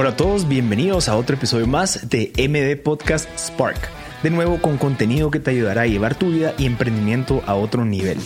Hola 0.00 0.10
a 0.12 0.16
todos, 0.16 0.48
bienvenidos 0.48 1.10
a 1.10 1.16
otro 1.16 1.36
episodio 1.36 1.66
más 1.66 2.08
de 2.08 2.32
MD 2.38 2.82
Podcast 2.82 3.28
Spark. 3.38 3.76
De 4.22 4.30
nuevo 4.30 4.58
con 4.62 4.78
contenido 4.78 5.30
que 5.30 5.40
te 5.40 5.50
ayudará 5.50 5.82
a 5.82 5.86
llevar 5.86 6.14
tu 6.14 6.30
vida 6.30 6.54
y 6.56 6.64
emprendimiento 6.64 7.42
a 7.46 7.54
otro 7.54 7.84
nivel. 7.84 8.16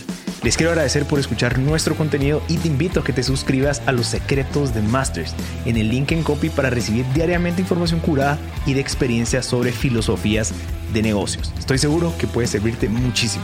Les 0.41 0.55
quiero 0.55 0.71
agradecer 0.71 1.03
por 1.03 1.19
escuchar 1.19 1.59
nuestro 1.59 1.97
contenido 1.97 2.41
y 2.47 2.59
te 2.59 2.69
invito 2.69 3.01
a 3.01 3.03
que 3.03 3.11
te 3.11 3.23
suscribas 3.23 3.81
a 3.87 3.91
los 3.91 4.07
secretos 4.07 4.73
de 4.73 4.83
Masters 4.83 5.35
en 5.65 5.75
el 5.75 5.89
link 5.89 6.13
en 6.13 6.23
copy 6.23 6.47
para 6.47 6.69
recibir 6.69 7.05
diariamente 7.13 7.63
información 7.63 7.99
curada 7.99 8.39
y 8.65 8.73
de 8.73 8.79
experiencias 8.79 9.45
sobre 9.45 9.73
filosofías 9.73 10.53
de 10.93 11.01
negocios. 11.01 11.51
Estoy 11.59 11.77
seguro 11.77 12.13
que 12.17 12.25
puede 12.25 12.47
servirte 12.47 12.87
muchísimo. 12.87 13.43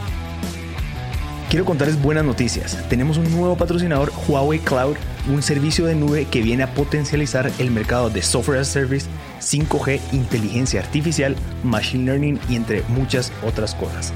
Quiero 1.52 1.66
contarles 1.66 2.00
buenas 2.00 2.24
noticias. 2.24 2.78
Tenemos 2.88 3.18
un 3.18 3.30
nuevo 3.30 3.58
patrocinador, 3.58 4.10
Huawei 4.26 4.58
Cloud, 4.58 4.96
un 5.28 5.42
servicio 5.42 5.84
de 5.84 5.94
nube 5.94 6.24
que 6.24 6.40
viene 6.40 6.62
a 6.62 6.72
potencializar 6.72 7.52
el 7.58 7.70
mercado 7.70 8.08
de 8.08 8.22
software 8.22 8.58
as 8.58 8.70
a 8.70 8.72
service, 8.72 9.06
5G, 9.38 10.00
inteligencia 10.12 10.80
artificial, 10.80 11.36
machine 11.62 12.06
learning 12.06 12.40
y 12.48 12.56
entre 12.56 12.80
muchas 12.88 13.30
otras 13.46 13.74
cosas. 13.74 14.14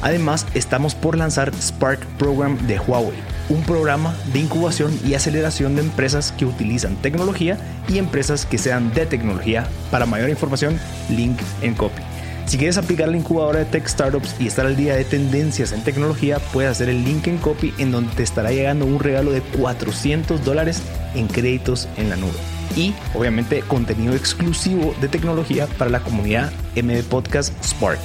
Además, 0.00 0.46
estamos 0.54 0.94
por 0.94 1.18
lanzar 1.18 1.52
Spark 1.54 2.00
Program 2.16 2.56
de 2.66 2.78
Huawei, 2.78 3.18
un 3.50 3.62
programa 3.62 4.16
de 4.32 4.38
incubación 4.38 4.98
y 5.04 5.12
aceleración 5.12 5.76
de 5.76 5.82
empresas 5.82 6.32
que 6.32 6.46
utilizan 6.46 6.96
tecnología 6.96 7.58
y 7.90 7.98
empresas 7.98 8.46
que 8.46 8.56
sean 8.56 8.94
de 8.94 9.04
tecnología. 9.04 9.68
Para 9.90 10.06
mayor 10.06 10.30
información, 10.30 10.80
link 11.10 11.38
en 11.60 11.74
copy. 11.74 12.07
Si 12.48 12.56
quieres 12.56 12.78
aplicar 12.78 13.10
la 13.10 13.18
incubadora 13.18 13.58
de 13.58 13.66
Tech 13.66 13.86
Startups 13.86 14.34
y 14.40 14.46
estar 14.46 14.64
al 14.64 14.74
día 14.74 14.96
de 14.96 15.04
tendencias 15.04 15.72
en 15.72 15.84
tecnología, 15.84 16.38
puedes 16.38 16.70
hacer 16.70 16.88
el 16.88 17.04
link 17.04 17.26
en 17.26 17.36
copy 17.36 17.74
en 17.76 17.92
donde 17.92 18.14
te 18.14 18.22
estará 18.22 18.50
llegando 18.50 18.86
un 18.86 19.00
regalo 19.00 19.32
de 19.32 19.42
400 19.42 20.42
dólares 20.46 20.82
en 21.14 21.26
créditos 21.26 21.90
en 21.98 22.08
la 22.08 22.16
nube. 22.16 22.38
Y 22.74 22.94
obviamente 23.12 23.60
contenido 23.60 24.14
exclusivo 24.14 24.94
de 24.98 25.08
tecnología 25.08 25.66
para 25.66 25.90
la 25.90 26.00
comunidad 26.00 26.50
MD 26.74 27.02
Podcast 27.02 27.52
Spark. 27.62 28.00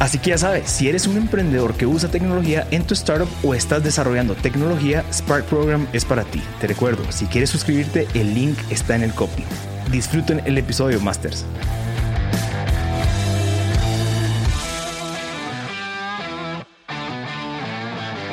Así 0.00 0.18
que 0.18 0.30
ya 0.30 0.38
sabes, 0.38 0.68
si 0.68 0.88
eres 0.88 1.06
un 1.06 1.16
emprendedor 1.16 1.74
que 1.74 1.86
usa 1.86 2.10
tecnología 2.10 2.66
en 2.72 2.82
tu 2.82 2.94
startup 2.94 3.28
o 3.44 3.54
estás 3.54 3.84
desarrollando 3.84 4.34
tecnología, 4.34 5.04
Spark 5.12 5.44
Program 5.44 5.86
es 5.92 6.04
para 6.04 6.24
ti. 6.24 6.42
Te 6.60 6.66
recuerdo, 6.66 7.04
si 7.12 7.26
quieres 7.26 7.50
suscribirte, 7.50 8.08
el 8.14 8.34
link 8.34 8.58
está 8.70 8.96
en 8.96 9.04
el 9.04 9.14
copy. 9.14 9.44
Disfruten 9.92 10.42
el 10.46 10.58
episodio, 10.58 11.00
Masters. 11.00 11.44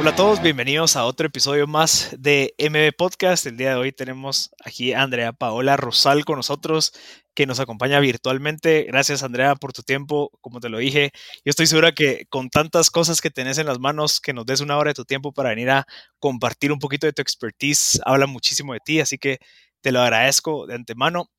Hola 0.02 0.10
a 0.10 0.16
todos, 0.16 0.42
bienvenidos 0.42 0.96
a 0.96 1.06
otro 1.06 1.28
episodio 1.28 1.68
más 1.68 2.10
de 2.18 2.56
MB 2.58 2.98
Podcast. 2.98 3.46
El 3.46 3.56
día 3.56 3.70
de 3.70 3.76
hoy 3.76 3.92
tenemos 3.92 4.50
aquí 4.66 4.94
a 4.94 5.04
Andrea 5.04 5.32
Paola 5.32 5.78
Rosal 5.78 6.26
con 6.26 6.38
nosotros, 6.38 6.92
que 7.36 7.46
nos 7.46 7.60
acompaña 7.60 8.00
virtualmente. 8.00 8.86
Gracias, 8.86 9.22
Andrea, 9.22 9.54
por 9.54 9.74
tu 9.74 9.84
tiempo. 9.84 10.32
Como 10.42 10.60
te 10.60 10.70
lo 10.70 10.80
dije, 10.80 11.12
yo 11.46 11.52
estoy 11.52 11.68
segura 11.68 11.92
que 11.92 12.26
con 12.30 12.50
tantas 12.50 12.90
cosas 12.90 13.22
que 13.22 13.30
tenés 13.30 13.60
en 13.60 13.68
las 13.68 13.78
manos, 13.78 14.20
que 14.20 14.34
nos 14.34 14.48
des 14.48 14.62
una 14.62 14.76
hora 14.76 14.90
de 14.90 14.96
tu 14.96 15.06
tiempo 15.06 15.34
para 15.34 15.50
venir 15.50 15.70
a 15.70 15.86
compartir 16.18 16.72
un 16.72 16.80
poquito 16.80 17.06
de 17.06 17.14
tu 17.14 17.22
expertise, 17.22 18.02
habla 18.04 18.26
muchísimo 18.26 18.74
de 18.74 18.80
ti, 18.80 19.02
así 19.02 19.20
que 19.20 19.38
te 19.82 19.92
lo 19.92 20.02
agradezco 20.02 20.66
de 20.66 20.74
antemano. 20.74 21.30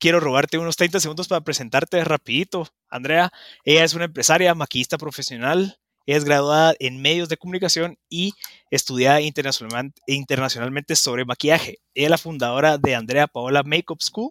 Quiero 0.00 0.18
robarte 0.18 0.58
unos 0.58 0.74
30 0.74 0.98
segundos 0.98 1.28
para 1.28 1.42
presentarte 1.42 2.02
rapidito. 2.02 2.66
Andrea, 2.88 3.30
ella 3.62 3.84
es 3.84 3.94
una 3.94 4.06
empresaria, 4.06 4.56
maquillista 4.56 4.98
profesional, 4.98 5.78
es 6.16 6.24
graduada 6.24 6.74
en 6.78 7.02
medios 7.02 7.28
de 7.28 7.36
comunicación 7.36 7.98
y 8.08 8.32
estudiada 8.70 9.20
internacionalmente 9.20 10.96
sobre 10.96 11.26
maquillaje. 11.26 11.80
Ella 11.94 12.06
es 12.06 12.10
la 12.10 12.16
fundadora 12.16 12.78
de 12.78 12.94
Andrea 12.94 13.26
Paola 13.26 13.62
Makeup 13.62 14.00
School. 14.00 14.30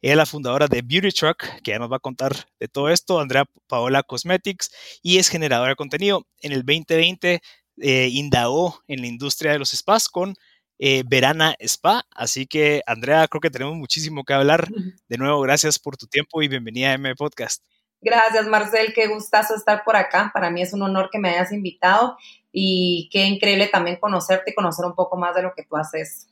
Ella 0.00 0.14
es 0.14 0.16
la 0.16 0.24
fundadora 0.24 0.68
de 0.68 0.80
Beauty 0.80 1.10
Truck, 1.10 1.44
que 1.62 1.72
ya 1.72 1.78
nos 1.78 1.92
va 1.92 1.96
a 1.96 2.00
contar 2.00 2.34
de 2.58 2.68
todo 2.68 2.88
esto, 2.88 3.20
Andrea 3.20 3.44
Paola 3.66 4.02
Cosmetics, 4.04 4.70
y 5.02 5.18
es 5.18 5.28
generadora 5.28 5.70
de 5.70 5.76
contenido. 5.76 6.26
En 6.40 6.52
el 6.52 6.64
2020 6.64 7.42
eh, 7.82 8.08
indagó 8.10 8.82
en 8.88 9.02
la 9.02 9.06
industria 9.08 9.52
de 9.52 9.58
los 9.58 9.72
spas 9.72 10.08
con 10.08 10.34
eh, 10.78 11.02
Verana 11.06 11.56
Spa. 11.60 12.06
Así 12.10 12.46
que, 12.46 12.82
Andrea, 12.86 13.28
creo 13.28 13.42
que 13.42 13.50
tenemos 13.50 13.76
muchísimo 13.76 14.24
que 14.24 14.32
hablar. 14.32 14.66
De 15.08 15.18
nuevo, 15.18 15.42
gracias 15.42 15.78
por 15.78 15.98
tu 15.98 16.06
tiempo 16.06 16.40
y 16.40 16.48
bienvenida 16.48 16.88
a 16.88 16.94
M 16.94 17.14
Podcast. 17.16 17.62
Gracias, 18.00 18.46
Marcel. 18.46 18.92
Qué 18.94 19.08
gustazo 19.08 19.54
estar 19.54 19.82
por 19.84 19.96
acá. 19.96 20.30
Para 20.32 20.50
mí 20.50 20.62
es 20.62 20.72
un 20.72 20.82
honor 20.82 21.08
que 21.10 21.18
me 21.18 21.30
hayas 21.30 21.52
invitado 21.52 22.16
y 22.52 23.08
qué 23.12 23.24
increíble 23.24 23.68
también 23.68 23.96
conocerte 23.96 24.52
y 24.52 24.54
conocer 24.54 24.84
un 24.84 24.94
poco 24.94 25.16
más 25.16 25.34
de 25.34 25.42
lo 25.42 25.52
que 25.54 25.64
tú 25.64 25.76
haces. 25.76 26.28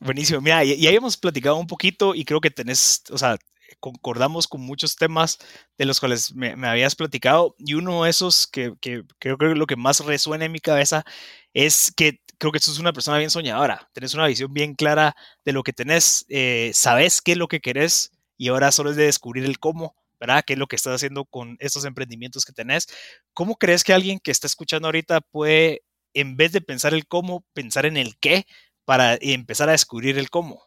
Buenísimo. 0.00 0.40
Mira, 0.40 0.64
ya, 0.64 0.88
habíamos 0.88 1.16
platicado 1.16 1.56
un 1.56 1.66
poquito 1.66 2.14
y 2.14 2.24
creo 2.24 2.40
que 2.40 2.50
tenés, 2.50 3.02
o 3.10 3.18
sea, 3.18 3.36
concordamos 3.78 4.48
con 4.48 4.62
muchos 4.62 4.96
temas 4.96 5.38
de 5.76 5.84
los 5.84 6.00
cuales 6.00 6.34
me, 6.34 6.54
habías 6.66 6.94
platicado 6.94 7.54
y 7.58 7.74
uno 7.74 8.04
de 8.04 8.10
esos 8.10 8.46
que, 8.46 8.72
creo 9.18 9.38
que 9.38 9.46
lo 9.54 9.66
que 9.66 9.76
más 9.76 10.00
resuena 10.00 10.46
en 10.46 10.52
mi 10.52 10.60
cabeza 10.60 11.04
es 11.52 11.92
que 11.94 12.20
creo 12.38 12.52
que 12.52 12.58
sos 12.58 12.78
una 12.78 12.92
persona 12.92 13.18
bien 13.18 13.30
soñadora, 13.30 13.88
tenés 13.92 14.14
una 14.14 14.26
visión 14.26 14.52
bien 14.52 14.74
clara 14.74 15.14
de 15.44 15.52
lo 15.52 15.62
que 15.62 15.72
tenés, 15.72 16.24
eh, 16.28 16.70
sabes 16.74 17.20
qué 17.20 17.32
es 17.32 17.38
lo 17.38 17.48
que 17.48 17.60
querés 17.60 18.10
y 18.36 18.48
ahora 18.48 18.72
solo 18.72 18.90
es 18.90 18.96
de 18.96 19.04
descubrir 19.04 19.44
el 19.44 19.58
cómo 19.58 19.94
¿verdad? 20.22 20.44
¿Qué 20.46 20.52
es 20.52 20.58
lo 20.58 20.68
que 20.68 20.76
estás 20.76 20.94
haciendo 20.94 21.24
con 21.24 21.56
estos 21.58 21.84
emprendimientos 21.84 22.44
que 22.44 22.52
tenés? 22.52 22.86
¿Cómo 23.34 23.56
crees 23.56 23.82
que 23.82 23.92
alguien 23.92 24.20
que 24.20 24.30
está 24.30 24.46
escuchando 24.46 24.86
ahorita 24.86 25.20
puede, 25.20 25.82
en 26.14 26.36
vez 26.36 26.52
de 26.52 26.60
pensar 26.60 26.94
el 26.94 27.08
cómo, 27.08 27.44
pensar 27.54 27.86
en 27.86 27.96
el 27.96 28.16
qué 28.20 28.46
para 28.84 29.18
empezar 29.20 29.68
a 29.68 29.72
descubrir 29.72 30.16
el 30.18 30.30
cómo? 30.30 30.62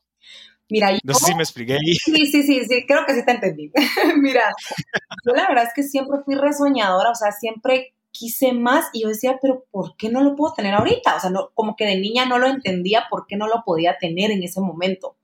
Mira, 0.70 0.92
no 1.06 1.14
sé 1.14 1.28
si 1.28 1.36
me 1.36 1.44
expliqué 1.44 1.74
ahí. 1.74 1.96
Sí, 2.04 2.26
sí, 2.26 2.44
sí, 2.44 2.66
sí, 2.66 2.86
creo 2.86 3.06
que 3.06 3.14
sí 3.14 3.24
te 3.26 3.32
entendí. 3.32 3.72
Mira, 4.18 4.44
yo 5.26 5.34
la 5.34 5.48
verdad 5.48 5.64
es 5.64 5.74
que 5.74 5.84
siempre 5.84 6.18
fui 6.26 6.36
resoñadora, 6.36 7.12
o 7.12 7.16
sea, 7.16 7.32
siempre 7.32 7.95
quise 8.18 8.54
más 8.54 8.86
y 8.94 9.04
yo 9.04 9.10
decía, 9.10 9.38
pero 9.42 9.66
¿por 9.72 9.98
qué 9.98 10.10
no 10.10 10.24
lo 10.24 10.36
puedo 10.36 10.54
tener 10.54 10.74
ahorita? 10.74 11.18
O 11.18 11.20
sea, 11.20 11.30
no, 11.30 11.50
como 11.54 11.76
que 11.76 11.86
de 11.86 11.98
niña 11.98 12.26
no 12.26 12.40
lo 12.40 12.48
entendía 12.48 13.06
por 13.10 13.28
qué 13.28 13.36
no 13.36 13.48
lo 13.48 13.64
podía 13.66 13.98
tener 14.00 14.32
en 14.32 14.42
ese 14.42 14.62
momento. 14.62 15.18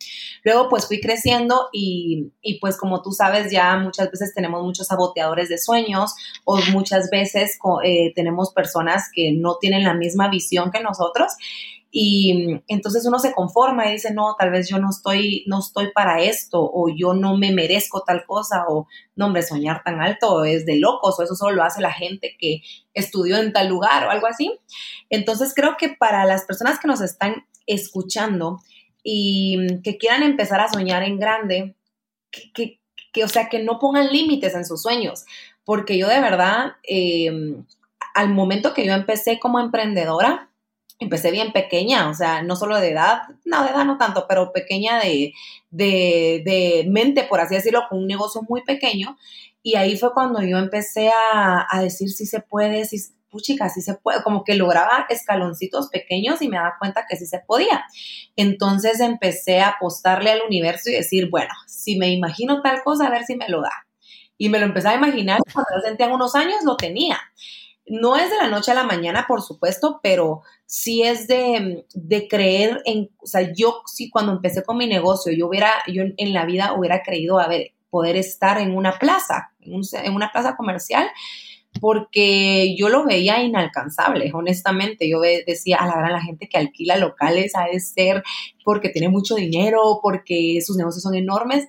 Luego 0.44 0.68
pues 0.68 0.88
fui 0.88 1.00
creciendo 1.00 1.70
y, 1.72 2.32
y 2.42 2.60
pues 2.60 2.78
como 2.78 3.02
tú 3.02 3.12
sabes 3.12 3.50
ya 3.52 3.78
muchas 3.78 4.12
veces 4.12 4.34
tenemos 4.34 4.62
muchos 4.64 4.88
saboteadores 4.88 5.48
de 5.48 5.58
sueños 5.58 6.14
o 6.44 6.58
muchas 6.74 7.10
veces 7.10 7.58
eh, 7.84 8.12
tenemos 8.14 8.52
personas 8.52 9.10
que 9.14 9.32
no 9.32 9.56
tienen 9.56 9.84
la 9.84 9.94
misma 9.94 10.30
visión 10.30 10.72
que 10.72 10.82
nosotros 10.82 11.34
y 11.94 12.62
entonces 12.70 13.06
uno 13.06 13.20
se 13.20 13.34
conforma 13.34 13.90
y 13.90 13.94
dice, 13.94 14.14
no, 14.14 14.36
tal 14.40 14.50
vez 14.50 14.70
yo 14.70 14.80
no 14.80 14.90
estoy, 14.90 15.44
no 15.48 15.60
estoy 15.60 15.92
para 15.92 16.22
esto, 16.22 16.62
o 16.62 16.88
yo 16.88 17.14
no 17.14 17.36
me 17.36 17.52
merezco 17.52 18.04
tal 18.04 18.26
cosa, 18.26 18.64
o 18.70 18.88
no, 19.18 19.26
hombre, 19.26 19.44
soñar 19.44 19.84
tan 19.84 20.02
alto 20.02 20.46
es 20.46 20.66
de 20.66 20.80
locos, 20.80 21.20
o 21.20 21.24
eso 21.24 21.36
solo 21.36 21.58
lo 21.58 21.64
hace 21.64 21.82
la 21.82 21.92
gente 21.92 22.38
que 22.40 22.62
estudió 22.94 23.38
en 23.38 23.52
tal 23.52 23.68
lugar 23.68 24.08
o 24.08 24.10
algo 24.10 24.28
así. 24.28 24.58
Entonces 25.10 25.54
creo 25.54 25.76
que 25.78 25.90
para 25.90 26.24
las 26.24 26.46
personas 26.46 26.80
que 26.80 26.88
nos 26.88 27.02
están 27.02 27.46
escuchando 27.68 28.62
y 29.04 29.82
que 29.84 29.98
quieran 29.98 30.24
empezar 30.24 30.62
a 30.62 30.72
soñar 30.72 31.04
en 31.04 31.20
grande, 31.20 31.76
que, 32.32 32.80
que, 33.12 33.24
o 33.26 33.28
sea, 33.28 33.50
que 33.50 33.60
no 33.60 33.80
pongan 33.80 34.14
límites 34.14 34.56
en 34.56 34.64
sus 34.64 34.82
sueños, 34.82 35.26
porque 35.66 35.98
yo 35.98 36.08
de 36.08 36.22
verdad, 36.22 36.76
em, 36.84 37.66
al 38.14 38.30
momento 38.30 38.74
que 38.74 38.86
yo 38.86 38.94
empecé 38.94 39.40
como 39.40 39.60
emprendedora, 39.60 40.51
empecé 41.02 41.32
bien 41.32 41.52
pequeña, 41.52 42.10
o 42.10 42.14
sea, 42.14 42.44
no 42.44 42.56
solo 42.56 42.80
de 42.80 42.92
edad, 42.92 43.24
no, 43.44 43.64
de 43.64 43.72
edad 43.72 43.86
no 43.86 43.98
tanto, 43.98 44.28
pero 44.30 44.54
pequeña 44.54 45.00
de, 45.00 45.34
de, 45.72 46.86
mente, 46.88 47.24
por 47.24 47.40
así 47.40 47.56
decirlo, 47.56 47.82
con 47.90 48.00
un 48.00 48.08
negocio 48.08 48.44
muy 48.48 48.64
pequeño. 48.64 49.18
Y 49.64 49.76
ahí 49.76 49.98
fue 49.98 50.14
cuando 50.14 50.42
yo 50.44 50.58
empecé 50.58 51.10
a, 51.10 51.82
decir 51.82 52.10
si 52.10 52.28
se 52.28 52.40
puede, 52.42 52.86
si, 52.86 52.98
puchica, 53.32 53.70
si 53.70 53.82
se 53.82 53.96
puede, 53.96 54.22
como 54.22 54.44
que 54.44 54.54
lograba 54.54 55.08
escaloncitos 55.10 55.90
pequeños 55.90 56.42
y 56.44 56.50
me 56.50 56.58
daba 56.58 56.76
cuenta 56.78 57.06
que 57.10 57.18
sí 57.18 57.26
se 57.26 57.40
podía. 57.40 57.84
Entonces 58.36 59.00
empecé 59.00 59.60
a 59.60 59.70
apostarle 59.70 60.32
al 60.32 60.42
universo 60.48 60.92
y 60.92 60.94
decir, 60.94 61.32
bueno, 61.32 61.54
si 61.66 61.98
me 61.98 62.10
imagino 62.10 62.62
tal 62.62 62.84
cosa, 62.84 63.08
a 63.08 63.12
ver 63.12 63.24
si 63.26 63.36
me 63.36 63.50
lo 63.50 63.62
da. 63.62 63.88
Y 64.38 64.50
me 64.50 64.60
lo 64.60 64.66
empecé 64.66 64.90
a 64.90 64.96
imaginar, 64.96 65.40
cuando 65.52 65.70
yo 65.76 65.82
sentía 65.82 66.08
unos 66.08 66.36
años, 66.36 66.64
lo 66.64 66.78
tenía. 66.78 67.20
No 67.94 68.16
es 68.16 68.30
de 68.30 68.38
la 68.38 68.48
noche 68.48 68.72
a 68.72 68.76
la 68.76 68.86
mañana, 68.86 69.26
por 69.28 69.42
supuesto, 69.42 70.00
pero 70.02 70.44
sí 70.66 71.04
es 71.04 71.28
de, 71.28 71.84
creer 72.30 72.82
en, 72.86 73.10
o 73.20 73.28
sea, 73.28 73.52
yo 73.54 73.82
sí 73.86 74.10
cuando 74.10 74.32
empecé 74.32 74.64
con 74.64 74.78
mi 74.78 74.88
negocio, 74.88 75.34
yo 75.34 75.50
hubiera, 75.50 75.74
yo 75.92 76.04
en 76.16 76.34
la 76.34 76.46
vida 76.46 76.74
hubiera 76.74 77.04
creído, 77.04 77.38
a 77.38 77.50
ver, 77.50 77.74
poder 77.90 78.16
estar 78.16 78.60
en 78.60 78.78
una 78.78 78.98
plaza, 78.98 79.52
en, 79.60 80.16
una 80.16 80.32
plaza 80.32 80.56
comercial, 80.56 81.06
porque 81.82 82.78
yo 82.78 82.88
lo 82.88 83.06
veía 83.06 83.44
inalcanzable, 83.44 84.32
honestamente. 84.34 85.10
Yo 85.10 85.20
decía, 85.20 85.76
a 85.76 85.88
la 85.88 85.98
gran 85.98 86.14
la 86.14 86.22
gente 86.22 86.48
que 86.48 86.58
alquila 86.58 86.96
locales 86.96 87.52
ha 87.56 87.66
de 87.66 87.82
ser 87.82 88.24
porque 88.64 88.88
tiene 88.88 89.10
mucho 89.10 89.36
dinero, 89.36 90.00
porque 90.02 90.60
sus 90.66 90.78
negocios 90.78 91.04
son 91.04 91.16
enormes. 91.16 91.68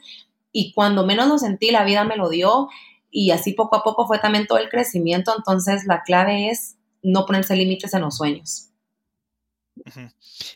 Y 0.52 0.72
cuando 0.72 1.04
menos 1.04 1.26
lo 1.26 1.38
sentí, 1.38 1.72
la 1.72 1.84
vida 1.84 2.04
me 2.04 2.16
lo 2.16 2.28
dio 2.28 2.68
y 3.12 3.30
así 3.30 3.52
poco 3.52 3.76
a 3.76 3.84
poco 3.84 4.06
fue 4.08 4.18
también 4.18 4.46
todo 4.48 4.58
el 4.58 4.70
crecimiento. 4.70 5.32
Entonces 5.36 5.84
la 5.86 6.02
clave 6.02 6.48
es 6.50 6.76
no 7.02 7.26
ponerse 7.26 7.54
límites 7.54 7.94
en 7.94 8.00
los 8.00 8.16
sueños. 8.16 8.70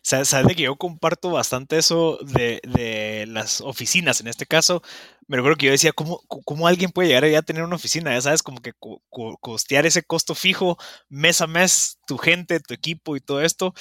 Sabes 0.03 0.56
que 0.56 0.62
yo 0.62 0.76
comparto 0.76 1.31
bastante 1.31 1.79
eso 1.79 2.19
de, 2.23 2.61
de, 2.64 3.26
las 3.26 3.61
oficinas, 3.61 4.20
en 4.20 4.29
este 4.29 4.47
caso, 4.47 4.82
me 5.26 5.37
recuerdo 5.37 5.56
que 5.56 5.67
yo 5.67 5.73
decía, 5.73 5.93
¿cómo, 5.93 6.20
¿cómo, 6.29 6.69
alguien 6.69 6.91
puede 6.91 7.08
llegar 7.08 7.25
a 7.25 7.43
tener 7.43 7.62
una 7.64 7.76
oficina? 7.76 8.12
Ya 8.12 8.20
sabes, 8.20 8.43
como 8.43 8.61
que 8.61 8.73
costear 9.41 9.87
ese 9.87 10.02
costo 10.02 10.35
fijo 10.35 10.76
mes 11.09 11.41
a 11.41 11.47
mes, 11.47 11.99
tu 12.06 12.19
gente, 12.19 12.61
tu 12.61 12.75
equipo 12.75 13.17
y 13.17 13.20
todo 13.20 13.43
esto, 13.43 13.75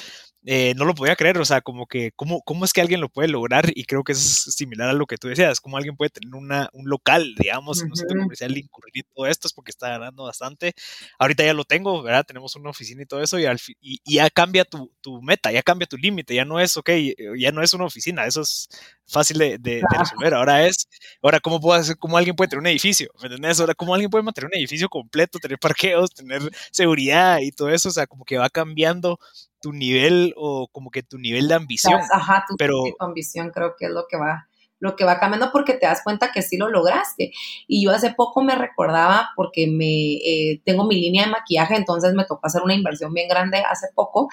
eh, 0.47 0.74
no 0.75 0.86
lo 0.86 0.94
podía 0.94 1.15
creer, 1.15 1.39
o 1.39 1.45
sea, 1.45 1.62
como 1.62 1.88
que, 1.88 2.12
¿cómo, 2.15 2.42
¿cómo 2.44 2.65
es 2.65 2.74
que 2.74 2.81
alguien 2.81 3.01
lo 3.01 3.09
puede 3.09 3.27
lograr? 3.27 3.71
Y 3.74 3.86
creo 3.86 4.03
que 4.03 4.12
es 4.12 4.19
similar 4.19 4.89
a 4.89 4.94
lo 4.94 5.07
que 5.07 5.18
tú 5.18 5.27
decías, 5.27 5.59
como 5.59 5.77
alguien 5.77 5.97
puede 5.97 6.12
tener 6.12 6.36
una, 6.36 6.69
un 6.74 6.88
local, 6.88 7.33
digamos, 7.39 7.81
en 7.81 7.89
un 7.89 7.95
centro 7.95 8.21
comercial, 8.21 8.56
incurrir 8.56 8.97
y 8.97 9.03
todo 9.03 9.25
esto, 9.25 9.47
es 9.47 9.53
porque 9.53 9.71
está 9.71 9.89
ganando 9.89 10.25
bastante. 10.25 10.74
Ahorita 11.18 11.44
ya 11.44 11.53
lo 11.56 11.63
tengo, 11.65 12.03
¿verdad? 12.03 12.25
Tenemos 12.27 12.56
una 12.56 12.69
oficina 12.69 13.01
y 13.01 13.06
todo 13.07 13.24
eso, 13.24 13.39
y, 13.39 13.45
y, 13.81 14.00
ya 14.06 14.30
cambia 14.30 14.65
tu, 14.65 14.92
tu, 15.01 15.19
meta, 15.24 15.51
ya 15.51 15.63
cambia 15.63 15.88
tu 15.88 15.97
límite, 15.97 16.36
ya 16.36 16.45
no 16.45 16.59
es, 16.59 16.77
ok, 16.77 16.92
ya 17.38 17.51
no 17.51 17.63
es 17.63 17.74
una 17.74 17.86
oficina, 17.86 18.27
eso 18.27 18.42
es 18.42 18.69
fácil 19.07 19.39
de, 19.39 19.57
de, 19.57 19.81
resolver. 19.97 20.36
Ahora 20.36 20.68
es, 20.68 20.88
ahora, 21.24 21.39
¿cómo 21.39 21.59
puedo 21.59 21.80
hacer, 21.80 21.97
cómo 21.97 22.18
alguien 22.18 22.36
puede 22.36 22.50
tener 22.50 22.62
un 22.62 22.68
edificio? 22.68 23.09
¿Me 23.19 23.27
entiendes? 23.27 23.59
Ahora, 23.59 23.74
¿cómo 23.74 23.95
alguien 23.95 24.12
puede 24.12 24.24
mantener 24.24 24.50
un 24.53 24.59
edificio 24.59 24.89
completo, 24.89 25.39
tener 25.39 25.57
parqueos, 25.57 26.12
tener 26.12 26.42
seguridad 26.71 27.39
y 27.39 27.51
todo 27.51 27.69
eso? 27.69 27.89
O 27.89 27.92
sea, 27.92 28.06
como 28.06 28.25
que 28.25 28.38
va 28.38 28.50
cambiando 28.50 29.19
tu 29.65 29.73
nivel 29.73 30.31
o 30.38 30.67
como 30.71 30.91
que 30.91 31.01
tu 31.01 31.17
nivel 31.17 31.47
de 31.47 31.56
ambición. 31.56 32.00
Ajá, 32.12 32.45
tu, 32.47 32.56
pero, 32.56 32.83
ambición 33.00 33.50
creo 33.50 33.73
que 33.75 33.85
es 33.85 33.91
lo 33.91 34.06
que 34.07 34.15
va 34.15 34.47
lo 34.77 34.95
que 34.95 35.06
va 35.06 35.19
cambiando 35.19 35.51
porque 35.51 35.73
te 35.73 35.88
das 35.88 36.03
cuenta 36.03 36.31
que 36.31 36.44
sí 36.44 36.57
lo 36.57 36.69
lograste. 36.69 37.31
Y 37.65 37.83
yo 37.83 37.89
hace 37.89 38.13
poco 38.13 38.44
me 38.44 38.53
recordaba 38.53 39.29
porque 39.35 39.65
me 39.65 40.17
eh, 40.17 40.62
tengo 40.63 40.85
mi 40.85 41.01
línea 41.01 41.25
de 41.25 41.31
maquillaje, 41.31 41.75
entonces 41.77 42.13
me 42.13 42.25
tocó 42.25 42.45
hacer 42.45 42.62
una 42.62 42.75
inversión 42.75 43.12
bien 43.12 43.27
grande 43.27 43.63
hace 43.67 43.88
poco. 43.95 44.27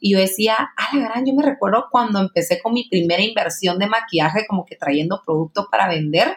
Y 0.00 0.12
yo 0.12 0.18
decía, 0.18 0.56
a 0.76 0.94
la 0.94 1.08
gran, 1.08 1.24
yo 1.24 1.32
me 1.32 1.42
recuerdo 1.42 1.86
cuando 1.90 2.18
empecé 2.18 2.60
con 2.60 2.74
mi 2.74 2.86
primera 2.90 3.22
inversión 3.22 3.78
de 3.78 3.86
maquillaje, 3.86 4.46
como 4.46 4.66
que 4.66 4.76
trayendo 4.76 5.22
producto 5.24 5.68
para 5.70 5.88
vender. 5.88 6.36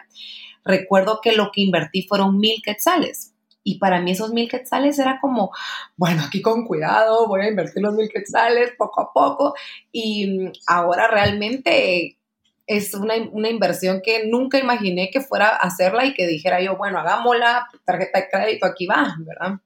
Recuerdo 0.64 1.20
que 1.22 1.32
lo 1.32 1.50
que 1.52 1.60
invertí 1.60 2.06
fueron 2.08 2.38
mil 2.38 2.62
quetzales. 2.62 3.34
Y 3.68 3.78
para 3.78 4.00
mí 4.00 4.12
esos 4.12 4.32
mil 4.32 4.48
quetzales 4.48 4.98
era 4.98 5.18
como, 5.20 5.50
bueno, 5.94 6.22
aquí 6.26 6.40
con 6.40 6.66
cuidado, 6.66 7.28
voy 7.28 7.42
a 7.42 7.48
invertir 7.48 7.82
los 7.82 7.92
mil 7.92 8.08
quetzales 8.08 8.72
poco 8.78 9.02
a 9.02 9.12
poco. 9.12 9.54
Y 9.92 10.26
mm, 10.26 10.52
ahora 10.66 11.06
realmente 11.08 12.16
es 12.66 12.94
una, 12.94 13.16
inversión 13.16 14.00
que 14.02 14.26
nunca 14.26 14.58
imaginé 14.58 15.10
que 15.10 15.20
fuera 15.20 15.48
a 15.48 15.66
hacerla 15.66 16.06
y 16.06 16.14
que 16.14 16.26
dijera 16.26 16.62
yo, 16.62 16.78
bueno, 16.78 16.98
hagámosla, 16.98 17.68
tarjeta 17.84 18.20
de 18.20 18.28
crédito, 18.30 18.64
aquí 18.64 18.86
va, 18.86 19.14
¿verdad? 19.18 19.60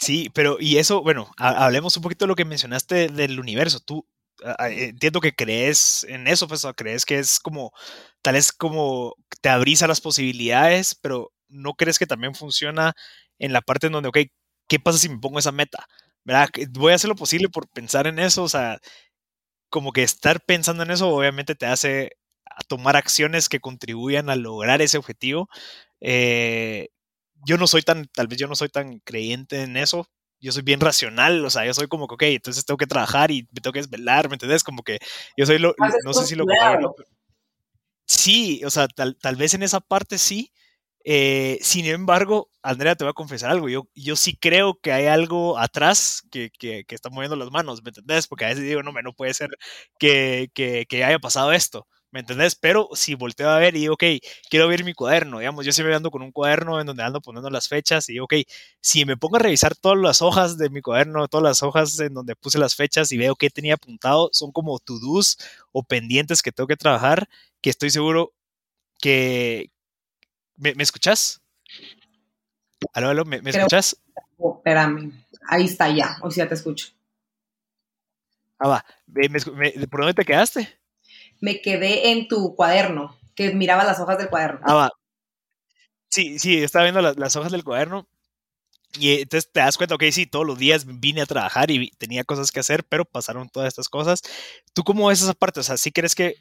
Sí, 0.00 0.28
pero 0.34 0.56
y 0.58 0.78
eso, 0.78 1.02
bueno, 1.04 1.30
hablemos 1.36 1.96
un 1.96 2.02
poquito 2.02 2.24
de 2.24 2.28
lo 2.28 2.34
que 2.34 2.44
mencionaste 2.44 3.08
del 3.08 3.38
universo. 3.38 3.78
Tú, 3.78 4.04
entiendo 4.58 5.20
que 5.20 5.34
crees 5.34 6.04
en 6.08 6.26
eso, 6.26 6.48
pues, 6.48 6.66
crees 6.76 7.04
que 7.04 7.20
es 7.20 7.38
como, 7.38 7.72
tal 8.20 8.34
vez 8.34 8.52
como 8.52 9.14
te 9.40 9.48
abrís 9.48 9.82
a 9.82 9.86
las 9.86 10.00
posibilidades, 10.00 10.96
pero 10.96 11.32
¿no 11.48 11.74
crees 11.74 11.98
que 11.98 12.06
también 12.06 12.34
funciona 12.34 12.94
en 13.38 13.52
la 13.52 13.60
parte 13.62 13.86
en 13.86 13.94
donde, 13.94 14.08
ok, 14.08 14.18
¿qué 14.68 14.80
pasa 14.80 14.98
si 14.98 15.08
me 15.08 15.18
pongo 15.18 15.38
esa 15.38 15.52
meta? 15.52 15.86
¿Verdad? 16.24 16.48
Voy 16.70 16.92
a 16.92 16.96
hacer 16.96 17.08
lo 17.08 17.16
posible 17.16 17.48
por 17.48 17.68
pensar 17.68 18.06
en 18.06 18.18
eso, 18.18 18.42
o 18.42 18.48
sea, 18.48 18.80
como 19.68 19.92
que 19.92 20.02
estar 20.02 20.40
pensando 20.40 20.82
en 20.82 20.90
eso 20.90 21.08
obviamente 21.08 21.54
te 21.54 21.66
hace 21.66 22.12
tomar 22.68 22.96
acciones 22.96 23.48
que 23.48 23.60
contribuyan 23.60 24.30
a 24.30 24.36
lograr 24.36 24.80
ese 24.82 24.98
objetivo. 24.98 25.48
Eh, 26.00 26.88
yo 27.44 27.58
no 27.58 27.66
soy 27.66 27.82
tan, 27.82 28.06
tal 28.06 28.28
vez 28.28 28.38
yo 28.38 28.48
no 28.48 28.56
soy 28.56 28.68
tan 28.68 29.00
creyente 29.00 29.62
en 29.62 29.76
eso. 29.76 30.08
Yo 30.40 30.52
soy 30.52 30.62
bien 30.62 30.80
racional, 30.80 31.44
o 31.44 31.50
sea, 31.50 31.64
yo 31.64 31.72
soy 31.74 31.88
como 31.88 32.06
que, 32.06 32.14
ok, 32.14 32.22
entonces 32.24 32.64
tengo 32.64 32.76
que 32.76 32.86
trabajar 32.86 33.30
y 33.30 33.48
me 33.52 33.60
tengo 33.60 33.72
que 33.72 33.80
desvelar, 33.80 34.28
¿me 34.28 34.34
entiendes? 34.34 34.64
Como 34.64 34.82
que 34.82 34.98
yo 35.36 35.46
soy 35.46 35.58
lo, 35.58 35.74
no 36.04 36.12
sé 36.12 36.26
si 36.26 36.34
lo... 36.34 36.44
Sí, 38.06 38.62
o 38.64 38.70
sea, 38.70 38.86
tal, 38.86 39.16
tal 39.16 39.36
vez 39.36 39.54
en 39.54 39.62
esa 39.62 39.80
parte 39.80 40.18
sí, 40.18 40.52
eh, 41.08 41.58
sin 41.62 41.86
embargo, 41.86 42.50
Andrea, 42.62 42.96
te 42.96 43.04
voy 43.04 43.10
a 43.10 43.14
confesar 43.14 43.52
algo. 43.52 43.68
Yo, 43.68 43.88
yo 43.94 44.16
sí 44.16 44.36
creo 44.36 44.80
que 44.82 44.92
hay 44.92 45.06
algo 45.06 45.56
atrás 45.56 46.24
que, 46.32 46.50
que, 46.58 46.84
que 46.84 46.94
está 46.96 47.10
moviendo 47.10 47.36
las 47.36 47.52
manos, 47.52 47.80
¿me 47.84 47.90
entendés? 47.90 48.26
Porque 48.26 48.44
a 48.44 48.48
veces 48.48 48.64
digo, 48.64 48.82
no, 48.82 48.90
no 48.90 49.12
puede 49.12 49.32
ser 49.32 49.50
que, 50.00 50.50
que, 50.52 51.04
haya 51.04 51.20
pasado 51.20 51.52
esto, 51.52 51.86
¿me 52.10 52.18
entendés? 52.20 52.56
Pero 52.56 52.88
si 52.94 53.14
volteo 53.14 53.48
a 53.50 53.58
ver 53.60 53.76
y 53.76 53.80
digo, 53.82 53.94
ok, 53.94 54.02
quiero 54.50 54.66
ver 54.66 54.82
mi 54.82 54.94
cuaderno, 54.94 55.38
digamos, 55.38 55.64
yo 55.64 55.70
siempre 55.70 55.94
ando 55.94 56.10
con 56.10 56.22
un 56.22 56.32
cuaderno 56.32 56.80
en 56.80 56.86
donde 56.88 57.04
ando 57.04 57.20
poniendo 57.20 57.50
las 57.50 57.68
fechas 57.68 58.08
y 58.08 58.14
digo, 58.14 58.24
ok, 58.24 58.34
si 58.80 59.04
me 59.04 59.16
pongo 59.16 59.36
a 59.36 59.38
revisar 59.40 59.76
todas 59.76 59.98
las 59.98 60.22
hojas 60.22 60.58
de 60.58 60.70
mi 60.70 60.80
cuaderno, 60.82 61.28
todas 61.28 61.44
las 61.44 61.62
hojas 61.62 62.00
en 62.00 62.14
donde 62.14 62.34
puse 62.34 62.58
las 62.58 62.74
fechas 62.74 63.12
y 63.12 63.16
veo 63.16 63.36
qué 63.36 63.48
tenía 63.50 63.74
apuntado, 63.74 64.28
son 64.32 64.50
como 64.50 64.80
to-dos 64.80 65.38
o 65.70 65.84
pendientes 65.84 66.42
que 66.42 66.50
tengo 66.50 66.66
que 66.66 66.76
trabajar, 66.76 67.28
que 67.60 67.70
estoy 67.70 67.90
seguro 67.90 68.32
que, 69.00 69.70
¿Me, 70.56 70.74
¿me 70.74 70.82
escuchas? 70.82 71.40
Aló, 72.92 73.08
aló, 73.08 73.24
¿me, 73.24 73.40
me 73.42 73.50
escuchas? 73.50 73.96
espérame, 74.38 75.12
ahí 75.48 75.64
está 75.64 75.88
ya, 75.90 76.18
o 76.22 76.30
sea, 76.30 76.48
te 76.48 76.54
escucho. 76.54 76.88
Ah, 78.58 78.68
va. 78.68 78.84
¿Por 79.90 80.00
dónde 80.00 80.14
te 80.14 80.24
quedaste? 80.24 80.78
Me 81.40 81.60
quedé 81.60 82.10
en 82.10 82.28
tu 82.28 82.54
cuaderno, 82.54 83.18
que 83.34 83.54
miraba 83.54 83.84
las 83.84 84.00
hojas 84.00 84.18
del 84.18 84.28
cuaderno. 84.28 84.60
Ah, 84.64 84.74
va. 84.74 84.90
Sí, 86.08 86.38
sí, 86.38 86.62
estaba 86.62 86.84
viendo 86.84 87.02
las, 87.02 87.16
las 87.18 87.36
hojas 87.36 87.52
del 87.52 87.64
cuaderno 87.64 88.08
y 88.98 89.10
eh, 89.10 89.22
entonces 89.22 89.50
te 89.52 89.60
das 89.60 89.76
cuenta, 89.76 89.94
ok, 89.94 90.04
sí, 90.10 90.26
todos 90.26 90.46
los 90.46 90.58
días 90.58 90.84
vine 90.86 91.22
a 91.22 91.26
trabajar 91.26 91.70
y 91.70 91.90
tenía 91.98 92.24
cosas 92.24 92.50
que 92.50 92.60
hacer, 92.60 92.84
pero 92.84 93.04
pasaron 93.04 93.48
todas 93.48 93.68
estas 93.68 93.88
cosas. 93.88 94.22
¿Tú 94.72 94.84
cómo 94.84 95.08
ves 95.08 95.22
esa 95.22 95.34
parte? 95.34 95.60
O 95.60 95.62
sea, 95.62 95.76
¿sí 95.76 95.92
crees 95.92 96.14
que, 96.14 96.36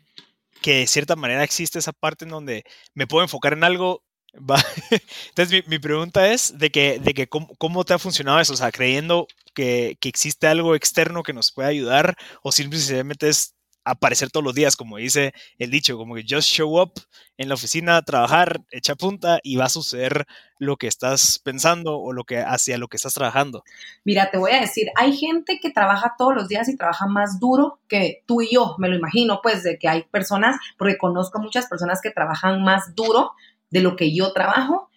que 0.65 0.77
de 0.77 0.87
cierta 0.87 1.15
manera 1.15 1.43
existe 1.43 1.77
esa 1.77 1.93
parte 1.93 2.25
en 2.25 2.31
donde 2.31 2.63
me 2.95 3.05
puedo 3.05 3.23
enfocar 3.23 3.53
en 3.53 3.63
algo 3.63 4.03
Entonces 5.29 5.63
mi, 5.67 5.77
pregunta 5.77 6.33
es 6.33 6.57
de 6.57 6.71
que, 6.71 6.99
de 6.99 7.13
que 7.13 7.27
cómo, 7.27 7.85
te 7.85 7.93
ha 7.93 7.99
funcionado 7.99 8.39
eso, 8.39 8.53
o 8.53 8.57
sea, 8.57 8.71
creyendo 8.71 9.27
que, 9.53 9.95
que, 10.01 10.09
existe 10.09 10.47
algo 10.47 10.73
externo 10.73 11.21
que 11.21 11.33
nos 11.33 11.51
puede 11.51 11.69
ayudar 11.69 12.15
o 12.41 12.51
simplemente 12.51 13.29
es 13.29 13.55
aparecer 13.85 14.31
todos 14.31 14.43
los 14.43 14.55
días, 14.55 14.75
como 14.75 14.97
dice 14.97 15.33
el 15.59 15.69
dicho, 15.69 15.97
como 15.97 16.15
que 16.15 16.25
just 16.27 16.49
show 16.49 16.81
up 16.81 16.91
en 17.37 17.47
la 17.49 17.55
oficina, 17.55 18.01
trabajar, 18.01 18.61
echa 18.71 18.95
punta 18.95 19.39
y 19.43 19.55
va 19.55 19.65
a 19.65 19.69
suceder 19.69 20.25
lo 20.57 20.77
que 20.77 20.87
estás 20.87 21.39
pensando 21.39 21.97
o 21.99 22.11
lo 22.13 22.23
que 22.23 22.39
hacia 22.39 22.77
lo 22.77 22.87
que 22.87 22.97
estás 22.97 23.13
trabajando. 23.13 23.63
Mira, 24.03 24.31
te 24.31 24.37
voy 24.37 24.51
a 24.51 24.61
decir, 24.61 24.87
hay 24.95 25.15
gente 25.15 25.59
que 25.61 25.69
trabaja 25.69 26.15
todos 26.17 26.33
los 26.33 26.47
días 26.47 26.67
y 26.69 26.77
trabaja 26.77 27.07
más 27.07 27.39
duro 27.39 27.79
que 27.87 28.23
tú 28.25 28.41
y 28.41 28.53
yo, 28.53 28.75
me 28.79 28.89
lo 28.89 28.95
imagino, 28.95 29.39
pues 29.43 29.63
de 29.63 29.77
que 29.77 29.87
hay 29.87 30.03
personas, 30.03 30.57
porque 30.77 30.97
conozco 30.97 31.39
muchas 31.39 31.67
personas 31.67 32.01
que 32.01 32.11
trabajan 32.11 32.63
más 32.63 32.95
duro 32.95 33.33
de 33.69 33.81
lo 33.81 33.95
que 33.95 34.15
yo 34.15 34.33
trabajo 34.33 34.89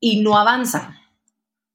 y 0.00 0.20
no 0.20 0.36
avanzan. 0.36 0.96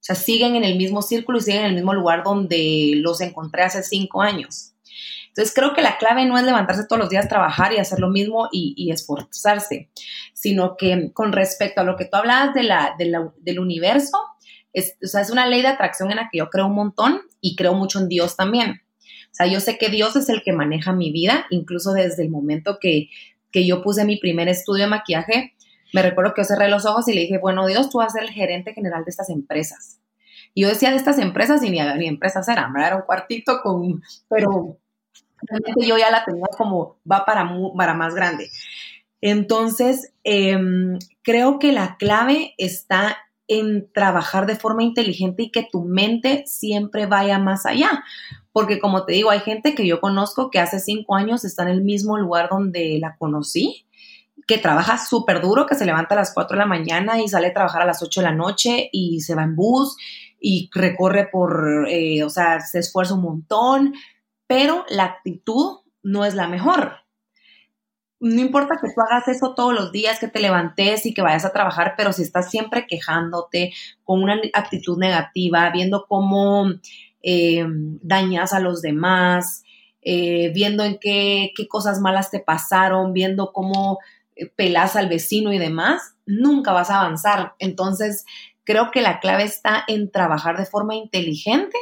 sea, 0.08 0.14
siguen 0.14 0.56
en 0.56 0.64
el 0.64 0.76
mismo 0.76 1.02
círculo 1.02 1.38
y 1.38 1.42
siguen 1.42 1.60
en 1.60 1.66
el 1.70 1.74
mismo 1.74 1.94
lugar 1.94 2.22
donde 2.22 2.92
los 2.96 3.20
encontré 3.20 3.62
hace 3.62 3.82
cinco 3.82 4.22
años. 4.22 4.74
Entonces 5.28 5.54
creo 5.54 5.74
que 5.74 5.82
la 5.82 5.98
clave 5.98 6.24
no 6.26 6.36
es 6.36 6.44
levantarse 6.44 6.84
todos 6.86 7.00
los 7.00 7.10
días, 7.10 7.28
trabajar 7.28 7.72
y 7.72 7.78
hacer 7.78 8.00
lo 8.00 8.08
mismo 8.08 8.48
y, 8.50 8.90
esforzarse, 8.90 9.90
sino 10.32 10.76
que 10.76 11.12
con 11.12 11.32
respecto 11.32 11.80
a 11.80 11.84
lo 11.84 11.96
que 11.96 12.06
tú 12.06 12.16
hablabas 12.16 12.54
de 12.54 12.64
la, 12.64 12.94
del 12.96 13.60
universo, 13.60 14.18
es, 14.72 14.96
o 15.02 15.06
sea, 15.06 15.20
es 15.20 15.30
una 15.30 15.46
ley 15.46 15.62
de 15.62 15.68
atracción 15.68 16.10
en 16.10 16.16
la 16.16 16.28
que 16.30 16.38
yo 16.38 16.50
creo 16.50 16.66
un 16.66 16.74
montón 16.74 17.20
y 17.40 17.56
creo 17.56 17.74
mucho 17.74 18.00
en 18.00 18.08
Dios 18.08 18.36
también. 18.36 18.82
O 19.30 19.34
sea, 19.38 19.46
yo 19.46 19.60
sé 19.60 19.78
que 19.78 19.88
Dios 19.88 20.16
es 20.16 20.28
el 20.28 20.42
que 20.42 20.52
maneja 20.52 20.92
mi 20.92 21.12
vida, 21.12 21.46
incluso 21.50 21.92
desde 21.92 22.22
el 22.22 22.30
momento 22.30 22.78
que, 22.80 23.08
que 23.52 23.66
yo 23.66 23.82
puse 23.82 24.04
mi 24.04 24.16
primer 24.16 24.48
estudio 24.48 24.84
de 24.84 24.90
maquillaje, 24.90 25.54
me 25.92 26.02
recuerdo 26.02 26.34
que 26.34 26.42
yo 26.42 26.46
cerré 26.46 26.68
los 26.68 26.86
ojos 26.86 27.08
y 27.08 27.14
le 27.14 27.22
dije, 27.22 27.38
bueno, 27.38 27.66
Dios, 27.66 27.88
tú 27.90 27.98
vas 27.98 28.08
a 28.14 28.18
ser 28.18 28.24
el 28.24 28.30
gerente 28.30 28.74
general 28.74 29.04
de 29.04 29.10
estas 29.10 29.30
empresas. 29.30 30.00
Y 30.54 30.62
yo 30.62 30.68
decía 30.68 30.90
de 30.90 30.96
estas 30.96 31.18
empresas 31.18 31.62
y 31.62 31.70
ni, 31.70 31.78
ni 31.80 32.08
empresas 32.08 32.48
eran, 32.48 32.76
era 32.76 32.96
un 32.96 33.02
cuartito 33.02 33.60
con, 33.62 34.02
pero 34.28 34.78
realmente 35.42 35.86
yo 35.86 35.98
ya 35.98 36.10
la 36.10 36.24
tenía 36.24 36.46
como, 36.56 36.96
va 37.10 37.24
para, 37.24 37.50
para 37.76 37.94
más 37.94 38.14
grande. 38.14 38.50
Entonces, 39.20 40.12
em, 40.24 40.98
creo 41.22 41.58
que 41.58 41.72
la 41.72 41.96
clave 41.96 42.54
está 42.58 43.16
en 43.48 43.90
trabajar 43.92 44.46
de 44.46 44.56
forma 44.56 44.82
inteligente 44.82 45.44
y 45.44 45.50
que 45.50 45.66
tu 45.70 45.82
mente 45.82 46.44
siempre 46.46 47.06
vaya 47.06 47.38
más 47.38 47.66
allá. 47.66 48.04
Porque 48.52 48.78
como 48.78 49.04
te 49.04 49.14
digo, 49.14 49.30
hay 49.30 49.40
gente 49.40 49.74
que 49.74 49.86
yo 49.86 50.00
conozco 50.00 50.50
que 50.50 50.60
hace 50.60 50.80
cinco 50.80 51.14
años 51.14 51.44
está 51.44 51.62
en 51.62 51.70
el 51.70 51.82
mismo 51.82 52.18
lugar 52.18 52.48
donde 52.50 52.98
la 53.00 53.16
conocí 53.16 53.86
que 54.48 54.56
trabaja 54.56 54.96
súper 54.96 55.42
duro, 55.42 55.66
que 55.66 55.74
se 55.74 55.84
levanta 55.84 56.14
a 56.14 56.18
las 56.18 56.32
4 56.32 56.56
de 56.56 56.58
la 56.58 56.66
mañana 56.66 57.20
y 57.20 57.28
sale 57.28 57.48
a 57.48 57.52
trabajar 57.52 57.82
a 57.82 57.86
las 57.86 58.02
8 58.02 58.20
de 58.20 58.26
la 58.26 58.34
noche 58.34 58.88
y 58.90 59.20
se 59.20 59.34
va 59.34 59.44
en 59.44 59.54
bus 59.54 59.94
y 60.40 60.70
recorre 60.72 61.28
por, 61.30 61.86
eh, 61.86 62.24
o 62.24 62.30
sea, 62.30 62.60
se 62.60 62.78
esfuerza 62.78 63.12
un 63.12 63.22
montón, 63.22 63.92
pero 64.48 64.84
la 64.88 65.04
actitud 65.04 65.78
no 66.02 66.24
es 66.24 66.34
la 66.34 66.48
mejor. 66.48 66.96
No 68.18 68.40
importa 68.40 68.74
que 68.82 68.88
tú 68.92 69.00
hagas 69.00 69.28
eso 69.28 69.54
todos 69.54 69.72
los 69.72 69.92
días, 69.92 70.18
que 70.18 70.26
te 70.26 70.40
levantes 70.40 71.06
y 71.06 71.14
que 71.14 71.22
vayas 71.22 71.44
a 71.44 71.52
trabajar, 71.52 71.94
pero 71.96 72.12
si 72.12 72.22
estás 72.22 72.50
siempre 72.50 72.88
quejándote 72.88 73.72
con 74.02 74.24
una 74.24 74.40
actitud 74.54 74.98
negativa, 74.98 75.70
viendo 75.70 76.06
cómo 76.08 76.66
eh, 77.22 77.64
dañas 78.02 78.52
a 78.52 78.58
los 78.58 78.82
demás, 78.82 79.62
eh, 80.02 80.50
viendo 80.52 80.82
en 80.82 80.98
qué, 80.98 81.52
qué 81.54 81.68
cosas 81.68 82.00
malas 82.00 82.32
te 82.32 82.40
pasaron, 82.40 83.12
viendo 83.12 83.52
cómo 83.52 83.98
pelas 84.56 84.96
al 84.96 85.08
vecino 85.08 85.52
y 85.52 85.58
demás, 85.58 86.16
nunca 86.26 86.72
vas 86.72 86.90
a 86.90 87.00
avanzar. 87.00 87.54
Entonces, 87.58 88.24
creo 88.64 88.90
que 88.90 89.02
la 89.02 89.20
clave 89.20 89.44
está 89.44 89.84
en 89.86 90.10
trabajar 90.10 90.56
de 90.58 90.66
forma 90.66 90.94
inteligente 90.94 91.78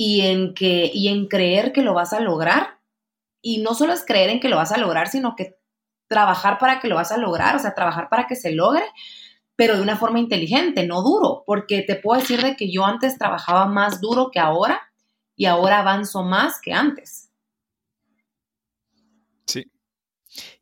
y 0.00 0.20
en, 0.20 0.54
que, 0.54 0.92
y 0.94 1.08
en 1.08 1.26
creer 1.26 1.72
que 1.72 1.82
lo 1.82 1.92
vas 1.92 2.12
a 2.12 2.20
lograr. 2.20 2.78
Y 3.42 3.58
no 3.58 3.74
solo 3.74 3.92
es 3.92 4.04
creer 4.06 4.30
en 4.30 4.38
que 4.38 4.48
lo 4.48 4.54
vas 4.54 4.70
a 4.70 4.78
lograr, 4.78 5.08
sino 5.08 5.34
que 5.34 5.58
trabajar 6.06 6.58
para 6.58 6.78
que 6.78 6.86
lo 6.86 6.94
vas 6.94 7.10
a 7.10 7.16
lograr, 7.16 7.56
o 7.56 7.58
sea, 7.58 7.74
trabajar 7.74 8.08
para 8.08 8.28
que 8.28 8.36
se 8.36 8.52
logre, 8.52 8.84
pero 9.56 9.74
de 9.74 9.82
una 9.82 9.96
forma 9.96 10.20
inteligente, 10.20 10.86
no 10.86 11.02
duro, 11.02 11.42
porque 11.44 11.82
te 11.82 11.96
puedo 11.96 12.20
decir 12.20 12.40
de 12.40 12.54
que 12.54 12.70
yo 12.70 12.86
antes 12.86 13.18
trabajaba 13.18 13.66
más 13.66 14.00
duro 14.00 14.30
que 14.30 14.38
ahora 14.38 14.80
y 15.34 15.46
ahora 15.46 15.80
avanzo 15.80 16.22
más 16.22 16.60
que 16.60 16.72
antes. 16.72 17.32
Sí. 19.46 19.66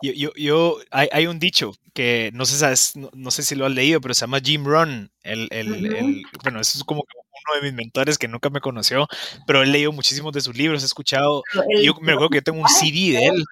Yo, 0.00 0.12
yo, 0.14 0.30
yo 0.34 0.78
hay, 0.90 1.26
un 1.26 1.38
dicho 1.38 1.74
que 1.92 2.30
no 2.32 2.46
sé, 2.46 2.56
sabes, 2.56 2.94
no, 2.96 3.30
sé 3.30 3.42
si 3.42 3.54
lo 3.54 3.66
has 3.66 3.72
leído, 3.72 4.00
pero 4.00 4.14
se 4.14 4.22
llama 4.22 4.40
Jim 4.40 4.64
Run. 4.64 5.12
El, 5.22 5.48
el, 5.50 6.22
bueno, 6.42 6.60
eso 6.60 6.78
es 6.78 6.84
como 6.84 7.04
uno 7.46 7.60
de 7.60 7.68
mis 7.68 7.74
mentores 7.74 8.18
que 8.18 8.28
nunca 8.28 8.50
me 8.50 8.60
conoció, 8.60 9.06
pero 9.46 9.62
he 9.62 9.66
leído 9.66 9.92
muchísimos 9.92 10.32
de 10.32 10.40
sus 10.40 10.56
libros, 10.56 10.82
he 10.82 10.86
escuchado, 10.86 11.42
yo 11.82 11.94
me 12.00 12.12
acuerdo 12.12 12.30
que 12.30 12.38
yo 12.38 12.42
tengo 12.42 12.60
un 12.60 12.68
CD 12.68 13.12
de 13.12 13.26
él. 13.26 13.44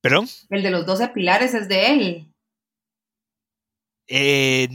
¿Perdón? 0.00 0.28
El 0.50 0.62
de 0.62 0.70
los 0.70 0.86
12 0.86 1.08
pilares 1.08 1.54
es 1.54 1.68
de 1.68 1.86
él. 1.86 2.34
Eh, 4.06 4.68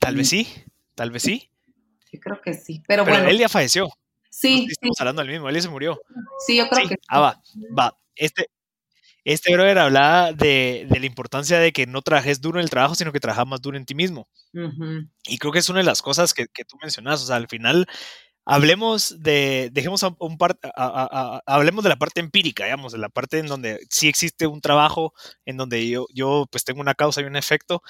tal 0.00 0.16
vez 0.16 0.28
sí, 0.28 0.48
tal 0.94 1.10
vez 1.10 1.22
sí. 1.22 1.48
Yo 2.12 2.18
creo 2.18 2.40
que 2.40 2.54
sí, 2.54 2.82
pero, 2.88 3.04
bueno. 3.04 3.28
él 3.28 3.38
ya 3.38 3.48
falleció. 3.48 3.88
Sí. 4.30 4.66
estamos 4.70 4.98
hablando 4.98 5.22
del 5.22 5.30
mismo, 5.32 5.48
él 5.48 5.54
ya 5.54 5.62
se 5.62 5.68
murió. 5.68 6.00
Sí, 6.46 6.56
yo 6.56 6.68
creo 6.68 6.88
que 6.88 6.94
sí. 6.94 7.00
Ah, 7.08 7.20
va, 7.20 7.42
va. 7.78 7.96
Este, 8.16 8.48
este 9.24 9.52
brother 9.52 9.78
hablaba 9.78 10.32
de, 10.32 10.86
de, 10.88 11.00
la 11.00 11.06
importancia 11.06 11.58
de 11.58 11.72
que 11.72 11.86
no 11.86 12.02
trabajes 12.02 12.40
duro 12.40 12.58
en 12.58 12.64
el 12.64 12.70
trabajo, 12.70 12.94
sino 12.94 13.12
que 13.12 13.20
trabajas 13.20 13.46
más 13.46 13.60
duro 13.60 13.76
en 13.76 13.84
ti 13.84 13.94
mismo. 13.94 14.28
Y 15.24 15.38
creo 15.38 15.52
que 15.52 15.58
es 15.58 15.68
una 15.68 15.80
de 15.80 15.84
las 15.84 16.02
cosas 16.02 16.34
que, 16.34 16.46
que, 16.48 16.64
tú 16.64 16.76
mencionas. 16.80 17.22
O 17.22 17.26
sea, 17.26 17.36
al 17.36 17.48
final, 17.48 17.86
hablemos 18.44 19.22
de, 19.22 19.70
dejemos 19.72 20.04
un 20.18 20.38
par, 20.38 20.58
hablemos 21.46 21.84
de 21.84 21.90
la 21.90 21.96
parte 21.96 22.20
empírica, 22.20 22.64
digamos, 22.64 22.92
de 22.92 22.98
la 22.98 23.08
parte 23.08 23.38
en 23.38 23.46
donde 23.46 23.80
sí 23.90 24.08
existe 24.08 24.46
un 24.46 24.60
trabajo, 24.60 25.12
en 25.44 25.56
donde 25.56 25.88
yo, 25.88 26.06
yo 26.14 26.46
pues 26.50 26.64
tengo 26.64 26.80
una 26.80 26.94
causa 26.94 27.20
y 27.20 27.24
un 27.24 27.36
efecto. 27.36 27.82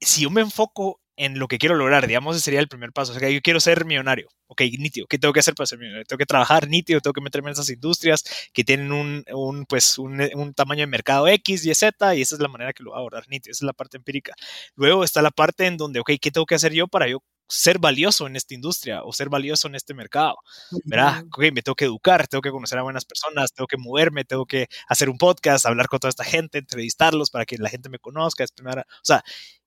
Si 0.00 0.22
yo 0.22 0.30
me 0.30 0.40
enfoco 0.40 1.00
en 1.16 1.38
lo 1.38 1.48
que 1.48 1.58
quiero 1.58 1.74
lograr, 1.76 2.06
digamos, 2.06 2.36
ese 2.36 2.44
sería 2.44 2.60
el 2.60 2.68
primer 2.68 2.92
paso. 2.92 3.12
O 3.12 3.18
sea, 3.18 3.30
yo 3.30 3.40
quiero 3.42 3.60
ser 3.60 3.84
millonario. 3.84 4.28
Ok, 4.46 4.62
nítido. 4.78 5.06
¿Qué 5.06 5.18
tengo 5.18 5.32
que 5.32 5.40
hacer 5.40 5.54
para 5.54 5.66
ser 5.66 5.78
millonario? 5.78 6.04
Tengo 6.06 6.18
que 6.18 6.26
trabajar 6.26 6.68
nítido, 6.68 7.00
tengo 7.00 7.14
que 7.14 7.20
meterme 7.20 7.50
en 7.50 7.52
esas 7.52 7.70
industrias 7.70 8.24
que 8.52 8.64
tienen 8.64 8.92
un, 8.92 9.24
un 9.32 9.66
pues, 9.66 9.98
un, 9.98 10.20
un, 10.34 10.54
tamaño 10.54 10.80
de 10.80 10.86
mercado 10.86 11.28
X 11.28 11.64
y 11.66 11.74
Z, 11.74 12.14
y 12.16 12.22
esa 12.22 12.34
es 12.34 12.40
la 12.40 12.48
manera 12.48 12.72
que 12.72 12.82
lo 12.82 12.90
voy 12.90 12.98
a 12.98 13.00
abordar 13.00 13.24
nítido. 13.28 13.52
Esa 13.52 13.64
es 13.64 13.66
la 13.66 13.72
parte 13.72 13.96
empírica. 13.96 14.34
Luego 14.76 15.04
está 15.04 15.22
la 15.22 15.30
parte 15.30 15.66
en 15.66 15.76
donde, 15.76 16.00
ok, 16.00 16.12
¿qué 16.20 16.30
tengo 16.30 16.46
que 16.46 16.54
hacer 16.54 16.72
yo 16.72 16.88
para 16.88 17.08
yo 17.08 17.22
ser 17.48 17.78
valioso 17.78 18.26
en 18.26 18.36
esta 18.36 18.54
industria 18.54 19.02
o 19.04 19.12
ser 19.12 19.28
valioso 19.28 19.68
en 19.68 19.74
este 19.74 19.94
mercado. 19.94 20.36
¿Verdad? 20.84 21.24
Okay, 21.32 21.52
me 21.52 21.62
tengo 21.62 21.74
que 21.74 21.84
educar, 21.84 22.26
tengo 22.26 22.42
que 22.42 22.50
conocer 22.50 22.78
a 22.78 22.82
buenas 22.82 23.04
personas, 23.04 23.52
tengo 23.52 23.66
que 23.66 23.76
moverme, 23.76 24.24
tengo 24.24 24.46
que 24.46 24.66
hacer 24.88 25.08
un 25.08 25.18
podcast, 25.18 25.66
hablar 25.66 25.88
con 25.88 25.98
toda 26.00 26.10
esta 26.10 26.24
gente, 26.24 26.58
entrevistarlos 26.58 27.30
para 27.30 27.44
que 27.44 27.58
la 27.58 27.68
gente 27.68 27.88
me 27.88 27.98
conozca. 27.98 28.44
O 28.44 28.84
sea, 29.02 29.22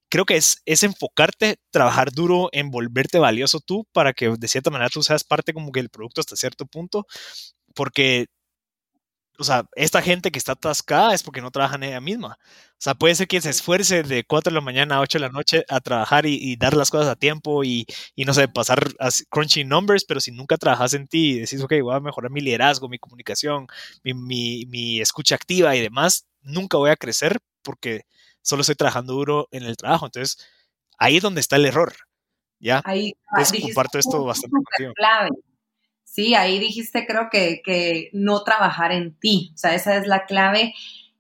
creo 0.09 0.25
que 0.25 0.37
es, 0.37 0.61
es 0.65 0.83
enfocarte, 0.83 1.57
trabajar 1.71 2.11
duro 2.11 2.49
en 2.51 2.71
volverte 2.71 3.19
valioso 3.19 3.59
tú 3.59 3.85
para 3.91 4.13
que 4.13 4.29
de 4.37 4.47
cierta 4.47 4.69
manera 4.69 4.89
tú 4.89 5.03
seas 5.03 5.23
parte 5.23 5.53
como 5.53 5.71
que 5.71 5.81
del 5.81 5.89
producto 5.89 6.21
hasta 6.21 6.35
cierto 6.35 6.65
punto, 6.65 7.05
porque, 7.75 8.27
o 9.39 9.43
sea, 9.43 9.65
esta 9.75 10.01
gente 10.01 10.31
que 10.31 10.39
está 10.39 10.53
atascada 10.53 11.13
es 11.13 11.21
porque 11.23 11.41
no 11.41 11.51
trabaja 11.51 11.75
en 11.75 11.83
ella 11.83 12.01
misma. 12.01 12.39
O 12.41 12.79
sea, 12.79 12.95
puede 12.95 13.15
ser 13.15 13.27
que 13.27 13.41
se 13.41 13.51
esfuerce 13.51 14.03
de 14.03 14.23
4 14.23 14.51
de 14.51 14.55
la 14.55 14.61
mañana 14.61 14.95
a 14.97 15.01
8 15.01 15.19
de 15.19 15.21
la 15.25 15.29
noche 15.31 15.63
a 15.69 15.79
trabajar 15.79 16.25
y, 16.25 16.55
dar 16.57 16.75
las 16.75 16.89
cosas 16.89 17.07
a 17.09 17.15
tiempo 17.15 17.63
y, 17.63 17.85
y 18.15 18.25
no 18.25 18.33
sé, 18.33 18.47
pasar 18.47 18.79
a 18.99 19.09
crunching 19.29 19.67
numbers, 19.67 20.05
pero 20.05 20.19
si 20.21 20.31
nunca 20.31 20.57
trabajas 20.57 20.93
en 20.93 21.07
ti 21.07 21.31
y 21.33 21.39
decís, 21.41 21.61
ok, 21.61 21.73
voy 21.83 21.95
a 21.95 21.99
mejorar 21.99 22.31
mi 22.31 22.41
liderazgo, 22.41 22.89
mi 22.89 22.99
comunicación, 22.99 23.67
mi, 24.03 24.13
mi, 24.13 24.65
mi 24.67 25.01
escucha 25.01 25.35
activa 25.35 25.75
y 25.75 25.81
demás, 25.81 26.27
nunca 26.41 26.77
voy 26.77 26.89
a 26.91 26.95
crecer 26.95 27.39
porque 27.61 28.03
solo 28.47 28.61
estoy 28.61 28.75
trabajando 28.75 29.13
duro 29.13 29.49
en 29.51 29.63
el 29.63 29.75
trabajo. 29.75 30.05
Entonces, 30.05 30.37
ahí 30.97 31.17
es 31.17 31.23
donde 31.23 31.41
está 31.41 31.57
el 31.57 31.65
error. 31.65 31.93
¿Ya? 32.59 32.81
Ahí 32.85 33.13
Entonces, 33.31 33.61
comparto 33.61 33.99
esto 33.99 34.23
bastante 34.23 34.55
contigo. 34.55 34.93
Clave. 34.95 35.29
Sí, 36.05 36.33
ahí 36.33 36.57
dijiste 36.57 37.05
creo 37.05 37.27
que, 37.29 37.61
que, 37.63 38.09
no 38.13 38.43
trabajar 38.43 38.93
en 38.93 39.13
ti. 39.19 39.51
O 39.53 39.57
sea, 39.57 39.75
esa 39.75 39.97
es 39.97 40.07
la 40.07 40.25
clave. 40.25 40.73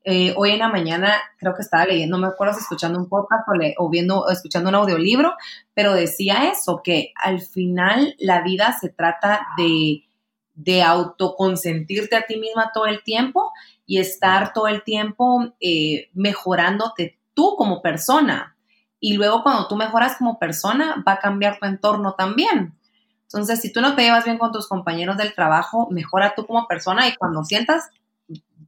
Eh, 0.05 0.33
hoy 0.37 0.51
en 0.51 0.59
la 0.59 0.69
mañana 0.69 1.15
creo 1.37 1.53
que 1.53 1.61
estaba 1.61 1.85
leyendo, 1.85 2.17
me 2.17 2.27
acuerdo 2.27 2.57
escuchando 2.57 2.97
un 2.97 3.09
podcast 3.09 3.43
o, 3.49 3.83
o 3.83 3.89
viendo 3.89 4.21
o 4.21 4.29
escuchando 4.29 4.69
un 4.69 4.75
audiolibro, 4.75 5.35
pero 5.73 5.93
decía 5.93 6.49
eso, 6.49 6.79
que 6.81 7.11
al 7.15 7.41
final 7.41 8.15
la 8.19 8.41
vida 8.41 8.75
se 8.79 8.87
trata 8.87 9.45
de, 9.57 10.07
de 10.55 10.81
autoconsentirte 10.81 12.15
a 12.15 12.25
ti 12.25 12.37
misma 12.37 12.71
todo 12.73 12.85
el 12.85 13.03
tiempo 13.03 13.51
y 13.85 13.99
estar 13.99 14.53
todo 14.53 14.67
el 14.67 14.83
tiempo 14.83 15.53
eh, 15.59 16.09
mejorándote 16.13 17.16
tú 17.37 17.55
como 17.55 17.83
persona. 17.83 18.57
Y 18.99 19.13
luego 19.13 19.43
cuando 19.43 19.67
tú 19.67 19.75
mejoras 19.75 20.17
como 20.17 20.39
persona, 20.39 21.03
va 21.07 21.13
a 21.13 21.19
cambiar 21.19 21.59
tu 21.59 21.67
entorno 21.67 22.15
también. 22.15 22.73
Entonces, 23.21 23.61
si 23.61 23.71
tú 23.71 23.79
no 23.79 23.95
te 23.95 24.01
llevas 24.01 24.25
bien 24.25 24.39
con 24.39 24.51
tus 24.51 24.67
compañeros 24.67 25.17
del 25.17 25.35
trabajo, 25.35 25.87
mejora 25.91 26.33
tú 26.35 26.47
como 26.47 26.67
persona 26.67 27.07
y 27.07 27.15
cuando 27.15 27.43
sientas, 27.45 27.91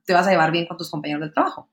te 0.05 0.13
vas 0.13 0.27
a 0.27 0.29
llevar 0.29 0.51
bien 0.51 0.67
con 0.67 0.77
tus 0.77 0.91
compañeros 0.91 1.21
del 1.21 1.33
trabajo. 1.33 1.67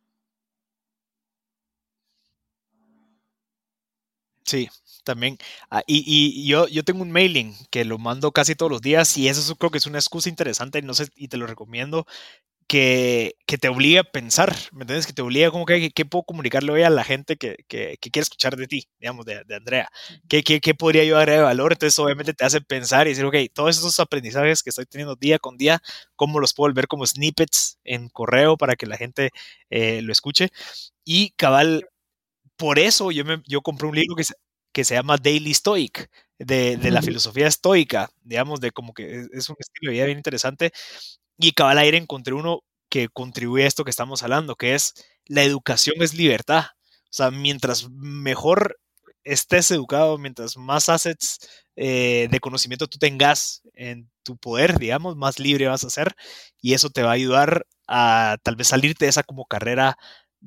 Sí, 4.45 4.69
también. 5.05 5.39
Ah, 5.71 5.83
y, 5.87 6.05
y 6.07 6.47
yo, 6.47 6.69
yo 6.69 6.85
tengo 6.85 7.03
un 7.03 7.11
mailing 7.11 7.55
que 7.71 7.85
lo 7.85 7.99
mando 7.99 8.33
casi 8.33 8.55
todos 8.55 8.71
los 8.71 8.81
días 8.81 9.17
y 9.19 9.29
eso 9.29 9.57
creo 9.57 9.71
que 9.71 9.79
es 9.79 9.87
una 9.87 9.99
excusa 9.99 10.29
interesante, 10.29 10.81
no 10.83 10.95
sé, 10.95 11.09
y 11.17 11.29
te 11.29 11.37
lo 11.37 11.47
recomiendo, 11.47 12.07
que, 12.67 13.37
que, 13.47 13.59
te 13.59 13.69
obliga 13.69 14.01
a 14.01 14.05
pensar, 14.05 14.55
¿me 14.73 14.83
entiendes? 14.83 15.07
Que 15.07 15.13
te 15.13 15.23
obliga 15.23 15.51
como 15.51 15.67
que, 15.67 15.91
¿qué 15.91 16.05
puedo 16.05 16.25
comunicarle 16.25 16.73
hoy 16.73 16.83
a 16.83 16.91
la 16.91 17.05
gente 17.05 17.37
que, 17.37 17.65
que, 17.69 17.97
quiere 18.01 18.23
escuchar 18.23 18.57
de 18.57 18.67
ti, 18.67 18.89
digamos, 18.99 19.25
de, 19.25 19.45
de 19.45 19.55
Andrea? 19.55 19.89
¿Qué, 20.29 20.43
¿Qué, 20.43 20.61
qué, 20.61 20.75
podría 20.75 21.05
yo 21.05 21.17
agregar 21.17 21.41
de 21.41 21.45
valor? 21.45 21.73
Entonces, 21.73 21.99
obviamente 21.99 22.35
te 22.35 22.45
hace 22.45 22.61
pensar 22.61 23.07
y 23.07 23.11
decir, 23.11 23.25
ok, 23.25 23.37
todos 23.55 23.79
esos 23.79 24.01
aprendizajes 24.01 24.63
que 24.63 24.71
estoy 24.71 24.87
teniendo 24.87 25.17
día 25.17 25.39
con 25.39 25.57
día, 25.57 25.81
¿cómo 26.17 26.41
los 26.41 26.55
puedo 26.55 26.73
ver 26.75 26.89
como 26.89 27.07
snippets 27.07 27.79
en 27.85 28.09
correo 28.09 28.57
para 28.57 28.77
que 28.77 28.87
la 28.87 28.97
gente 28.97 29.31
eh, 29.71 30.03
lo 30.03 30.13
escuche? 30.13 30.49
Y 31.05 31.31
cabal, 31.37 31.89
por 32.57 32.79
eso 32.79 33.13
yo, 33.13 33.25
me, 33.25 33.43
yo 33.47 33.63
compré 33.63 33.89
un 33.89 33.97
libro 33.97 34.17
que 34.17 34.25
se, 34.25 34.35
que 34.73 34.85
se 34.85 34.95
llama 34.95 35.17
Daily 35.19 35.55
Stoic, 35.55 36.11
de, 36.39 36.77
de 36.77 36.91
la 36.91 37.03
filosofía 37.03 37.47
estoica, 37.47 38.11
digamos, 38.23 38.61
de 38.61 38.71
como 38.71 38.93
que 38.93 39.27
es 39.33 39.49
un 39.49 39.57
estilo 39.59 39.91
de 39.91 39.93
vida 39.93 40.05
bien 40.07 40.19
interesante 40.19 40.73
y 41.39 41.53
cabal 41.53 41.79
aire 41.79 41.99
encontré 41.99 42.35
uno 42.35 42.63
que 42.89 43.09
contribuye 43.09 43.65
a 43.65 43.67
esto 43.67 43.85
que 43.85 43.91
estamos 43.91 44.23
hablando, 44.23 44.57
que 44.57 44.75
es 44.75 44.95
la 45.27 45.43
educación 45.43 45.97
es 46.01 46.15
libertad. 46.15 46.65
O 47.05 47.13
sea, 47.17 47.31
mientras 47.31 47.89
mejor 47.91 48.79
estés 49.25 49.71
educado, 49.71 50.19
mientras 50.19 50.57
más 50.57 50.89
assets 50.89 51.39
eh, 51.75 52.29
de 52.31 52.41
conocimiento 52.41 52.87
tú 52.87 52.99
tengas 52.99 53.63
en 53.75 54.09
tu 54.23 54.37
poder, 54.37 54.79
digamos, 54.79 55.17
más 55.17 55.39
libre 55.39 55.67
vas 55.67 55.85
a 55.85 55.91
ser 55.91 56.15
y 56.61 56.75
eso 56.75 56.91
te 56.91 57.03
va 57.03 57.11
a 57.11 57.15
ayudar 57.15 57.67
a 57.89 58.39
tal 58.43 58.57
vez 58.57 58.69
salirte 58.69 59.05
de 59.05 59.11
esa 59.11 59.23
como 59.25 59.47
carrera 59.47 59.99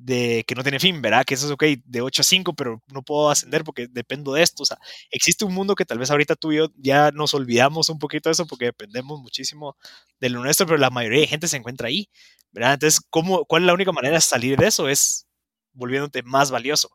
de 0.01 0.45
que 0.47 0.55
no 0.55 0.63
tiene 0.63 0.79
fin, 0.79 1.01
¿verdad? 1.01 1.25
Que 1.25 1.33
eso 1.33 1.45
es 1.45 1.51
ok, 1.51 1.63
de 1.85 2.01
8 2.01 2.21
a 2.21 2.23
5, 2.23 2.53
pero 2.53 2.81
no 2.87 3.03
puedo 3.03 3.29
ascender 3.29 3.63
porque 3.63 3.87
dependo 3.89 4.33
de 4.33 4.43
esto. 4.43 4.63
O 4.63 4.65
sea, 4.65 4.77
existe 5.11 5.45
un 5.45 5.53
mundo 5.53 5.75
que 5.75 5.85
tal 5.85 5.99
vez 5.99 6.09
ahorita 6.11 6.35
tú 6.35 6.51
y 6.51 6.57
yo 6.57 6.69
ya 6.77 7.11
nos 7.11 7.33
olvidamos 7.33 7.89
un 7.89 7.99
poquito 7.99 8.29
de 8.29 8.33
eso 8.33 8.47
porque 8.47 8.65
dependemos 8.65 9.19
muchísimo 9.21 9.75
de 10.19 10.29
lo 10.29 10.41
nuestro, 10.41 10.65
pero 10.65 10.77
la 10.77 10.89
mayoría 10.89 11.21
de 11.21 11.27
gente 11.27 11.47
se 11.47 11.57
encuentra 11.57 11.87
ahí, 11.89 12.09
¿verdad? 12.51 12.73
Entonces, 12.75 13.01
¿cómo, 13.09 13.45
¿cuál 13.45 13.63
es 13.63 13.67
la 13.67 13.73
única 13.73 13.91
manera 13.91 14.15
de 14.15 14.21
salir 14.21 14.57
de 14.57 14.67
eso? 14.67 14.87
Es 14.89 15.27
volviéndote 15.73 16.23
más 16.23 16.51
valioso. 16.51 16.89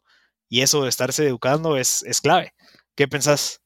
Y 0.49 0.63
eso 0.63 0.83
de 0.85 0.89
estarse 0.89 1.27
educando 1.27 1.77
es, 1.77 2.03
es 2.05 2.21
clave. 2.21 2.55
¿Qué 2.95 3.09
pensás? 3.09 3.61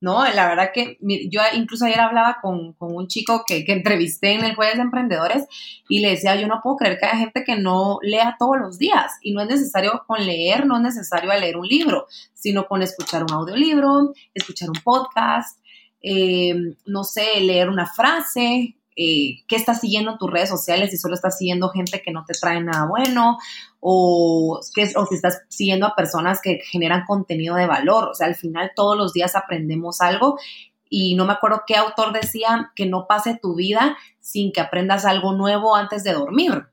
¿No? 0.00 0.24
La 0.32 0.48
verdad 0.48 0.70
que 0.72 0.96
yo 1.00 1.40
incluso 1.54 1.84
ayer 1.84 2.00
hablaba 2.00 2.38
con, 2.40 2.76
un 2.78 3.08
chico 3.08 3.42
que, 3.46 3.64
que, 3.64 3.72
entrevisté 3.72 4.32
en 4.32 4.44
el 4.44 4.54
Jueves 4.54 4.76
de 4.76 4.82
Emprendedores 4.82 5.46
y 5.88 6.00
le 6.00 6.10
decía, 6.10 6.36
yo 6.36 6.46
no 6.46 6.60
puedo 6.62 6.76
creer 6.76 6.98
que 6.98 7.06
haya 7.06 7.18
gente 7.18 7.44
que 7.44 7.56
no 7.56 7.98
lea 8.02 8.36
todos 8.38 8.58
los 8.58 8.78
días 8.78 9.12
y 9.22 9.32
no 9.32 9.42
es 9.42 9.48
necesario 9.48 10.04
con 10.06 10.24
leer, 10.24 10.66
no 10.66 10.76
es 10.76 10.82
necesario 10.82 11.32
leer 11.32 11.56
un 11.56 11.66
libro, 11.66 12.06
sino 12.34 12.66
con 12.66 12.82
escuchar 12.82 13.24
un 13.24 13.32
audiolibro, 13.32 14.12
escuchar 14.34 14.70
un 14.70 14.80
podcast, 14.82 15.58
eh, 16.00 16.54
no 16.86 17.02
sé, 17.04 17.40
leer 17.40 17.68
una 17.68 17.86
frase, 17.86 18.77
eh, 19.00 19.44
qué 19.46 19.54
estás 19.54 19.80
siguiendo 19.80 20.10
en 20.10 20.18
tus 20.18 20.28
redes 20.28 20.48
sociales, 20.48 20.90
si 20.90 20.96
solo 20.96 21.14
estás 21.14 21.38
siguiendo 21.38 21.68
gente 21.68 22.02
que 22.02 22.10
no 22.10 22.24
te 22.24 22.34
trae 22.34 22.60
nada 22.60 22.84
bueno 22.88 23.38
o, 23.78 24.58
que, 24.74 24.90
o 24.96 25.06
si 25.06 25.14
estás 25.14 25.42
siguiendo 25.48 25.86
a 25.86 25.94
personas 25.94 26.40
que 26.42 26.58
generan 26.68 27.04
contenido 27.06 27.54
de 27.54 27.68
valor. 27.68 28.08
O 28.08 28.14
sea, 28.14 28.26
al 28.26 28.34
final 28.34 28.72
todos 28.74 28.96
los 28.96 29.12
días 29.12 29.36
aprendemos 29.36 30.00
algo 30.00 30.36
y 30.90 31.14
no 31.14 31.26
me 31.26 31.34
acuerdo 31.34 31.62
qué 31.64 31.76
autor 31.76 32.12
decía 32.12 32.72
que 32.74 32.86
no 32.86 33.06
pase 33.06 33.38
tu 33.40 33.54
vida 33.54 33.96
sin 34.18 34.50
que 34.50 34.60
aprendas 34.60 35.04
algo 35.04 35.32
nuevo 35.32 35.76
antes 35.76 36.02
de 36.02 36.14
dormir. 36.14 36.66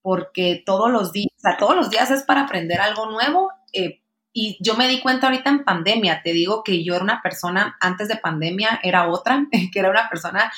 Porque 0.00 0.62
todos 0.64 0.90
los 0.90 1.12
días, 1.12 1.28
o 1.36 1.40
sea, 1.40 1.58
todos 1.58 1.76
los 1.76 1.90
días 1.90 2.10
es 2.10 2.22
para 2.22 2.44
aprender 2.44 2.80
algo 2.80 3.10
nuevo. 3.10 3.50
Eh, 3.74 4.00
y 4.32 4.56
yo 4.60 4.74
me 4.74 4.88
di 4.88 5.02
cuenta 5.02 5.26
ahorita 5.26 5.50
en 5.50 5.64
pandemia, 5.64 6.22
te 6.22 6.32
digo 6.32 6.62
que 6.62 6.82
yo 6.82 6.94
era 6.94 7.04
una 7.04 7.20
persona, 7.20 7.76
antes 7.78 8.08
de 8.08 8.16
pandemia 8.16 8.80
era 8.82 9.10
otra, 9.10 9.46
que 9.72 9.78
era 9.78 9.90
una 9.90 10.08
persona 10.08 10.50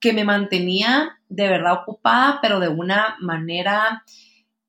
que 0.00 0.12
me 0.12 0.24
mantenía 0.24 1.18
de 1.28 1.48
verdad 1.48 1.80
ocupada, 1.82 2.38
pero 2.40 2.60
de 2.60 2.68
una 2.68 3.16
manera 3.20 4.04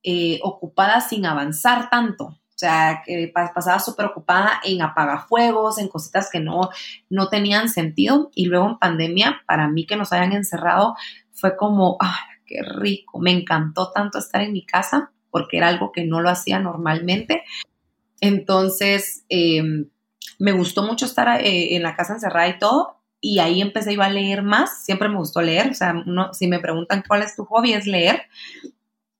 eh, 0.03 0.39
ocupada 0.43 1.01
sin 1.01 1.25
avanzar 1.25 1.89
tanto. 1.89 2.25
O 2.25 2.59
sea, 2.59 3.03
que 3.05 3.31
pasaba 3.33 3.79
súper 3.79 4.07
ocupada 4.07 4.59
en 4.65 4.81
apagafuegos, 4.81 5.77
en 5.77 5.87
cositas 5.87 6.29
que 6.29 6.41
no, 6.41 6.69
no 7.09 7.29
tenían 7.29 7.69
sentido. 7.69 8.31
Y 8.35 8.47
luego 8.47 8.67
en 8.67 8.79
pandemia, 8.79 9.43
para 9.47 9.69
mí 9.69 9.85
que 9.85 9.95
nos 9.95 10.11
hayan 10.11 10.33
encerrado, 10.33 10.95
fue 11.31 11.55
como, 11.55 11.95
¡ah, 12.01 12.19
qué 12.45 12.61
rico! 12.61 13.19
Me 13.19 13.31
encantó 13.31 13.91
tanto 13.91 14.19
estar 14.19 14.41
en 14.41 14.51
mi 14.51 14.65
casa 14.65 15.13
porque 15.31 15.57
era 15.57 15.69
algo 15.69 15.93
que 15.93 16.03
no 16.03 16.19
lo 16.19 16.29
hacía 16.29 16.59
normalmente. 16.59 17.43
Entonces, 18.19 19.23
em, 19.29 19.89
me 20.37 20.51
gustó 20.51 20.83
mucho 20.83 21.05
estar 21.05 21.41
eh, 21.41 21.75
en 21.75 21.83
la 21.83 21.95
casa 21.95 22.13
encerrada 22.13 22.49
y 22.49 22.59
todo. 22.59 22.98
Y 23.21 23.39
ahí 23.39 23.61
empecé 23.61 23.93
iba 23.93 24.05
a 24.05 24.09
leer 24.09 24.43
más. 24.43 24.83
Siempre 24.83 25.09
me 25.09 25.17
gustó 25.17 25.41
leer. 25.41 25.71
O 25.71 25.73
sea, 25.73 25.93
si 26.33 26.47
me 26.47 26.59
preguntan 26.59 27.03
cuál 27.07 27.23
es 27.23 27.35
tu 27.35 27.45
hobby, 27.45 27.73
es 27.73 27.85
leer. 27.85 28.23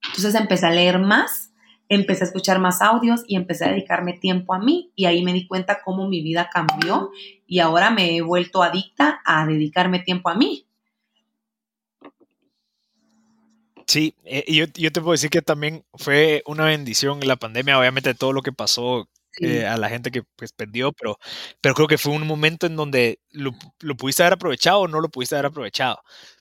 Entonces 0.08 0.36
empecé 0.36 0.68
a 0.68 0.72
leer 0.72 1.00
más 1.00 1.50
empecé 1.89 2.24
a 2.24 2.27
escuchar 2.27 2.60
más 2.60 2.82
audios 2.82 3.24
y 3.27 3.36
empecé 3.36 3.65
a 3.65 3.70
dedicarme 3.70 4.13
tiempo 4.13 4.53
a 4.53 4.60
mí 4.60 4.91
y 4.96 5.06
ahí 5.06 5.24
me 5.24 5.34
di 5.34 5.48
cuenta 5.48 5.82
cómo 5.84 6.08
mi 6.08 6.22
vida 6.22 6.50
cambió 6.53 7.12
y 7.48 7.60
ahora 7.60 7.89
me 7.89 8.15
he 8.15 8.22
vuelto 8.22 8.62
adicta 8.62 9.22
a 9.25 9.46
dedicarme 9.48 10.00
tiempo 10.00 10.29
a 10.29 10.36
mí. 10.36 10.68
Sí, 13.88 14.13
eh, 14.24 14.46
yo, 14.48 14.65
yo, 14.75 14.91
te 14.91 15.01
puedo 15.01 15.13
decir 15.13 15.32
que 15.32 15.41
también 15.41 15.84
fue 15.96 16.44
una 16.46 16.65
bendición 16.65 17.20
la 17.22 17.38
pandemia, 17.38 17.79
obviamente 17.79 18.13
todo 18.13 18.34
lo 18.34 18.44
que 18.44 18.51
pasó 18.51 19.10
eh, 19.41 19.65
a 19.65 19.77
la 19.77 19.89
gente 19.89 20.12
que 20.12 20.24
pues 20.36 20.53
perdió, 20.53 20.91
pero, 20.93 21.17
pero 21.62 21.75
creo 21.75 21.88
que 21.88 21.98
fue 21.98 22.13
un 22.13 22.27
momento 22.27 22.67
en 22.67 22.75
donde 22.75 23.19
lo, 23.31 23.51
lo 23.79 23.96
pudiste 23.96 24.24
haber 24.24 24.34
aprovechado 24.34 24.81
o 24.81 24.88
no 24.88 25.01
lo 25.01 25.10
pudiste 25.10 25.36
haber 25.36 25.48
aprovechado. 25.48 26.00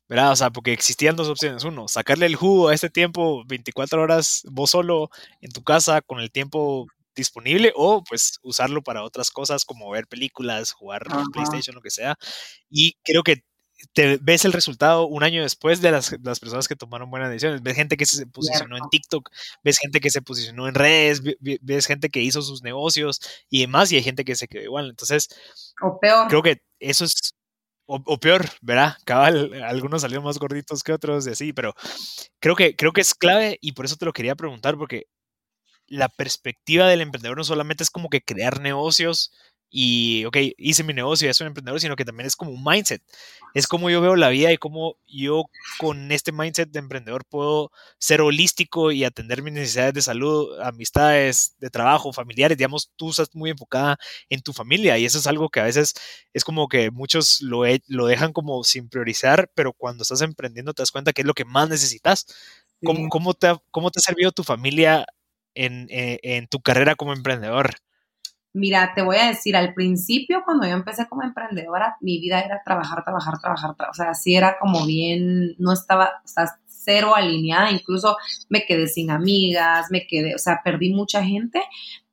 ¿verdad? 0.08 0.32
O 0.32 0.36
sea, 0.36 0.50
porque 0.50 0.72
existían 0.72 1.16
dos 1.16 1.28
opciones. 1.28 1.64
Uno, 1.64 1.86
sacarle 1.86 2.26
el 2.26 2.34
jugo 2.36 2.68
a 2.68 2.74
este 2.74 2.88
tiempo 2.90 3.44
24 3.46 4.02
horas 4.02 4.42
vos 4.50 4.70
solo 4.70 5.10
en 5.42 5.52
tu 5.52 5.62
casa 5.62 6.00
con 6.00 6.20
el 6.20 6.30
tiempo 6.30 6.86
disponible 7.14 7.72
o 7.76 8.02
pues 8.04 8.38
usarlo 8.42 8.82
para 8.82 9.02
otras 9.02 9.30
cosas 9.30 9.64
como 9.64 9.90
ver 9.90 10.06
películas, 10.06 10.72
jugar 10.72 11.02
PlayStation, 11.32 11.74
lo 11.74 11.82
que 11.82 11.90
sea. 11.90 12.16
Y 12.70 12.94
creo 13.04 13.22
que 13.22 13.42
te 13.92 14.18
ves 14.20 14.44
el 14.44 14.52
resultado 14.52 15.06
un 15.06 15.22
año 15.22 15.42
después 15.42 15.80
de 15.80 15.92
las, 15.92 16.16
las, 16.22 16.40
personas 16.40 16.68
que 16.68 16.76
tomaron 16.76 17.10
buenas 17.10 17.30
decisiones. 17.30 17.62
Ves 17.62 17.76
gente 17.76 17.96
que 17.96 18.06
se 18.06 18.26
posicionó 18.26 18.76
en 18.76 18.88
TikTok, 18.90 19.30
ves 19.62 19.78
gente 19.78 20.00
que 20.00 20.10
se 20.10 20.22
posicionó 20.22 20.68
en 20.68 20.74
redes, 20.74 21.22
ves 21.40 21.86
gente 21.86 22.08
que 22.08 22.20
hizo 22.20 22.42
sus 22.42 22.62
negocios 22.62 23.20
y 23.50 23.60
demás, 23.60 23.92
y 23.92 23.96
hay 23.96 24.02
gente 24.02 24.24
que 24.24 24.36
se 24.36 24.48
quedó 24.48 24.62
igual. 24.62 24.90
Entonces, 24.90 25.28
o 25.80 25.98
peor. 25.98 26.28
creo 26.28 26.42
que 26.42 26.62
eso 26.80 27.04
es 27.04 27.34
o, 27.90 28.18
peor, 28.20 28.44
¿verdad? 28.60 28.96
Cabal, 29.06 29.62
algunos 29.62 30.02
salieron 30.02 30.24
más 30.24 30.38
gorditos 30.38 30.82
que 30.82 30.92
otros 30.92 31.26
y 31.26 31.30
así, 31.30 31.52
pero 31.54 31.74
creo 32.38 32.54
que, 32.54 32.76
creo 32.76 32.92
que 32.92 33.00
es 33.00 33.14
clave 33.14 33.58
y 33.62 33.72
por 33.72 33.86
eso 33.86 33.96
te 33.96 34.04
lo 34.04 34.12
quería 34.12 34.34
preguntar, 34.34 34.76
porque 34.76 35.06
la 35.86 36.10
perspectiva 36.10 36.86
del 36.86 37.00
emprendedor 37.00 37.38
no 37.38 37.44
solamente 37.44 37.82
es 37.82 37.90
como 37.90 38.10
que 38.10 38.20
crear 38.20 38.60
negocios 38.60 39.32
y, 39.70 40.24
ok, 40.24 40.36
hice 40.56 40.82
mi 40.84 40.94
negocio, 40.94 41.26
ya 41.28 41.34
soy 41.34 41.44
un 41.44 41.48
emprendedor, 41.48 41.80
sino 41.80 41.96
que 41.96 42.04
también 42.04 42.26
es 42.26 42.36
como 42.36 42.50
un 42.52 42.64
mindset. 42.64 43.02
Es 43.54 43.66
como 43.66 43.90
yo 43.90 44.00
veo 44.00 44.16
la 44.16 44.28
vida 44.30 44.52
y 44.52 44.56
cómo 44.58 44.96
yo 45.06 45.44
con 45.78 46.10
este 46.12 46.32
mindset 46.32 46.70
de 46.70 46.78
emprendedor 46.78 47.24
puedo 47.26 47.70
ser 47.98 48.20
holístico 48.20 48.92
y 48.92 49.04
atender 49.04 49.42
mis 49.42 49.52
necesidades 49.52 49.94
de 49.94 50.02
salud, 50.02 50.58
amistades, 50.60 51.54
de 51.58 51.70
trabajo, 51.70 52.12
familiares. 52.12 52.56
Digamos, 52.58 52.90
tú 52.96 53.10
estás 53.10 53.34
muy 53.34 53.50
enfocada 53.50 53.98
en 54.30 54.40
tu 54.42 54.52
familia 54.52 54.98
y 54.98 55.04
eso 55.04 55.18
es 55.18 55.26
algo 55.26 55.48
que 55.50 55.60
a 55.60 55.64
veces 55.64 55.94
es 56.32 56.44
como 56.44 56.68
que 56.68 56.90
muchos 56.90 57.40
lo, 57.42 57.62
lo 57.88 58.06
dejan 58.06 58.32
como 58.32 58.64
sin 58.64 58.88
priorizar, 58.88 59.50
pero 59.54 59.72
cuando 59.72 60.02
estás 60.02 60.22
emprendiendo 60.22 60.74
te 60.74 60.82
das 60.82 60.90
cuenta 60.92 61.12
que 61.12 61.22
es 61.22 61.26
lo 61.26 61.34
que 61.34 61.44
más 61.44 61.68
necesitas. 61.68 62.26
¿Cómo, 62.82 63.08
cómo, 63.08 63.34
te, 63.34 63.54
cómo 63.70 63.90
te 63.90 63.98
ha 64.00 64.02
servido 64.02 64.30
tu 64.32 64.44
familia 64.44 65.06
en, 65.54 65.86
en, 65.90 66.18
en 66.22 66.46
tu 66.48 66.60
carrera 66.60 66.94
como 66.94 67.12
emprendedor? 67.12 67.74
Mira, 68.58 68.92
te 68.92 69.02
voy 69.02 69.16
a 69.18 69.28
decir, 69.28 69.56
al 69.56 69.72
principio 69.72 70.42
cuando 70.44 70.66
yo 70.66 70.72
empecé 70.72 71.06
como 71.08 71.22
emprendedora, 71.22 71.96
mi 72.00 72.18
vida 72.18 72.40
era 72.40 72.60
trabajar, 72.64 73.04
trabajar, 73.04 73.38
trabajar, 73.38 73.76
o 73.88 73.94
sea, 73.94 74.14
sí 74.14 74.34
era 74.34 74.58
como 74.58 74.84
bien, 74.84 75.54
no 75.58 75.72
estaba, 75.72 76.22
cero 76.66 77.14
alineada, 77.14 77.70
incluso 77.70 78.16
me 78.48 78.64
quedé 78.64 78.88
sin 78.88 79.12
amigas, 79.12 79.86
me 79.90 80.08
quedé, 80.08 80.34
o 80.34 80.38
sea, 80.38 80.60
perdí 80.64 80.92
mucha 80.92 81.22
gente 81.22 81.62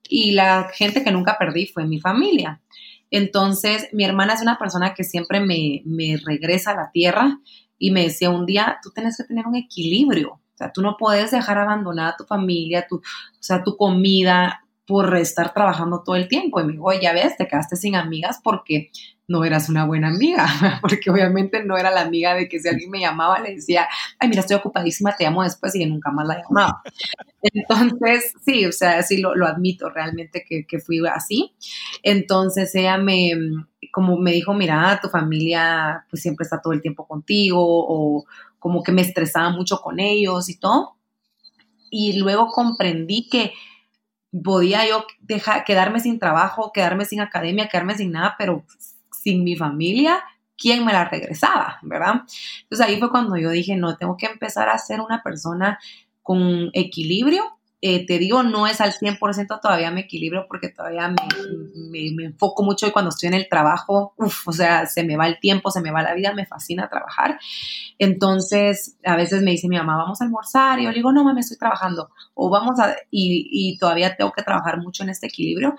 y 0.08 0.34
la 0.34 0.70
gente 0.72 1.04
que 1.04 1.12
nunca 1.12 1.38
perdí 1.40 1.66
fue 1.66 1.86
mi 1.86 2.00
familia. 2.00 2.62
Entonces, 3.10 3.90
mi 3.92 4.04
hermana 4.04 4.34
es 4.34 4.42
una 4.44 4.60
persona 4.60 4.94
que 4.94 5.04
siempre 5.04 5.40
me, 5.40 5.82
regresa 6.24 6.72
a 6.72 6.76
la 6.76 6.92
tierra 6.92 7.40
y 7.80 7.90
me 7.90 8.04
decía 8.04 8.30
un 8.30 8.46
día, 8.46 8.78
tú 8.84 8.92
tienes 8.92 9.18
que 9.18 9.24
tener 9.24 9.48
un 9.48 9.56
equilibrio, 9.56 10.34
o 10.34 10.58
sea, 10.58 10.72
tú 10.72 10.84
no 10.84 10.96
puedes 10.96 11.32
dejar 11.32 11.58
abandonada 11.58 12.16
tu 12.16 12.24
familia, 12.26 12.86
tu, 12.88 12.98
o 12.98 13.02
sea, 13.40 13.64
tu 13.64 13.76
comida, 13.78 14.65
por 14.86 15.16
estar 15.18 15.54
trabajando 15.54 16.04
todo 16.04 16.16
el 16.16 16.28
tiempo. 16.28 16.60
Y 16.60 16.66
me 16.66 16.74
dijo, 16.74 16.94
ya 16.94 17.14
ves, 17.14 17.38
te 17.38 17.48
quedaste 17.48 17.76
sin 17.76 17.96
amigas 17.96 18.40
porque 18.44 18.92
no 19.28 19.44
eras 19.44 19.70
una 19.70 19.86
buena 19.86 20.10
amiga, 20.10 20.46
porque 20.82 21.10
obviamente 21.10 21.64
no 21.64 21.78
era 21.78 21.90
la 21.90 22.02
amiga 22.02 22.36
de 22.36 22.48
que 22.48 22.60
si 22.60 22.70
alguien 22.70 22.92
me 22.92 23.00
llamaba 23.00 23.40
le 23.40 23.56
decía, 23.56 23.88
ay, 24.20 24.30
mira, 24.30 24.42
estoy 24.42 24.58
ocupadísima, 24.58 25.16
te 25.16 25.24
llamo 25.24 25.44
después 25.44 25.74
y 25.76 25.86
nunca 25.86 26.12
más 26.12 26.28
la 26.28 26.44
llamaba. 26.44 26.84
Entonces, 27.42 28.34
sí, 28.46 28.66
o 28.66 28.72
sea, 28.72 29.02
sí 29.02 29.18
lo, 29.18 29.36
lo 29.36 29.48
admito 29.48 29.90
realmente 29.90 30.46
que, 30.48 30.66
que, 30.68 30.80
fui 30.80 31.02
así. 31.08 31.54
Entonces 32.04 32.74
ella 32.76 32.98
me, 32.98 33.32
como 33.92 34.18
me 34.18 34.32
dijo, 34.32 34.54
mira, 34.54 35.00
tu 35.02 35.10
familia 35.10 36.06
pues 36.10 36.22
siempre 36.22 36.44
está 36.44 36.62
todo 36.62 36.74
el 36.74 36.82
tiempo 36.82 37.08
contigo 37.08 37.60
o 37.60 38.26
como 38.60 38.84
que 38.84 38.92
me 38.92 39.02
estresaba 39.02 39.50
mucho 39.50 39.80
con 39.80 40.00
ellos 40.00 40.50
y 40.50 40.60
todo. 40.60 40.98
Y 41.90 42.20
luego 42.20 42.48
comprendí 42.48 43.30
que 43.30 43.54
podía 44.44 44.88
yo 44.88 45.06
dejar, 45.20 45.64
quedarme 45.64 46.00
sin 46.00 46.20
trabajo, 46.20 46.72
quedarme 46.74 47.06
sin 47.06 47.22
academia, 47.22 47.68
quedarme 47.68 47.96
sin 47.96 48.12
nada, 48.12 48.36
pero 48.38 48.66
sin 49.12 49.44
mi 49.44 49.56
familia, 49.56 50.24
¿quién 50.58 50.86
me 50.86 50.94
la 50.94 51.06
regresaba? 51.06 51.80
¿Verdad? 51.82 52.24
Entonces 52.64 52.88
ahí 52.88 53.00
fue 53.00 53.10
cuando 53.10 53.38
yo 53.38 53.50
dije, 53.50 53.76
no, 53.76 53.98
tengo 53.98 54.18
que 54.18 54.28
empezar 54.28 54.70
a 54.70 54.78
ser 54.78 55.02
una 55.02 55.24
persona 55.24 55.80
con 56.22 56.70
equilibrio 56.74 57.44
eh, 57.82 58.06
te 58.06 58.18
digo, 58.18 58.42
no 58.42 58.68
es 58.68 58.82
al 58.82 58.94
100% 58.94 59.60
todavía 59.62 59.92
me 59.92 60.02
equilibrio 60.02 60.46
porque 60.48 60.70
todavía 60.70 61.10
me, 61.10 62.12
me, 62.12 62.26
enfoco 62.26 62.64
mucho 62.64 62.88
y 62.88 62.92
cuando 62.92 63.10
estoy 63.10 63.28
en 63.28 63.36
el 63.36 63.48
trabajo, 63.50 64.16
o 64.46 64.52
sea, 64.52 64.86
se 64.88 65.04
me 65.04 65.18
va 65.18 65.28
el 65.28 65.40
tiempo, 65.40 65.70
se 65.72 65.82
me 65.82 65.92
va 65.92 66.02
la 66.02 66.14
vida, 66.14 66.34
me 66.34 66.46
fascina 66.46 66.90
trabajar. 66.90 67.38
Entonces, 68.00 68.98
a 69.04 69.16
veces 69.16 69.42
me 69.42 69.52
dice 69.52 69.68
mi 69.68 69.78
mamá, 69.78 69.98
vamos 69.98 70.22
a 70.22 70.26
almorzar, 70.26 70.80
y 70.80 70.86
yo 70.86 70.90
le 70.90 70.96
digo, 70.96 71.12
no, 71.12 71.24
mamá, 71.24 71.40
estoy 71.40 71.58
trabajando, 71.58 72.10
o 72.34 72.50
vamos 72.50 72.80
a, 72.80 72.96
y, 73.12 73.48
y 73.52 73.78
todavía 73.78 74.16
tengo 74.16 74.32
que 74.32 74.44
trabajar 74.44 74.80
mucho 74.80 75.04
en 75.04 75.10
este 75.10 75.28
equilibrio, 75.28 75.76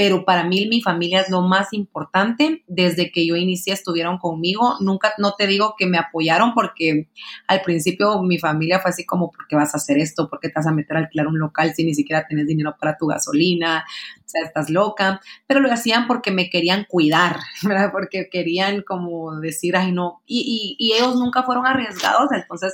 pero 0.00 0.24
para 0.24 0.44
mí 0.44 0.66
mi 0.66 0.80
familia 0.80 1.20
es 1.20 1.28
lo 1.28 1.42
más 1.42 1.74
importante. 1.74 2.64
Desde 2.66 3.12
que 3.12 3.26
yo 3.26 3.36
inicié 3.36 3.74
estuvieron 3.74 4.16
conmigo. 4.16 4.76
Nunca, 4.80 5.12
no 5.18 5.34
te 5.34 5.46
digo 5.46 5.74
que 5.76 5.84
me 5.84 5.98
apoyaron 5.98 6.54
porque 6.54 7.10
al 7.46 7.60
principio 7.60 8.22
mi 8.22 8.38
familia 8.38 8.78
fue 8.78 8.92
así 8.92 9.04
como, 9.04 9.30
¿por 9.30 9.46
qué 9.46 9.56
vas 9.56 9.74
a 9.74 9.76
hacer 9.76 9.98
esto? 9.98 10.30
¿Por 10.30 10.40
qué 10.40 10.48
te 10.48 10.54
vas 10.56 10.66
a 10.66 10.72
meter 10.72 10.96
a 10.96 11.00
alquilar 11.00 11.26
un 11.26 11.38
local 11.38 11.74
si 11.74 11.84
ni 11.84 11.92
siquiera 11.92 12.26
tienes 12.26 12.46
dinero 12.46 12.76
para 12.80 12.96
tu 12.96 13.08
gasolina? 13.08 13.84
O 14.20 14.22
sea, 14.24 14.42
estás 14.42 14.70
loca. 14.70 15.20
Pero 15.46 15.60
lo 15.60 15.70
hacían 15.70 16.06
porque 16.06 16.30
me 16.30 16.48
querían 16.48 16.86
cuidar, 16.88 17.36
¿verdad? 17.62 17.90
Porque 17.92 18.30
querían 18.32 18.80
como 18.80 19.38
decir, 19.38 19.76
ay, 19.76 19.92
no. 19.92 20.22
Y, 20.24 20.94
ellos 20.96 21.16
nunca 21.16 21.42
fueron 21.42 21.66
arriesgados, 21.66 22.32
entonces 22.32 22.72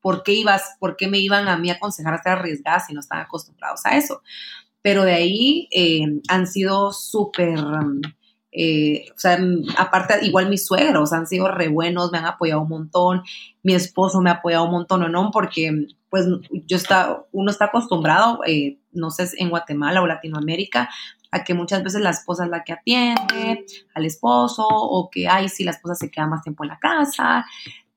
¿por 0.00 0.22
qué 0.22 0.32
ibas, 0.32 0.76
por 0.80 0.96
qué 0.96 1.06
me 1.06 1.18
iban 1.18 1.48
a 1.48 1.56
mí 1.58 1.70
a 1.70 1.74
aconsejar 1.74 2.14
a 2.14 2.22
ser 2.22 2.32
arriesgada 2.32 2.80
si 2.80 2.94
no 2.94 3.00
estaban 3.00 3.26
acostumbrados 3.26 3.84
a 3.84 3.96
eso? 3.98 4.22
Pero 4.82 5.04
de 5.04 5.14
ahí 5.14 5.68
eh, 5.70 6.20
han 6.28 6.46
sido 6.46 6.92
súper, 6.92 7.58
eh, 8.50 9.06
o 9.14 9.18
sea, 9.18 9.38
aparte, 9.78 10.26
igual 10.26 10.50
mis 10.50 10.66
suegros 10.66 11.12
han 11.12 11.26
sido 11.26 11.48
re 11.48 11.68
buenos, 11.68 12.10
me 12.10 12.18
han 12.18 12.26
apoyado 12.26 12.62
un 12.62 12.68
montón, 12.68 13.22
mi 13.62 13.74
esposo 13.74 14.20
me 14.20 14.30
ha 14.30 14.34
apoyado 14.34 14.64
un 14.64 14.72
montón, 14.72 15.02
¿o 15.04 15.08
no? 15.08 15.30
Porque, 15.32 15.86
pues, 16.10 16.26
yo 16.66 16.76
está, 16.76 17.24
uno 17.30 17.50
está 17.50 17.66
acostumbrado, 17.66 18.40
eh, 18.44 18.78
no 18.92 19.10
sé, 19.10 19.28
en 19.38 19.50
Guatemala 19.50 20.02
o 20.02 20.06
Latinoamérica, 20.06 20.90
a 21.30 21.44
que 21.44 21.54
muchas 21.54 21.82
veces 21.82 22.02
la 22.02 22.10
esposa 22.10 22.44
es 22.44 22.50
la 22.50 22.62
que 22.62 22.74
atiende 22.74 23.64
al 23.94 24.04
esposo, 24.04 24.66
o 24.68 25.08
que, 25.10 25.28
ay, 25.28 25.48
sí, 25.48 25.64
la 25.64 25.70
esposa 25.70 25.94
se 25.94 26.10
queda 26.10 26.26
más 26.26 26.42
tiempo 26.42 26.64
en 26.64 26.68
la 26.68 26.78
casa, 26.78 27.46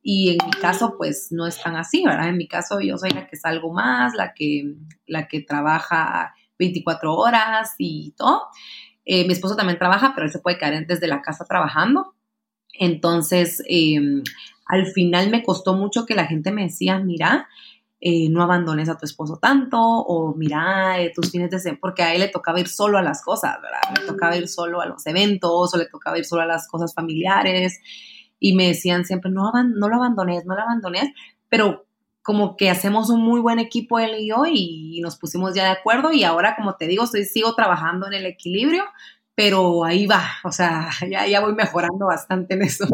y 0.08 0.30
en 0.30 0.46
mi 0.46 0.52
caso, 0.52 0.96
pues 0.98 1.32
no 1.32 1.48
es 1.48 1.62
tan 1.62 1.76
así, 1.76 2.04
¿verdad? 2.06 2.30
En 2.30 2.38
mi 2.38 2.48
caso, 2.48 2.80
yo 2.80 2.96
soy 2.96 3.10
la 3.10 3.28
que 3.28 3.36
salgo 3.38 3.74
más, 3.74 4.14
la 4.14 4.34
que, 4.36 4.76
la 5.08 5.28
que 5.28 5.42
trabaja 5.42 6.36
24 6.58 7.14
horas 7.16 7.76
y 7.78 8.14
todo. 8.18 8.44
Eh, 9.06 9.26
mi 9.26 9.34
esposo 9.34 9.56
también 9.56 9.78
trabaja, 9.78 10.14
pero 10.16 10.26
él 10.26 10.32
se 10.32 10.40
puede 10.40 10.58
quedar 10.58 10.86
desde 10.88 11.08
la 11.08 11.22
casa 11.22 11.46
trabajando. 11.46 12.16
Entonces, 12.74 13.64
em, 13.68 14.24
al 14.66 14.88
final 14.88 15.30
me 15.30 15.44
costó 15.44 15.76
mucho 15.76 16.06
que 16.06 16.16
la 16.16 16.26
gente 16.26 16.52
me 16.52 16.64
decía, 16.64 17.00
mira, 17.00 17.48
eh, 18.02 18.30
no 18.30 18.44
abandones 18.44 18.90
a 18.90 18.98
tu 18.98 19.06
esposo 19.06 19.38
tanto, 19.38 19.80
o 19.80 20.36
mira, 20.36 21.00
eh, 21.00 21.12
tus 21.16 21.32
fines 21.32 21.50
de 21.50 21.60
semana, 21.60 21.80
porque 21.82 22.04
a 22.04 22.14
él 22.14 22.22
le 22.22 22.28
tocaba 22.28 22.60
ir 22.60 22.68
solo 22.68 22.98
a 22.98 23.02
las 23.02 23.24
cosas, 23.24 23.58
¿verdad? 23.62 24.00
Le 24.00 24.06
tocaba 24.06 24.36
ir 24.38 24.48
solo 24.48 24.82
a 24.82 24.86
los 24.86 25.06
eventos, 25.08 25.74
o 25.74 25.78
le 25.78 25.86
tocaba 25.86 26.18
ir 26.18 26.26
solo 26.26 26.42
a 26.44 26.46
las 26.46 26.68
cosas 26.68 26.94
familiares, 26.94 27.80
y 28.40 28.54
me 28.54 28.68
decían 28.68 29.06
siempre, 29.06 29.32
no, 29.32 29.52
no 29.54 29.90
lo 29.90 29.96
abandones, 29.96 30.46
no 30.46 30.56
lo 30.56 30.62
abandones, 30.62 31.10
pero 31.50 31.85
como 32.26 32.58
que 32.58 32.72
hacemos 32.72 33.12
un 33.12 33.22
muy 33.22 33.40
buen 33.40 33.60
equipo 33.60 34.00
él 34.00 34.16
y 34.18 34.30
yo, 34.30 34.46
y 34.48 35.00
nos 35.04 35.16
pusimos 35.16 35.54
ya 35.54 35.66
de 35.66 35.70
acuerdo, 35.70 36.12
y 36.12 36.24
ahora, 36.24 36.56
como 36.56 36.76
te 36.76 36.88
digo, 36.88 37.04
estoy, 37.04 37.24
sigo 37.24 37.54
trabajando 37.54 38.08
en 38.08 38.14
el 38.14 38.26
equilibrio, 38.26 38.84
pero 39.36 39.86
ahí 39.86 40.08
va, 40.08 40.28
o 40.44 40.52
sea, 40.52 40.90
ya, 41.08 41.28
ya 41.28 41.40
voy 41.40 41.54
mejorando 41.54 42.08
bastante 42.08 42.56
en 42.56 42.64
eso. 42.64 42.88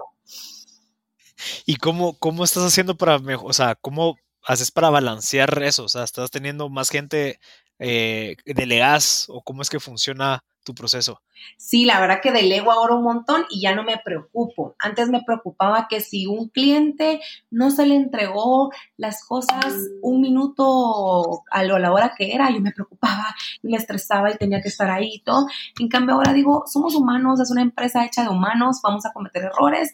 ¿Y 1.66 1.78
cómo, 1.78 2.18
cómo 2.20 2.44
estás 2.44 2.64
haciendo 2.64 2.98
para, 2.98 3.22
o 3.42 3.54
sea, 3.54 3.76
cómo 3.76 4.18
haces 4.44 4.70
para 4.70 4.90
balancear 4.90 5.64
eso? 5.64 5.86
O 5.86 5.90
sea, 5.90 6.04
¿estás 6.04 6.30
teniendo 6.30 6.68
más 6.68 6.90
gente 6.90 7.40
eh, 7.84 8.36
delegas 8.46 9.26
o 9.28 9.42
cómo 9.42 9.64
es 9.64 9.70
que 9.70 9.80
funciona 9.80 10.44
tu 10.64 10.76
proceso? 10.76 11.20
Sí, 11.58 11.86
la 11.86 12.00
verdad 12.00 12.20
que 12.22 12.32
delego 12.32 12.72
ahora 12.72 12.94
un 12.94 13.04
montón 13.04 13.46
y 13.50 13.62
ya 13.62 13.74
no 13.74 13.84
me 13.84 13.98
preocupo. 13.98 14.76
Antes 14.78 15.10
me 15.10 15.24
preocupaba 15.24 15.88
que 15.90 16.00
si 16.00 16.28
un 16.28 16.50
cliente 16.50 17.20
no 17.50 17.72
se 17.72 17.88
le 17.88 17.96
entregó 17.96 18.72
las 18.98 19.26
cosas 19.26 19.74
un 20.04 20.22
minuto 20.22 21.42
a 21.50 21.64
la 21.64 21.92
hora 21.92 22.14
que 22.16 22.36
era, 22.36 22.52
yo 22.52 22.62
me 22.62 22.72
preocupaba 22.72 23.34
y 23.64 23.70
me 23.70 23.78
estresaba 23.78 24.30
y 24.30 24.38
tenía 24.38 24.62
que 24.62 24.70
estar 24.70 24.92
ahí 24.92 25.16
y 25.16 25.24
todo. 25.24 25.48
En 25.80 25.88
cambio 25.88 26.16
ahora 26.16 26.34
digo, 26.34 26.66
somos 26.68 26.94
humanos, 26.94 27.40
es 27.40 27.50
una 27.50 27.64
empresa 27.64 28.06
hecha 28.06 28.22
de 28.22 28.30
humanos, 28.30 28.80
vamos 28.84 29.08
a 29.08 29.12
cometer 29.12 29.46
errores, 29.46 29.92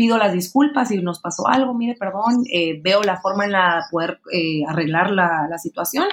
pido 0.00 0.16
las 0.16 0.32
disculpas 0.32 0.88
si 0.88 0.96
nos 0.96 1.20
pasó 1.20 1.46
algo, 1.46 1.74
mire, 1.74 1.94
perdón, 1.94 2.44
eh, 2.50 2.80
veo 2.80 3.02
la 3.02 3.20
forma 3.20 3.44
en 3.44 3.52
la 3.52 3.84
poder 3.90 4.18
eh, 4.32 4.62
arreglar 4.66 5.10
la, 5.10 5.58
situación 5.58 6.06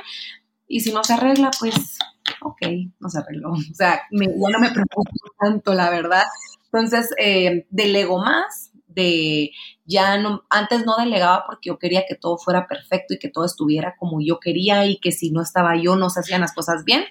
y 0.68 0.82
si 0.82 0.92
no 0.92 1.04
se 1.04 1.14
arregla, 1.14 1.52
pues, 1.60 1.98
ok, 2.42 2.62
no 3.00 3.10
se 3.10 3.20
arregló. 3.20 3.52
O 3.52 3.74
sea, 3.74 4.02
me, 4.12 4.26
ya 4.26 4.50
no 4.52 4.60
me 4.60 4.72
preocupo 4.72 5.12
tanto, 5.40 5.74
la 5.74 5.90
verdad. 5.90 6.24
Entonces, 6.72 7.10
eh, 7.18 7.66
delego 7.70 8.20
más, 8.20 8.72
de 8.88 9.52
ya 9.86 10.18
no, 10.18 10.44
antes 10.50 10.86
no 10.86 10.98
delegaba 10.98 11.44
porque 11.46 11.70
yo 11.70 11.78
quería 11.78 12.04
que 12.08 12.16
todo 12.16 12.38
fuera 12.38 12.68
perfecto 12.68 13.14
y 13.14 13.20
que 13.20 13.30
todo 13.30 13.46
estuviera 13.46 13.96
como 13.98 14.20
yo 14.22 14.40
quería 14.40 14.86
y 14.86 14.98
que 14.98 15.12
si 15.12 15.32
no 15.32 15.42
estaba 15.42 15.78
yo 15.78 15.96
no 15.96 16.10
se 16.10 16.20
hacían 16.20 16.42
las 16.42 16.54
cosas 16.54 16.84
bien. 16.84 17.06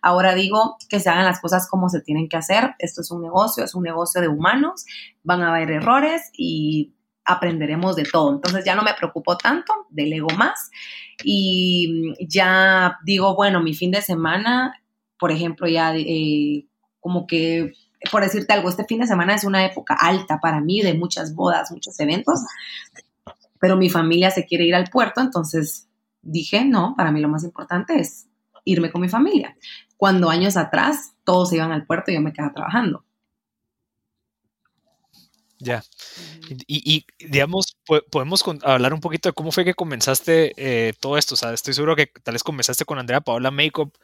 Ahora 0.00 0.34
digo 0.34 0.76
que 0.88 1.00
se 1.00 1.10
hagan 1.10 1.24
las 1.24 1.40
cosas 1.40 1.68
como 1.68 1.88
se 1.88 2.00
tienen 2.00 2.28
que 2.28 2.36
hacer. 2.36 2.74
Esto 2.78 3.02
es 3.02 3.10
un 3.10 3.22
negocio, 3.22 3.64
es 3.64 3.74
un 3.74 3.82
negocio 3.82 4.20
de 4.20 4.28
humanos, 4.28 4.84
van 5.24 5.42
a 5.42 5.48
haber 5.48 5.72
errores 5.72 6.30
y 6.32 6.94
aprenderemos 7.24 7.96
de 7.96 8.04
todo. 8.04 8.32
Entonces 8.32 8.64
ya 8.64 8.74
no 8.74 8.82
me 8.82 8.94
preocupo 8.94 9.36
tanto, 9.36 9.72
delego 9.90 10.28
más 10.36 10.70
y 11.24 12.14
ya 12.26 12.98
digo, 13.04 13.34
bueno, 13.34 13.62
mi 13.62 13.74
fin 13.74 13.90
de 13.90 14.02
semana, 14.02 14.82
por 15.18 15.30
ejemplo, 15.30 15.68
ya 15.68 15.94
eh, 15.96 16.66
como 17.00 17.26
que 17.26 17.72
por 18.10 18.22
decirte 18.22 18.52
algo, 18.52 18.68
este 18.68 18.84
fin 18.84 19.00
de 19.00 19.06
semana 19.06 19.34
es 19.34 19.44
una 19.44 19.64
época 19.64 19.94
alta 19.94 20.40
para 20.40 20.60
mí 20.60 20.80
de 20.80 20.94
muchas 20.94 21.34
bodas, 21.34 21.70
muchos 21.70 21.98
eventos, 22.00 22.40
pero 23.60 23.76
mi 23.76 23.90
familia 23.90 24.30
se 24.30 24.44
quiere 24.44 24.64
ir 24.64 24.74
al 24.74 24.90
puerto, 24.90 25.20
entonces 25.20 25.88
dije, 26.20 26.64
no, 26.64 26.94
para 26.96 27.12
mí 27.12 27.20
lo 27.20 27.28
más 27.28 27.44
importante 27.44 27.98
es 28.00 28.26
irme 28.64 28.90
con 28.90 29.00
mi 29.00 29.08
familia. 29.08 29.56
Cuando 29.96 30.30
años 30.30 30.56
atrás 30.56 31.14
todos 31.24 31.52
iban 31.52 31.72
al 31.72 31.86
puerto 31.86 32.10
y 32.10 32.14
yo 32.14 32.20
me 32.20 32.32
quedaba 32.32 32.52
trabajando. 32.52 33.04
Ya. 35.62 35.84
Y, 36.66 37.06
digamos, 37.20 37.76
podemos 38.10 38.44
hablar 38.64 38.92
un 38.92 39.00
poquito 39.00 39.28
de 39.28 39.32
cómo 39.32 39.52
fue 39.52 39.64
que 39.64 39.74
comenzaste 39.74 40.52
eh, 40.56 40.92
todo 40.98 41.16
esto. 41.16 41.34
O 41.34 41.36
sea, 41.36 41.52
estoy 41.52 41.72
seguro 41.72 41.94
que 41.94 42.08
tal 42.08 42.34
vez 42.34 42.42
comenzaste 42.42 42.84
con 42.84 42.98
Andrea 42.98 43.20
Paola 43.20 43.52
Makeup. 43.52 43.96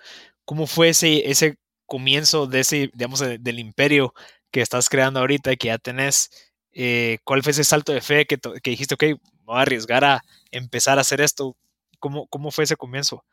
¿Cómo 0.45 0.69
fue 0.69 0.91
ese, 0.91 1.29
ese 1.29 1.59
comienzo 1.85 2.47
de 2.47 2.61
ese, 2.61 2.91
digamos, 2.95 3.19
del 3.21 3.59
imperio 3.59 4.15
que 4.53 4.61
estás 4.61 4.89
creando 4.89 5.19
ahorita 5.19 5.53
y 5.53 5.57
que 5.57 5.67
ya 5.67 5.79
tenés, 5.79 6.31
eh, 6.73 7.19
¿cuál 7.25 7.43
fue 7.43 7.51
ese 7.51 7.65
salto 7.65 7.93
de 7.93 8.03
fe 8.03 8.25
que, 8.27 8.39
que, 8.39 8.71
dijiste, 8.71 8.95
ok, 8.95 9.21
voy 9.43 9.59
a 9.59 9.63
arriesgar 9.63 10.05
a 10.05 10.23
empezar 10.53 10.99
a 10.99 11.01
hacer 11.01 11.21
esto? 11.21 11.57
¿Cómo, 11.99 12.29
cómo 12.29 12.53
fue 12.53 12.65
ese 12.65 12.77
comienzo? 12.77 13.25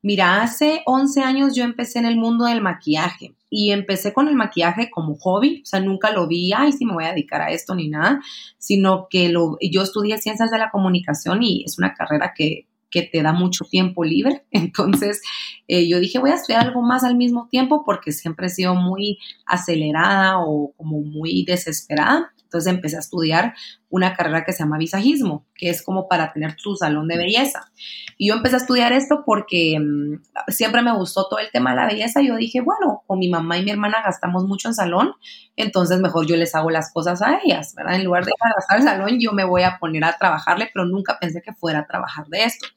Mira, 0.00 0.42
hace 0.42 0.82
11 0.86 1.22
años 1.22 1.56
yo 1.56 1.64
empecé 1.64 1.98
en 1.98 2.04
el 2.04 2.16
mundo 2.16 2.44
del 2.44 2.60
maquillaje 2.60 3.34
y 3.54 3.70
empecé 3.70 4.12
con 4.12 4.26
el 4.28 4.34
maquillaje 4.34 4.90
como 4.90 5.16
hobby, 5.16 5.60
o 5.62 5.66
sea, 5.66 5.80
nunca 5.80 6.10
lo 6.10 6.26
vi, 6.26 6.52
ay, 6.52 6.72
sí 6.72 6.84
me 6.84 6.92
voy 6.92 7.04
a 7.04 7.10
dedicar 7.10 7.40
a 7.40 7.52
esto 7.52 7.74
ni 7.74 7.88
nada, 7.88 8.20
sino 8.58 9.06
que 9.08 9.28
lo, 9.28 9.56
yo 9.60 9.82
estudié 9.82 10.18
ciencias 10.18 10.50
de 10.50 10.58
la 10.58 10.70
comunicación 10.70 11.42
y 11.42 11.64
es 11.64 11.78
una 11.78 11.94
carrera 11.94 12.32
que 12.36 12.66
que 12.94 13.02
te 13.02 13.22
da 13.22 13.32
mucho 13.32 13.64
tiempo 13.64 14.04
libre. 14.04 14.44
Entonces, 14.52 15.20
eh, 15.66 15.88
yo 15.88 15.98
dije, 15.98 16.20
voy 16.20 16.30
a 16.30 16.34
estudiar 16.34 16.64
algo 16.64 16.80
más 16.80 17.02
al 17.02 17.16
mismo 17.16 17.48
tiempo 17.50 17.82
porque 17.84 18.12
siempre 18.12 18.46
he 18.46 18.50
sido 18.50 18.76
muy 18.76 19.18
acelerada 19.46 20.38
o 20.38 20.72
como 20.76 21.00
muy 21.00 21.44
desesperada. 21.44 22.32
Entonces 22.54 22.72
empecé 22.72 22.96
a 22.96 23.00
estudiar 23.00 23.54
una 23.90 24.14
carrera 24.14 24.44
que 24.44 24.52
se 24.52 24.62
llama 24.62 24.78
visajismo, 24.78 25.44
que 25.56 25.70
es 25.70 25.82
como 25.82 26.08
para 26.08 26.32
tener 26.32 26.54
tu 26.54 26.76
salón 26.76 27.08
de 27.08 27.16
belleza. 27.16 27.72
Y 28.16 28.28
yo 28.28 28.34
empecé 28.34 28.54
a 28.54 28.58
estudiar 28.58 28.92
esto 28.92 29.24
porque 29.26 29.76
mm, 29.80 30.22
siempre 30.48 30.82
me 30.82 30.96
gustó 30.96 31.26
todo 31.28 31.40
el 31.40 31.50
tema 31.50 31.70
de 31.70 31.76
la 31.76 31.86
belleza. 31.86 32.22
Yo 32.22 32.36
dije, 32.36 32.60
bueno, 32.60 33.02
con 33.06 33.18
mi 33.18 33.28
mamá 33.28 33.58
y 33.58 33.64
mi 33.64 33.72
hermana 33.72 34.02
gastamos 34.04 34.44
mucho 34.44 34.68
en 34.68 34.74
salón, 34.74 35.14
entonces 35.56 36.00
mejor 36.00 36.26
yo 36.26 36.36
les 36.36 36.54
hago 36.54 36.70
las 36.70 36.92
cosas 36.92 37.22
a 37.22 37.40
ellas, 37.44 37.74
¿verdad? 37.74 37.96
En 37.96 38.04
lugar 38.04 38.24
de 38.24 38.32
gastar 38.54 38.78
el 38.78 38.84
salón, 38.84 39.18
yo 39.20 39.32
me 39.32 39.44
voy 39.44 39.62
a 39.62 39.78
poner 39.78 40.04
a 40.04 40.16
trabajarle, 40.16 40.70
pero 40.72 40.86
nunca 40.86 41.18
pensé 41.18 41.42
que 41.42 41.52
fuera 41.52 41.80
a 41.80 41.86
trabajar 41.86 42.26
de 42.28 42.44
esto 42.44 42.68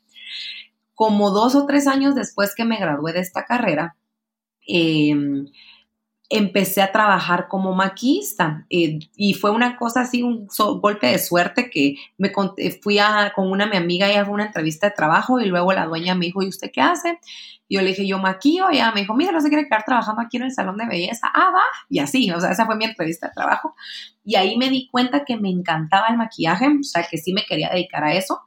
como 0.97 1.29
dos 1.29 1.53
o 1.53 1.67
tres 1.67 1.85
años 1.85 2.15
después 2.15 2.55
que 2.55 2.65
me 2.65 2.79
gradué 2.79 3.13
de 3.13 3.19
esta 3.19 3.45
carrera, 3.45 3.95
em, 4.65 5.45
empecé 6.29 6.81
a 6.81 6.91
trabajar 6.91 7.47
como 7.47 7.73
maquista 7.73 8.65
eh, 8.69 8.99
y 9.15 9.33
fue 9.33 9.51
una 9.51 9.77
cosa 9.77 10.01
así, 10.01 10.23
un 10.23 10.47
golpe 10.81 11.07
de 11.07 11.19
suerte 11.19 11.69
que 11.69 11.95
me 12.17 12.31
fui 12.81 12.99
a, 12.99 13.31
con 13.33 13.49
una 13.49 13.65
mi 13.65 13.77
amiga 13.77 14.11
y 14.11 14.15
hago 14.15 14.33
una 14.33 14.47
entrevista 14.47 14.87
de 14.87 14.95
trabajo 14.95 15.39
y 15.39 15.45
luego 15.45 15.71
la 15.71 15.85
dueña 15.85 16.15
me 16.15 16.25
dijo, 16.25 16.41
¿y 16.41 16.49
usted 16.49 16.69
qué 16.73 16.81
hace? 16.81 17.19
Yo 17.69 17.81
le 17.81 17.87
dije, 17.87 18.07
yo 18.07 18.17
maquillo, 18.17 18.71
y 18.71 18.75
ella 18.75 18.91
me 18.93 19.01
dijo, 19.01 19.13
mira, 19.13 19.31
no 19.31 19.41
se 19.41 19.49
quiere 19.49 19.65
quedar 19.65 19.83
trabajando 19.83 20.21
aquí 20.21 20.37
en 20.37 20.43
el 20.43 20.51
salón 20.51 20.77
de 20.77 20.87
belleza. 20.87 21.29
Ah, 21.33 21.51
va. 21.53 21.63
Y 21.89 21.99
así, 21.99 22.31
o 22.31 22.39
sea, 22.39 22.51
esa 22.51 22.65
fue 22.65 22.77
mi 22.77 22.85
entrevista 22.85 23.27
de 23.27 23.33
trabajo. 23.33 23.75
Y 24.23 24.35
ahí 24.35 24.57
me 24.57 24.69
di 24.69 24.87
cuenta 24.89 25.25
que 25.25 25.35
me 25.35 25.49
encantaba 25.49 26.07
el 26.07 26.17
maquillaje, 26.17 26.67
o 26.67 26.83
sea, 26.83 27.03
que 27.03 27.17
sí 27.17 27.33
me 27.33 27.43
quería 27.43 27.69
dedicar 27.69 28.03
a 28.03 28.13
eso 28.13 28.41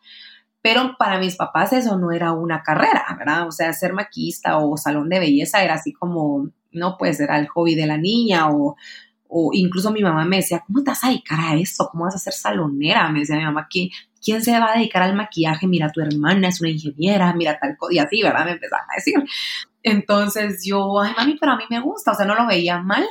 pero 0.62 0.96
para 0.98 1.18
mis 1.18 1.36
papás 1.36 1.72
eso 1.72 1.96
no 1.96 2.12
era 2.12 2.32
una 2.32 2.62
carrera, 2.62 3.06
¿verdad? 3.18 3.46
O 3.46 3.50
sea, 3.50 3.72
ser 3.72 3.94
maquista 3.94 4.58
o 4.58 4.76
salón 4.76 5.08
de 5.08 5.18
belleza 5.18 5.62
era 5.62 5.74
así 5.74 5.92
como, 5.92 6.50
no, 6.72 6.96
pues 6.98 7.20
era 7.20 7.38
el 7.38 7.48
hobby 7.48 7.74
de 7.74 7.86
la 7.86 7.96
niña 7.96 8.50
o, 8.50 8.76
o 9.28 9.50
incluso 9.52 9.92
mi 9.92 10.02
mamá 10.02 10.24
me 10.24 10.36
decía, 10.36 10.62
¿cómo 10.66 10.82
te 10.82 10.90
vas 10.90 11.04
a 11.04 11.08
dedicar 11.08 11.38
a 11.40 11.54
eso? 11.54 11.88
¿Cómo 11.90 12.04
vas 12.04 12.16
a 12.16 12.18
ser 12.18 12.32
salonera? 12.32 13.08
Me 13.10 13.20
decía 13.20 13.36
mi 13.36 13.44
mamá, 13.44 13.68
¿quién, 13.70 13.88
quién 14.22 14.42
se 14.42 14.58
va 14.58 14.72
a 14.72 14.76
dedicar 14.76 15.02
al 15.02 15.14
maquillaje? 15.14 15.66
Mira, 15.66 15.90
tu 15.90 16.00
hermana 16.00 16.48
es 16.48 16.60
una 16.60 16.70
ingeniera, 16.70 17.32
mira 17.34 17.58
tal 17.58 17.76
cosa, 17.76 17.94
y 17.94 17.98
así, 17.98 18.22
¿verdad? 18.22 18.44
Me 18.44 18.52
empezaba 18.52 18.82
a 18.82 18.96
decir. 18.96 19.14
Entonces 19.82 20.64
yo, 20.64 21.00
ay, 21.00 21.12
mami, 21.16 21.36
pero 21.38 21.52
a 21.52 21.56
mí 21.56 21.64
me 21.70 21.80
gusta, 21.80 22.12
o 22.12 22.14
sea, 22.14 22.26
no 22.26 22.34
lo 22.34 22.46
veía 22.46 22.78
mal. 22.78 23.06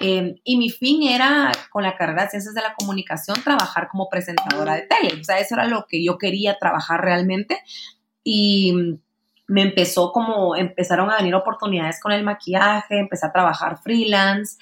Em, 0.00 0.36
y 0.44 0.56
mi 0.56 0.70
fin 0.70 1.02
era, 1.02 1.50
con 1.70 1.82
la 1.82 1.96
carrera 1.96 2.24
de 2.24 2.30
Ciencias 2.30 2.54
de 2.54 2.62
la 2.62 2.74
Comunicación, 2.74 3.42
trabajar 3.42 3.88
como 3.88 4.08
presentadora 4.08 4.74
de 4.74 4.82
tele. 4.82 5.20
O 5.20 5.24
sea, 5.24 5.38
eso 5.38 5.54
era 5.54 5.66
lo 5.66 5.86
que 5.88 6.04
yo 6.04 6.18
quería 6.18 6.56
trabajar 6.58 7.00
realmente. 7.00 7.58
Y 8.22 9.00
me 9.48 9.62
empezó 9.62 10.12
como, 10.12 10.54
empezaron 10.54 11.10
a 11.10 11.16
venir 11.16 11.34
oportunidades 11.34 12.00
con 12.00 12.12
el 12.12 12.22
maquillaje, 12.22 12.98
empecé 12.98 13.26
a 13.26 13.32
trabajar 13.32 13.78
freelance. 13.82 14.58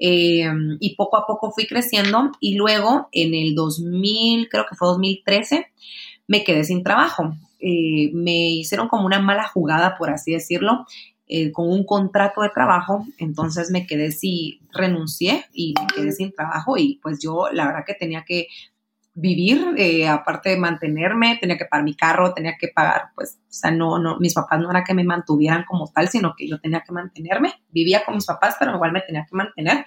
Em, 0.00 0.76
y 0.78 0.94
poco 0.94 1.16
a 1.16 1.26
poco 1.26 1.50
fui 1.50 1.66
creciendo 1.66 2.30
y 2.38 2.54
luego 2.54 3.08
en 3.10 3.34
el 3.34 3.56
2000, 3.56 4.48
creo 4.48 4.64
que 4.70 4.76
fue 4.76 4.86
2013, 4.86 5.66
me 6.28 6.44
quedé 6.44 6.62
sin 6.62 6.84
trabajo. 6.84 7.34
Eh, 7.58 8.10
me 8.14 8.50
hicieron 8.50 8.86
como 8.88 9.06
una 9.06 9.20
mala 9.20 9.48
jugada, 9.48 9.98
por 9.98 10.10
así 10.10 10.32
decirlo, 10.32 10.86
eh, 11.26 11.50
con 11.50 11.68
un 11.68 11.84
contrato 11.84 12.42
de 12.42 12.50
trabajo, 12.50 13.04
entonces 13.18 13.70
me 13.70 13.86
quedé 13.86 14.12
sí, 14.12 14.60
renuncié 14.72 15.46
y 15.52 15.74
me 15.78 15.86
quedé 15.88 16.12
sin 16.12 16.32
trabajo 16.32 16.78
y 16.78 17.00
pues 17.02 17.18
yo 17.20 17.48
la 17.52 17.66
verdad 17.66 17.84
que 17.84 17.94
tenía 17.94 18.24
que 18.24 18.46
vivir, 19.20 19.74
eh, 19.76 20.06
aparte 20.06 20.50
de 20.50 20.56
mantenerme, 20.56 21.38
tenía 21.40 21.58
que 21.58 21.64
pagar 21.64 21.84
mi 21.84 21.94
carro, 21.94 22.34
tenía 22.34 22.56
que 22.58 22.68
pagar, 22.68 23.10
pues, 23.14 23.40
o 23.48 23.52
sea, 23.52 23.70
no, 23.70 23.98
no, 23.98 24.16
mis 24.20 24.34
papás 24.34 24.60
no 24.60 24.70
era 24.70 24.84
que 24.84 24.94
me 24.94 25.02
mantuvieran 25.02 25.64
como 25.68 25.88
tal, 25.88 26.08
sino 26.08 26.34
que 26.36 26.48
yo 26.48 26.60
tenía 26.60 26.82
que 26.86 26.92
mantenerme, 26.92 27.54
vivía 27.70 28.04
con 28.04 28.14
mis 28.14 28.26
papás, 28.26 28.56
pero 28.58 28.74
igual 28.74 28.92
me 28.92 29.00
tenía 29.00 29.26
que 29.28 29.36
mantener. 29.36 29.84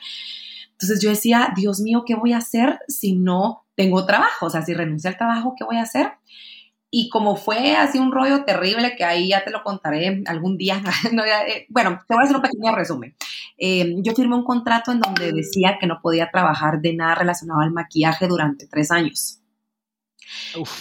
Entonces 0.71 1.01
yo 1.01 1.09
decía, 1.09 1.53
Dios 1.55 1.79
mío, 1.79 2.03
¿qué 2.05 2.15
voy 2.15 2.33
a 2.33 2.37
hacer 2.37 2.79
si 2.87 3.15
no 3.15 3.65
tengo 3.75 4.05
trabajo? 4.05 4.47
O 4.47 4.49
sea, 4.49 4.63
si 4.63 4.73
renuncio 4.73 5.09
al 5.09 5.17
trabajo, 5.17 5.53
¿qué 5.57 5.63
voy 5.63 5.77
a 5.77 5.83
hacer? 5.83 6.11
Y 6.93 7.07
como 7.07 7.37
fue 7.37 7.77
así 7.77 7.97
un 7.97 8.11
rollo 8.11 8.43
terrible, 8.43 8.97
que 8.97 9.05
ahí 9.05 9.29
ya 9.29 9.45
te 9.45 9.49
lo 9.49 9.63
contaré 9.63 10.23
algún 10.27 10.57
día, 10.57 10.81
eh, 11.47 11.65
bueno, 11.69 12.01
te 12.05 12.13
voy 12.13 12.21
a 12.21 12.25
hacer 12.25 12.35
un 12.35 12.41
pequeño 12.41 12.75
resumen. 12.75 13.15
Eh, 13.57 13.95
yo 13.99 14.13
firmé 14.13 14.35
un 14.35 14.43
contrato 14.43 14.91
en 14.91 14.99
donde 14.99 15.31
decía 15.31 15.77
que 15.79 15.87
no 15.87 16.01
podía 16.01 16.29
trabajar 16.29 16.81
de 16.81 16.93
nada 16.93 17.15
relacionado 17.15 17.61
al 17.61 17.71
maquillaje 17.71 18.27
durante 18.27 18.67
tres 18.67 18.91
años. 18.91 19.39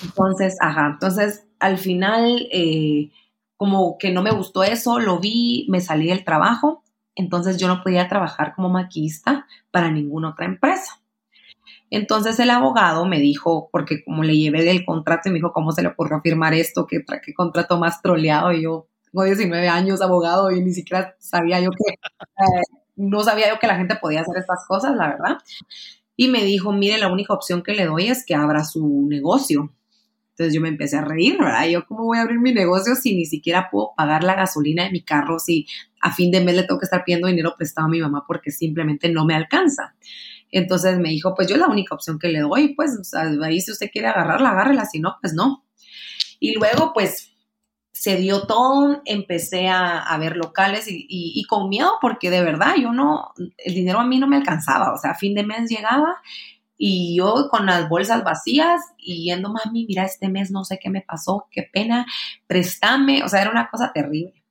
Entonces, 0.03 0.57
ajá, 0.61 0.89
entonces 0.95 1.47
al 1.61 1.79
final, 1.79 2.49
eh, 2.51 3.11
como 3.57 3.97
que 3.97 4.11
no 4.11 4.23
me 4.23 4.33
gustó 4.33 4.65
eso, 4.65 4.99
lo 4.99 5.21
vi, 5.21 5.67
me 5.69 5.81
salí 5.81 6.09
del 6.09 6.25
trabajo, 6.25 6.83
entonces 7.15 7.59
yo 7.59 7.69
no 7.69 7.83
podía 7.83 8.09
trabajar 8.09 8.55
como 8.55 8.69
maquillista 8.69 9.47
para 9.71 9.91
ninguna 9.91 10.31
otra 10.31 10.47
empresa. 10.47 11.00
Entonces 11.91 12.39
el 12.39 12.51
abogado 12.51 13.05
me 13.05 13.19
dijo, 13.19 13.69
porque 13.73 14.05
como 14.05 14.23
le 14.23 14.37
llevé 14.37 14.63
del 14.63 14.85
contrato 14.85 15.29
y 15.29 15.33
me 15.33 15.39
dijo, 15.39 15.53
¿cómo 15.53 15.73
se 15.73 15.83
le 15.83 15.89
ocurrió 15.89 16.21
firmar 16.23 16.55
esto? 16.55 16.87
¿Qué, 16.87 17.05
qué 17.25 17.35
contrato 17.35 17.79
más 17.79 18.01
troleado? 18.01 18.53
Y 18.53 18.63
yo 18.63 18.89
tengo 19.13 19.25
19 19.25 19.69
años 19.69 20.01
abogado 20.01 20.51
y 20.53 20.63
ni 20.63 20.73
siquiera 20.73 21.17
sabía 21.19 21.61
yo 21.61 21.71
que, 21.71 21.95
eh, 21.95 22.63
no 22.97 23.23
sabía 23.23 23.49
yo 23.49 23.59
que 23.59 23.67
la 23.67 23.77
gente 23.77 23.97
podía 23.97 24.21
hacer 24.21 24.37
estas 24.37 24.65
cosas, 24.69 24.95
la 24.95 25.09
verdad. 25.09 25.39
Y 26.17 26.29
me 26.29 26.45
dijo, 26.45 26.73
mire, 26.73 26.99
la 26.99 27.13
única 27.13 27.33
opción 27.35 27.63
que 27.63 27.75
le 27.75 27.87
doy 27.87 28.09
es 28.09 28.25
que 28.25 28.35
abra 28.35 28.65
su 28.65 29.07
negocio. 29.09 29.75
Entonces 30.31 30.55
yo 30.55 30.61
me 30.61 30.69
empecé 30.69 30.97
a 30.97 31.05
reír, 31.05 31.39
¿verdad? 31.39 31.67
Yo, 31.67 31.87
¿cómo 31.87 32.05
voy 32.05 32.19
a 32.19 32.23
abrir 32.23 32.39
mi 32.39 32.53
negocio 32.53 32.95
si 32.95 33.17
ni 33.17 33.27
siquiera 33.27 33.69
puedo 33.71 33.93
pagar 33.97 34.23
la 34.23 34.35
gasolina 34.35 34.85
de 34.85 34.91
mi 34.91 35.03
carro, 35.03 35.39
si 35.39 35.67
a 36.01 36.13
fin 36.13 36.31
de 36.31 36.41
mes 36.41 36.55
le 36.55 36.63
tengo 36.63 36.79
que 36.79 36.85
estar 36.85 37.05
pidiendo 37.05 37.27
dinero 37.27 37.55
prestado 37.59 37.89
a 37.89 37.91
mi 37.91 38.01
mamá 38.01 38.25
porque 38.27 38.51
simplemente 38.51 39.11
no 39.11 39.25
me 39.25 39.35
alcanza? 39.35 39.95
Entonces 40.51 40.99
me 40.99 41.11
dijo, 41.11 41.35
pues 41.35 41.49
yo 41.49 41.57
la 41.57 41.69
única 41.69 41.95
opción 41.95 42.19
que 42.19 42.29
le 42.29 42.41
doy, 42.41 42.75
pues 42.75 43.13
ahí 43.15 43.61
si 43.61 43.73
usted 43.73 43.91
quiere 43.93 44.09
agarrarla, 44.09 44.51
agárrela, 44.51 44.85
si 44.85 45.01
no, 45.01 45.17
pues 45.21 45.33
no. 45.35 45.65
Y 46.41 46.55
luego, 46.55 46.93
pues 46.93 47.31
se 48.01 48.17
dio 48.17 48.47
todo, 48.47 49.03
empecé 49.05 49.69
a, 49.69 50.17
ver 50.19 50.35
locales 50.35 50.87
y, 50.89 51.45
con 51.47 51.69
miedo 51.69 51.99
porque 52.01 52.31
de 52.31 52.43
verdad 52.43 52.77
yo 52.81 52.93
no, 52.93 53.33
el 53.59 53.75
dinero 53.75 54.01
a 54.01 54.07
mí 54.07 54.19
no 54.19 54.27
me 54.27 54.39
alcanzaba, 54.39 54.95
o 54.95 54.97
sea, 54.97 55.11
a 55.11 55.19
fin 55.19 55.35
de 55.35 55.45
mes 55.45 55.69
llegaba 55.69 56.17
y 56.79 57.15
yo 57.19 57.49
con 57.51 57.67
las 57.67 57.91
bolsas 57.91 58.25
vacías 58.25 58.81
y 58.97 59.25
yendo, 59.25 59.51
mami, 59.53 59.85
mira, 59.87 60.05
este 60.05 60.31
mes 60.31 60.51
no 60.51 60.65
sé 60.65 60.79
qué 60.83 60.89
me 60.89 61.03
pasó, 61.03 61.47
qué 61.51 61.69
pena, 61.71 62.07
préstame, 62.47 63.23
o 63.23 63.29
sea, 63.29 63.43
era 63.43 63.51
una 63.51 63.69
cosa 63.69 63.93
terrible. 63.93 64.43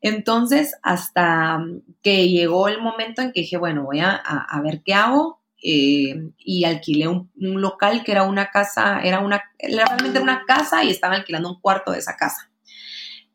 Entonces, 0.00 0.74
hasta 0.82 1.64
que 2.02 2.28
llegó 2.28 2.66
el 2.66 2.82
momento 2.82 3.22
en 3.22 3.30
que 3.30 3.42
dije, 3.42 3.58
bueno, 3.58 3.84
voy 3.84 4.00
a, 4.00 4.10
a 4.10 4.60
ver 4.60 4.82
qué 4.84 4.94
hago, 4.94 5.37
eh, 5.62 6.30
y 6.38 6.64
alquilé 6.64 7.08
un, 7.08 7.30
local 7.36 8.04
que 8.04 8.12
era 8.12 8.22
una 8.24 8.50
casa, 8.50 9.00
era 9.02 9.20
una, 9.20 9.42
realmente 9.58 10.18
era 10.18 10.22
una 10.22 10.44
casa 10.46 10.84
y 10.84 10.90
estaba 10.90 11.16
alquilando 11.16 11.50
un 11.50 11.60
cuarto 11.60 11.92
de 11.92 11.98
esa 11.98 12.16
casa. 12.16 12.50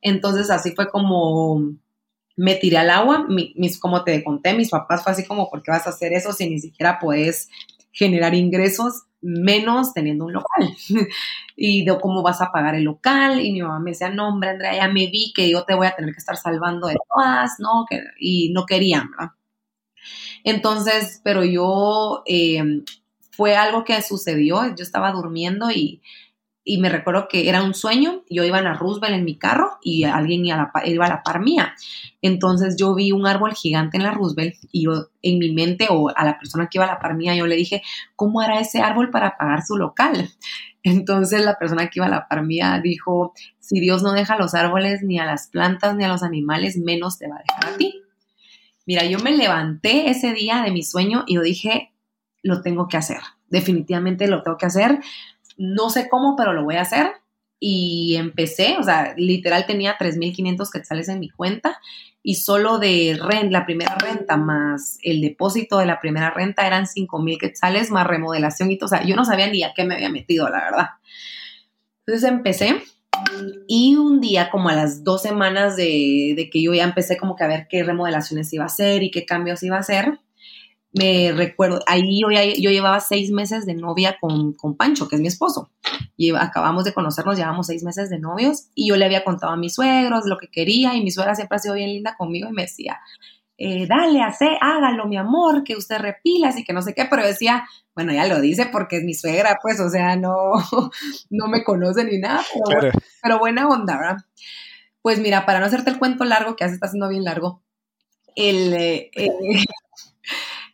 Entonces 0.01 0.49
así 0.49 0.73
fue 0.75 0.89
como 0.89 1.75
me 2.36 2.55
tiré 2.55 2.77
al 2.77 2.89
agua, 2.89 3.27
mis, 3.27 3.79
como 3.79 4.03
te 4.03 4.23
conté, 4.23 4.53
mis 4.53 4.69
papás 4.69 5.03
fue 5.03 5.12
así 5.12 5.25
como, 5.25 5.49
¿por 5.49 5.62
qué 5.62 5.71
vas 5.71 5.86
a 5.86 5.91
hacer 5.91 6.13
eso 6.13 6.33
si 6.33 6.49
ni 6.49 6.59
siquiera 6.59 6.99
puedes 6.99 7.49
generar 7.91 8.33
ingresos 8.33 9.03
menos 9.21 9.93
teniendo 9.93 10.25
un 10.25 10.33
local? 10.33 10.75
y 11.55 11.86
de 11.86 11.99
cómo 11.99 12.23
vas 12.23 12.41
a 12.41 12.51
pagar 12.51 12.75
el 12.75 12.83
local, 12.83 13.39
y 13.39 13.51
mi 13.51 13.62
mamá 13.62 13.79
me 13.79 13.91
decía, 13.91 14.09
no, 14.09 14.29
hombre, 14.29 14.49
Andrea, 14.49 14.75
ya 14.75 14.88
me 14.88 15.07
vi 15.07 15.31
que 15.36 15.49
yo 15.49 15.63
te 15.63 15.75
voy 15.75 15.88
a 15.88 15.95
tener 15.95 16.12
que 16.12 16.19
estar 16.19 16.38
salvando 16.38 16.88
de 16.88 16.95
todas, 17.13 17.51
¿no? 17.59 17.86
Que, 17.88 18.01
y 18.19 18.51
no 18.51 18.65
querían, 18.65 19.12
¿verdad? 19.12 19.33
Entonces, 20.43 21.21
pero 21.23 21.43
yo, 21.43 22.23
eh, 22.25 22.84
fue 23.36 23.56
algo 23.56 23.84
que 23.84 24.01
sucedió, 24.01 24.75
yo 24.75 24.84
estaba 24.84 25.12
durmiendo 25.12 25.71
y, 25.71 26.01
me 26.79 26.88
recuerdo 26.88 27.27
que 27.27 27.49
era 27.49 27.62
un 27.62 27.73
sueño, 27.73 28.23
yo 28.29 28.45
iba 28.45 28.60
a 28.60 28.62
la 28.62 28.73
Roosevelt 28.73 29.15
en 29.15 29.25
mi 29.25 29.38
carro 29.38 29.79
y 29.82 30.06
alguien 30.06 30.45
iba 30.45 30.71
a, 30.73 31.10
la, 31.10 31.21
par 31.21 31.41
mía. 31.41 31.73
Entonces 32.21 32.77
yo 32.77 32.95
vi 32.95 33.12
un 33.12 33.27
árbol 33.27 33.53
gigante 33.53 33.97
en 33.97 34.03
la 34.03 34.12
Roosevelt 34.12 34.56
y 34.71 34.86
yo 34.86 35.10
en 35.21 35.39
mi 35.39 35.51
mente 35.51 35.88
o 35.89 36.10
a 36.15 36.23
la 36.23 36.39
persona 36.39 36.69
que 36.69 36.77
iba 36.77 36.86
a 36.86 36.93
la 36.93 36.99
par 36.99 37.15
mía, 37.15 37.36
yo 37.36 37.47
le 37.47 37.58
dije, 37.58 37.82
¿cómo 38.15 38.39
hará 38.39 38.62
ese 38.62 38.79
árbol 38.79 39.10
para 39.10 39.36
pagar 39.36 39.65
su 39.65 39.75
local? 39.75 40.29
Entonces 40.84 41.43
la 41.43 41.58
persona 41.58 41.89
que 41.89 41.99
iba 41.99 42.06
a 42.06 42.10
la 42.10 42.29
par 42.29 42.43
mía 42.43 42.79
dijo, 42.82 43.34
si 43.60 43.82
Dios 43.82 44.01
no 44.01 44.13
deja 44.13 44.36
a 44.36 44.39
los 44.39 44.53
árboles, 44.53 45.01
ni 45.03 45.19
a 45.19 45.25
las 45.25 45.47
plantas, 45.47 45.97
ni 45.97 46.06
a 46.06 46.10
los 46.10 46.23
animales, 46.23 46.77
menos 46.77 47.17
te 47.17 47.27
va 47.27 47.36
a 47.36 47.43
dejar 47.45 47.73
a 47.73 47.77
ti. 47.77 48.02
Mira, 48.85 49.05
yo 49.05 49.19
me 49.19 49.31
levanté 49.31 50.09
ese 50.09 50.33
día 50.33 50.61
de 50.63 50.71
mi 50.71 50.83
sueño 50.83 51.23
y 51.27 51.35
yo 51.35 51.41
dije, 51.41 51.93
lo 52.41 52.61
tengo 52.61 52.87
que 52.87 52.97
hacer, 52.97 53.19
definitivamente 53.47 54.27
lo 54.27 54.43
tengo 54.43 54.57
que 54.57 54.65
hacer, 54.65 54.99
no 55.57 55.89
sé 55.89 56.09
cómo, 56.09 56.35
pero 56.35 56.53
lo 56.53 56.63
voy 56.63 56.75
a 56.75 56.81
hacer. 56.81 57.11
Y 57.65 58.17
empecé, 58.17 58.75
o 58.77 58.83
sea, 58.83 59.13
literal 59.15 59.65
tenía 59.65 59.97
3.500 59.97 60.69
quetzales 60.69 61.07
en 61.07 61.21
mi 61.21 61.29
cuenta 61.29 61.79
y 62.21 62.35
solo 62.35 62.77
de 62.77 63.17
renta, 63.21 63.59
la 63.59 63.65
primera 63.65 63.95
renta 63.95 64.35
más 64.35 64.97
el 65.01 65.21
depósito 65.21 65.77
de 65.77 65.85
la 65.85 66.01
primera 66.01 66.29
renta 66.29 66.67
eran 66.67 66.87
5.000 66.87 67.37
quetzales 67.37 67.89
más 67.89 68.05
remodelación 68.05 68.69
y 68.69 68.77
todo. 68.77 68.87
O 68.87 68.89
sea, 68.89 69.05
yo 69.05 69.15
no 69.15 69.23
sabía 69.23 69.47
ni 69.47 69.63
a 69.63 69.73
qué 69.73 69.85
me 69.85 69.95
había 69.95 70.09
metido, 70.09 70.49
la 70.49 70.59
verdad. 70.59 70.89
Entonces 72.05 72.29
empecé 72.29 72.83
y 73.67 73.95
un 73.95 74.19
día, 74.19 74.49
como 74.49 74.69
a 74.69 74.75
las 74.75 75.03
dos 75.03 75.21
semanas 75.21 75.75
de, 75.75 76.49
que 76.51 76.62
yo 76.62 76.73
ya 76.73 76.83
empecé 76.83 77.17
como 77.17 77.36
que 77.36 77.43
a 77.43 77.47
ver 77.47 77.67
qué 77.69 77.83
remodelaciones 77.83 78.51
iba 78.53 78.63
a 78.63 78.67
hacer 78.67 79.03
y 79.03 79.12
qué 79.12 79.25
cambios 79.25 79.63
iba 79.63 79.77
a 79.77 79.81
hacer, 79.81 80.19
me 80.93 81.31
recuerdo, 81.31 81.79
ahí 81.88 82.21
yo, 82.21 82.27
yo 82.29 82.69
llevaba 82.69 82.99
seis 82.99 83.31
meses 83.31 83.65
de 83.65 83.73
novia 83.73 84.17
con, 84.21 84.53
con, 84.53 84.77
Pancho, 84.77 85.07
que 85.07 85.15
es 85.15 85.21
mi 85.21 85.27
esposo. 85.27 85.71
Y 86.15 86.31
acabamos 86.36 86.83
de 86.83 86.93
conocernos, 86.93 87.38
llevamos 87.38 87.67
seis 87.67 87.83
meses 87.83 88.09
de 88.12 88.19
novios 88.19 88.67
y 88.75 88.89
yo 88.89 88.95
le 88.95 89.05
había 89.05 89.23
contado 89.23 89.53
a 89.53 89.57
mis 89.57 89.73
suegros 89.73 90.25
lo 90.25 90.38
que 90.38 90.49
quería 90.49 90.93
y 90.95 91.03
mi 91.03 91.09
suegra 91.09 91.33
siempre 91.33 91.55
ha 91.55 91.59
sido 91.59 91.73
bien 91.73 91.89
linda 91.89 92.15
conmigo 92.15 92.47
y 92.49 92.53
me 92.53 92.63
decía, 92.63 92.99
eh, 93.57 93.85
dale, 93.87 94.21
hace, 94.23 94.57
hágalo, 94.59 95.05
mi 95.05 95.17
amor, 95.17 95.63
que 95.63 95.75
usted 95.75 95.99
repila, 95.99 96.49
así 96.49 96.63
que 96.63 96.73
no 96.73 96.81
sé 96.81 96.93
qué, 96.93 97.05
pero 97.05 97.25
decía, 97.25 97.65
bueno, 97.95 98.11
ya 98.11 98.25
lo 98.25 98.41
dice 98.41 98.65
porque 98.71 98.97
es 98.97 99.03
mi 99.03 99.13
suegra, 99.13 99.59
pues, 99.61 99.79
o 99.79 99.89
sea, 99.89 100.15
no, 100.15 100.31
no 101.29 101.47
me 101.47 101.63
conoce 101.63 102.03
ni 102.03 102.17
nada, 102.17 102.43
pero, 103.21 103.39
buena 103.39 103.67
onda, 103.67 103.97
¿verdad? 103.97 104.17
Pues 105.01 105.19
mira, 105.19 105.45
para 105.45 105.59
no 105.59 105.65
hacerte 105.65 105.91
el 105.91 105.99
cuento 105.99 106.23
largo, 106.25 106.55
que 106.55 106.63
ya 106.63 106.69
se 106.69 106.75
está 106.75 106.87
haciendo 106.87 107.09
bien 107.09 107.23
largo, 107.23 107.61
el, 108.35 108.73
eh, 108.73 109.11
eh, 109.15 109.29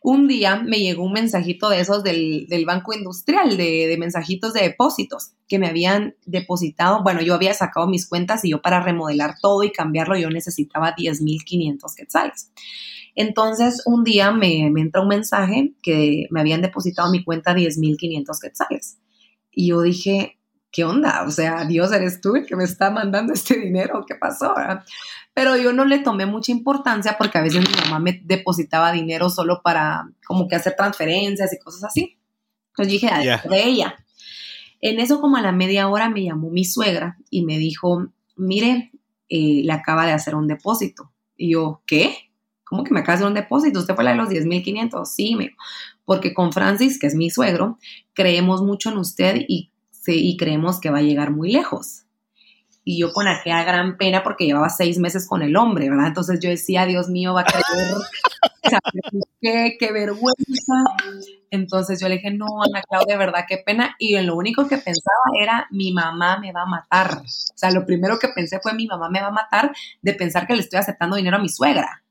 un 0.02 0.28
día 0.28 0.56
me 0.56 0.80
llegó 0.80 1.04
un 1.04 1.12
mensajito 1.12 1.68
de 1.68 1.80
esos 1.80 2.02
del, 2.02 2.64
Banco 2.66 2.94
Industrial, 2.94 3.56
de, 3.56 3.86
de, 3.86 3.96
mensajitos 3.98 4.54
de 4.54 4.62
depósitos 4.62 5.32
que 5.46 5.58
me 5.58 5.68
habían 5.68 6.14
depositado. 6.24 7.02
Bueno, 7.02 7.20
yo 7.20 7.34
había 7.34 7.52
sacado 7.52 7.86
mis 7.86 8.08
cuentas 8.08 8.44
y 8.44 8.50
yo 8.50 8.62
para 8.62 8.80
remodelar 8.80 9.34
todo 9.40 9.62
y 9.62 9.72
cambiarlo 9.72 10.16
yo 10.16 10.30
necesitaba 10.30 10.96
10.500 10.96 11.94
quetzales. 11.94 12.50
Entonces, 13.14 13.82
un 13.84 14.04
día 14.04 14.30
me, 14.32 14.70
me 14.70 14.80
entra 14.80 15.02
un 15.02 15.08
mensaje 15.08 15.74
que 15.82 16.26
me 16.30 16.40
habían 16.40 16.62
depositado 16.62 17.10
mi 17.10 17.22
cuenta 17.22 17.54
10.500 17.54 18.40
quetzales. 18.40 18.98
Y 19.50 19.68
yo 19.68 19.82
dije, 19.82 20.38
¿qué 20.70 20.84
onda? 20.84 21.24
O 21.26 21.30
sea, 21.30 21.64
Dios, 21.64 21.92
eres 21.92 22.20
tú 22.20 22.36
el 22.36 22.46
que 22.46 22.56
me 22.56 22.64
está 22.64 22.90
mandando 22.90 23.32
este 23.32 23.58
dinero, 23.58 24.04
¿qué 24.06 24.14
pasó? 24.14 24.54
Pero 25.34 25.56
yo 25.56 25.72
no 25.72 25.84
le 25.84 26.00
tomé 26.00 26.26
mucha 26.26 26.52
importancia 26.52 27.16
porque 27.18 27.38
a 27.38 27.42
veces 27.42 27.60
mi 27.60 27.74
mamá 27.84 27.98
me 27.98 28.20
depositaba 28.24 28.92
dinero 28.92 29.30
solo 29.30 29.60
para 29.62 30.10
como 30.26 30.48
que 30.48 30.56
hacer 30.56 30.74
transferencias 30.76 31.52
y 31.52 31.58
cosas 31.58 31.84
así. 31.84 32.18
Entonces 32.68 32.92
dije, 32.92 33.10
de 33.48 33.64
ella. 33.64 33.94
En 34.80 34.98
eso 34.98 35.20
como 35.20 35.36
a 35.36 35.42
la 35.42 35.52
media 35.52 35.88
hora 35.88 36.08
me 36.08 36.24
llamó 36.24 36.50
mi 36.50 36.64
suegra 36.64 37.18
y 37.30 37.44
me 37.44 37.58
dijo, 37.58 38.08
mire, 38.36 38.92
eh, 39.28 39.62
le 39.64 39.72
acaba 39.72 40.06
de 40.06 40.12
hacer 40.12 40.34
un 40.34 40.46
depósito. 40.46 41.12
Y 41.36 41.52
yo, 41.52 41.82
¿qué? 41.86 42.32
¿Cómo 42.64 42.84
que 42.84 42.92
me 42.92 43.00
acaba 43.00 43.12
de 43.12 43.16
hacer 43.16 43.28
un 43.28 43.34
depósito? 43.34 43.80
¿Usted 43.80 43.94
fue 43.94 44.04
la 44.04 44.12
de 44.12 44.16
los 44.16 44.28
10.500? 44.28 45.04
Sí, 45.04 45.36
me 45.36 45.54
porque 46.04 46.34
con 46.34 46.52
Francis, 46.52 46.98
que 46.98 47.06
es 47.06 47.14
mi 47.14 47.30
suegro, 47.30 47.78
creemos 48.14 48.62
mucho 48.62 48.90
en 48.90 48.98
usted 48.98 49.44
y, 49.46 49.70
y 50.06 50.36
creemos 50.36 50.80
que 50.80 50.90
va 50.90 50.98
a 50.98 51.02
llegar 51.02 51.30
muy 51.30 51.52
lejos 51.52 52.04
y 52.84 52.98
yo 53.00 53.12
con 53.12 53.28
aquella 53.28 53.62
gran 53.64 53.96
pena 53.96 54.22
porque 54.22 54.46
llevaba 54.46 54.68
seis 54.70 54.98
meses 54.98 55.26
con 55.28 55.42
el 55.42 55.56
hombre, 55.56 55.90
¿verdad? 55.90 56.08
Entonces 56.08 56.40
yo 56.40 56.48
decía, 56.48 56.86
Dios 56.86 57.08
mío, 57.08 57.34
va 57.34 57.42
a 57.42 57.44
creer, 57.44 57.94
qué, 59.40 59.76
qué 59.78 59.92
vergüenza. 59.92 60.74
Entonces 61.50 62.00
yo 62.00 62.08
le 62.08 62.16
dije, 62.16 62.30
no, 62.30 62.46
Ana 62.62 62.82
Claudia, 62.82 63.14
de 63.14 63.18
verdad, 63.18 63.44
qué 63.48 63.58
pena. 63.58 63.96
Y 63.98 64.18
lo 64.20 64.36
único 64.36 64.66
que 64.66 64.78
pensaba 64.78 65.20
era, 65.42 65.66
mi 65.70 65.92
mamá 65.92 66.38
me 66.38 66.52
va 66.52 66.62
a 66.62 66.66
matar. 66.66 67.18
O 67.18 67.56
sea, 67.56 67.70
lo 67.70 67.84
primero 67.84 68.18
que 68.18 68.28
pensé 68.28 68.60
fue, 68.62 68.72
mi 68.72 68.86
mamá 68.86 69.10
me 69.10 69.20
va 69.20 69.28
a 69.28 69.32
matar 69.32 69.72
de 70.00 70.14
pensar 70.14 70.46
que 70.46 70.54
le 70.54 70.60
estoy 70.60 70.78
aceptando 70.78 71.16
dinero 71.16 71.36
a 71.36 71.40
mi 71.40 71.48
suegra. 71.48 72.04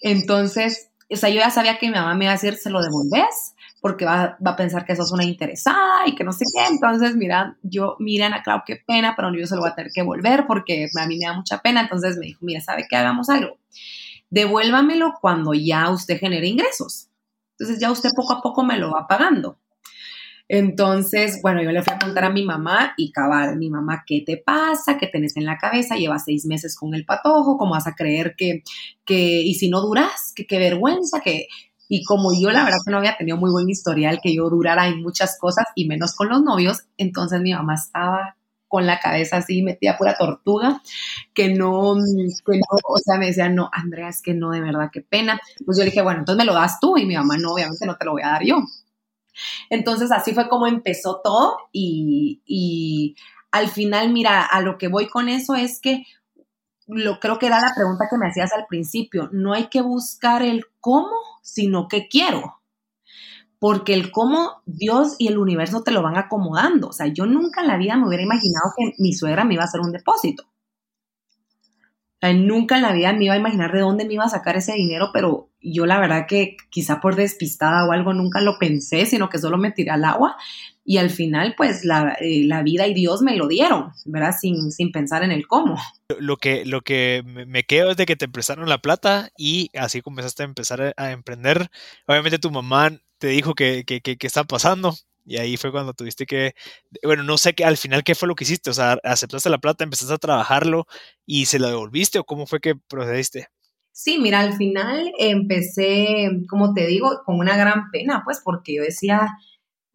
Entonces, 0.00 0.90
o 1.10 1.16
sea, 1.16 1.30
yo 1.30 1.40
ya 1.40 1.50
sabía 1.50 1.78
que 1.78 1.86
mi 1.88 1.94
mamá 1.94 2.14
me 2.14 2.26
iba 2.26 2.32
a 2.32 2.36
decir, 2.36 2.56
¿se 2.56 2.70
lo 2.70 2.82
devolves? 2.82 3.54
Porque 3.80 4.04
va, 4.04 4.36
a 4.44 4.56
pensar 4.56 4.84
que 4.84 4.96
sos 4.96 5.12
una 5.12 5.24
interesada 5.24 6.06
y 6.06 6.14
que 6.14 6.24
no 6.24 6.32
sé 6.32 6.44
qué. 6.54 6.66
Entonces, 6.72 7.16
mira, 7.16 7.56
yo, 7.62 7.96
miren 7.98 8.32
a 8.34 8.42
Clau, 8.42 8.62
qué 8.66 8.76
pena, 8.76 9.14
pero 9.16 9.32
yo 9.34 9.46
se 9.46 9.54
lo 9.54 9.62
voy 9.62 9.70
a 9.70 9.74
tener 9.74 9.92
que 9.94 10.02
volver 10.02 10.46
porque 10.46 10.88
a 11.00 11.06
mí 11.06 11.18
me 11.18 11.26
da 11.26 11.34
mucha 11.34 11.58
pena. 11.58 11.82
Entonces 11.82 12.16
me 12.18 12.26
dijo, 12.26 12.40
mira, 12.42 12.60
¿sabe 12.60 12.86
qué? 12.88 12.96
Hagamos 12.96 13.28
algo. 13.28 13.58
Devuélvamelo 14.30 15.14
cuando 15.20 15.54
ya 15.54 15.90
usted 15.90 16.18
genere 16.18 16.48
ingresos. 16.48 17.08
Entonces 17.52 17.80
ya 17.80 17.90
usted 17.90 18.10
poco 18.14 18.34
a 18.34 18.42
poco 18.42 18.64
me 18.64 18.78
lo 18.78 18.92
va 18.92 19.06
pagando. 19.06 19.58
Entonces, 20.48 21.40
bueno, 21.42 21.62
yo 21.62 21.70
le 21.72 21.82
fui 21.82 21.92
a 21.92 21.98
contar 21.98 22.24
a 22.24 22.30
mi 22.30 22.42
mamá 22.42 22.94
y 22.96 23.12
cabal, 23.12 23.58
mi 23.58 23.68
mamá, 23.68 24.04
¿qué 24.06 24.22
te 24.24 24.38
pasa? 24.38 24.96
¿Qué 24.96 25.06
tenés 25.06 25.36
en 25.36 25.44
la 25.44 25.58
cabeza? 25.58 25.96
Llevas 25.96 26.24
seis 26.24 26.46
meses 26.46 26.74
con 26.74 26.94
el 26.94 27.04
patojo, 27.04 27.58
¿cómo 27.58 27.72
vas 27.72 27.86
a 27.86 27.94
creer 27.94 28.34
que, 28.34 28.62
que 29.04 29.42
y 29.42 29.54
si 29.54 29.68
no 29.68 29.82
duras, 29.82 30.32
que 30.34 30.46
qué 30.46 30.58
vergüenza, 30.58 31.20
que... 31.20 31.48
Y 31.88 32.04
como 32.04 32.32
yo 32.38 32.50
la 32.50 32.64
verdad 32.64 32.78
que 32.84 32.90
no 32.90 32.98
había 32.98 33.16
tenido 33.16 33.36
muy 33.36 33.50
buen 33.50 33.68
historial, 33.68 34.20
que 34.22 34.34
yo 34.34 34.48
durara 34.50 34.88
en 34.88 35.02
muchas 35.02 35.38
cosas 35.38 35.64
y 35.74 35.86
menos 35.88 36.14
con 36.14 36.28
los 36.28 36.42
novios, 36.42 36.82
entonces 36.96 37.40
mi 37.40 37.52
mamá 37.52 37.74
estaba 37.74 38.36
con 38.68 38.86
la 38.86 39.00
cabeza 39.00 39.38
así 39.38 39.62
metida 39.62 39.96
pura 39.96 40.16
tortuga, 40.16 40.82
que 41.34 41.54
no, 41.54 41.96
que 42.44 42.56
no, 42.58 42.78
o 42.86 42.98
sea, 42.98 43.18
me 43.18 43.26
decía, 43.26 43.48
no, 43.48 43.70
Andrea, 43.72 44.10
es 44.10 44.20
que 44.22 44.34
no, 44.34 44.50
de 44.50 44.60
verdad, 44.60 44.90
qué 44.92 45.00
pena. 45.00 45.40
Pues 45.64 45.78
yo 45.78 45.84
dije, 45.84 46.02
bueno, 46.02 46.20
entonces 46.20 46.38
me 46.38 46.44
lo 46.44 46.54
das 46.54 46.78
tú 46.78 46.98
y 46.98 47.06
mi 47.06 47.16
mamá, 47.16 47.38
no, 47.38 47.52
obviamente 47.52 47.86
no 47.86 47.96
te 47.96 48.04
lo 48.04 48.12
voy 48.12 48.22
a 48.22 48.28
dar 48.32 48.44
yo. 48.44 48.62
Entonces 49.70 50.12
así 50.12 50.34
fue 50.34 50.48
como 50.48 50.66
empezó 50.66 51.20
todo 51.22 51.56
y, 51.72 52.42
y 52.44 53.16
al 53.50 53.68
final, 53.68 54.12
mira, 54.12 54.42
a 54.42 54.60
lo 54.60 54.76
que 54.78 54.88
voy 54.88 55.08
con 55.08 55.28
eso 55.28 55.54
es 55.54 55.80
que 55.80 56.04
lo 56.88 57.20
creo 57.20 57.38
que 57.38 57.46
era 57.46 57.60
la 57.60 57.74
pregunta 57.74 58.08
que 58.10 58.18
me 58.18 58.28
hacías 58.28 58.52
al 58.52 58.66
principio, 58.66 59.28
no 59.32 59.52
hay 59.52 59.68
que 59.68 59.82
buscar 59.82 60.42
el 60.42 60.64
cómo, 60.80 61.16
sino 61.42 61.86
qué 61.88 62.08
quiero 62.08 62.58
porque 63.58 63.94
el 63.94 64.10
cómo 64.10 64.62
Dios 64.66 65.16
y 65.18 65.28
el 65.28 65.38
universo 65.38 65.82
te 65.82 65.90
lo 65.90 66.02
van 66.02 66.16
acomodando. 66.16 66.88
O 66.88 66.92
sea, 66.92 67.06
yo 67.08 67.26
nunca 67.26 67.62
en 67.62 67.68
la 67.68 67.76
vida 67.76 67.96
me 67.96 68.06
hubiera 68.06 68.22
imaginado 68.22 68.72
que 68.76 68.94
mi 68.98 69.12
suegra 69.12 69.44
me 69.44 69.54
iba 69.54 69.62
a 69.62 69.66
hacer 69.66 69.80
un 69.80 69.92
depósito. 69.92 70.44
Nunca 72.20 72.76
en 72.76 72.82
la 72.82 72.92
vida 72.92 73.12
me 73.12 73.26
iba 73.26 73.34
a 73.34 73.38
imaginar 73.38 73.72
de 73.72 73.80
dónde 73.80 74.04
me 74.04 74.14
iba 74.14 74.24
a 74.24 74.28
sacar 74.28 74.56
ese 74.56 74.72
dinero, 74.72 75.10
pero 75.12 75.50
yo 75.60 75.86
la 75.86 76.00
verdad 76.00 76.26
que 76.28 76.56
quizá 76.68 77.00
por 77.00 77.14
despistada 77.14 77.86
o 77.86 77.92
algo 77.92 78.12
nunca 78.12 78.40
lo 78.40 78.58
pensé, 78.58 79.06
sino 79.06 79.28
que 79.28 79.38
solo 79.38 79.56
me 79.56 79.70
tiré 79.70 79.92
al 79.92 80.04
agua 80.04 80.36
y 80.88 80.96
al 80.96 81.10
final 81.10 81.52
pues 81.54 81.84
la, 81.84 82.16
eh, 82.18 82.44
la 82.46 82.62
vida 82.62 82.86
y 82.86 82.94
Dios 82.94 83.20
me 83.20 83.36
lo 83.36 83.46
dieron, 83.46 83.92
¿verdad? 84.06 84.34
Sin, 84.40 84.72
sin 84.72 84.90
pensar 84.90 85.22
en 85.22 85.30
el 85.30 85.46
cómo. 85.46 85.76
Lo 86.18 86.38
que, 86.38 86.64
lo 86.64 86.80
que 86.80 87.22
me 87.26 87.64
quedo 87.64 87.90
es 87.90 87.98
de 87.98 88.06
que 88.06 88.16
te 88.16 88.26
prestaron 88.26 88.70
la 88.70 88.78
plata 88.78 89.28
y 89.36 89.68
así 89.78 90.00
comenzaste 90.00 90.44
a 90.44 90.46
empezar 90.46 90.94
a 90.96 91.10
emprender. 91.10 91.68
Obviamente 92.06 92.38
tu 92.38 92.50
mamá 92.50 92.90
te 93.18 93.26
dijo 93.26 93.54
que, 93.54 93.84
que, 93.84 94.00
que, 94.00 94.26
está 94.26 94.44
pasando. 94.44 94.94
Y 95.26 95.36
ahí 95.36 95.58
fue 95.58 95.70
cuando 95.72 95.92
tuviste 95.92 96.24
que, 96.24 96.54
bueno, 97.02 97.22
no 97.22 97.36
sé 97.36 97.52
qué 97.52 97.66
al 97.66 97.76
final 97.76 98.02
qué 98.02 98.14
fue 98.14 98.26
lo 98.26 98.34
que 98.34 98.44
hiciste, 98.44 98.70
o 98.70 98.74
sea, 98.74 98.96
aceptaste 99.04 99.50
la 99.50 99.58
plata, 99.58 99.84
empezaste 99.84 100.14
a 100.14 100.16
trabajarlo 100.16 100.86
y 101.26 101.44
se 101.44 101.58
lo 101.58 101.68
devolviste 101.68 102.18
o 102.18 102.24
cómo 102.24 102.46
fue 102.46 102.60
que 102.60 102.76
procediste. 102.76 103.48
Sí, 103.92 104.18
mira, 104.18 104.40
al 104.40 104.54
final 104.54 105.12
empecé, 105.18 106.30
como 106.48 106.72
te 106.72 106.86
digo, 106.86 107.20
con 107.26 107.38
una 107.38 107.58
gran 107.58 107.90
pena, 107.90 108.22
pues, 108.24 108.40
porque 108.42 108.76
yo 108.76 108.82
decía, 108.82 109.28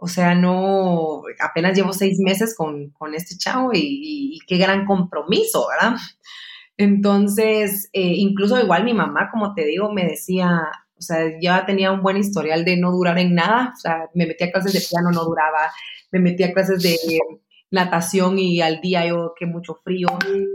o 0.03 0.07
sea, 0.09 0.35
no, 0.35 1.21
apenas 1.39 1.77
llevo 1.77 1.93
seis 1.93 2.19
meses 2.19 2.53
con, 2.57 2.89
con 2.89 3.15
este 3.15 3.37
chavo 3.37 3.71
y, 3.73 4.37
qué 4.45 4.57
gran 4.57 4.85
compromiso, 4.85 5.65
¿verdad? 5.69 5.97
Entonces, 6.75 7.89
eh, 7.93 8.15
incluso 8.17 8.59
igual 8.59 8.83
mi 8.83 8.93
mamá, 8.93 9.29
como 9.31 9.53
te 9.53 9.63
digo, 9.63 9.93
me 9.93 10.03
decía, 10.03 10.69
o 10.97 11.01
sea, 11.01 11.39
ya 11.39 11.65
tenía 11.65 11.93
un 11.93 12.03
buen 12.03 12.17
historial 12.17 12.65
de 12.65 12.75
no 12.75 12.91
durar 12.91 13.17
en 13.17 13.33
nada. 13.33 13.71
O 13.73 13.79
sea, 13.79 14.09
me 14.13 14.25
metía 14.25 14.47
a 14.47 14.51
clases 14.51 14.73
de 14.73 14.81
piano, 14.81 15.09
no 15.11 15.23
duraba. 15.23 15.71
Me 16.11 16.19
metía 16.19 16.47
a 16.47 16.51
clases 16.51 16.83
de 16.83 16.97
natación 17.71 18.37
y 18.37 18.59
al 18.59 18.81
día 18.81 19.07
yo 19.07 19.33
que 19.39 19.45
mucho 19.45 19.75
frío. 19.85 20.09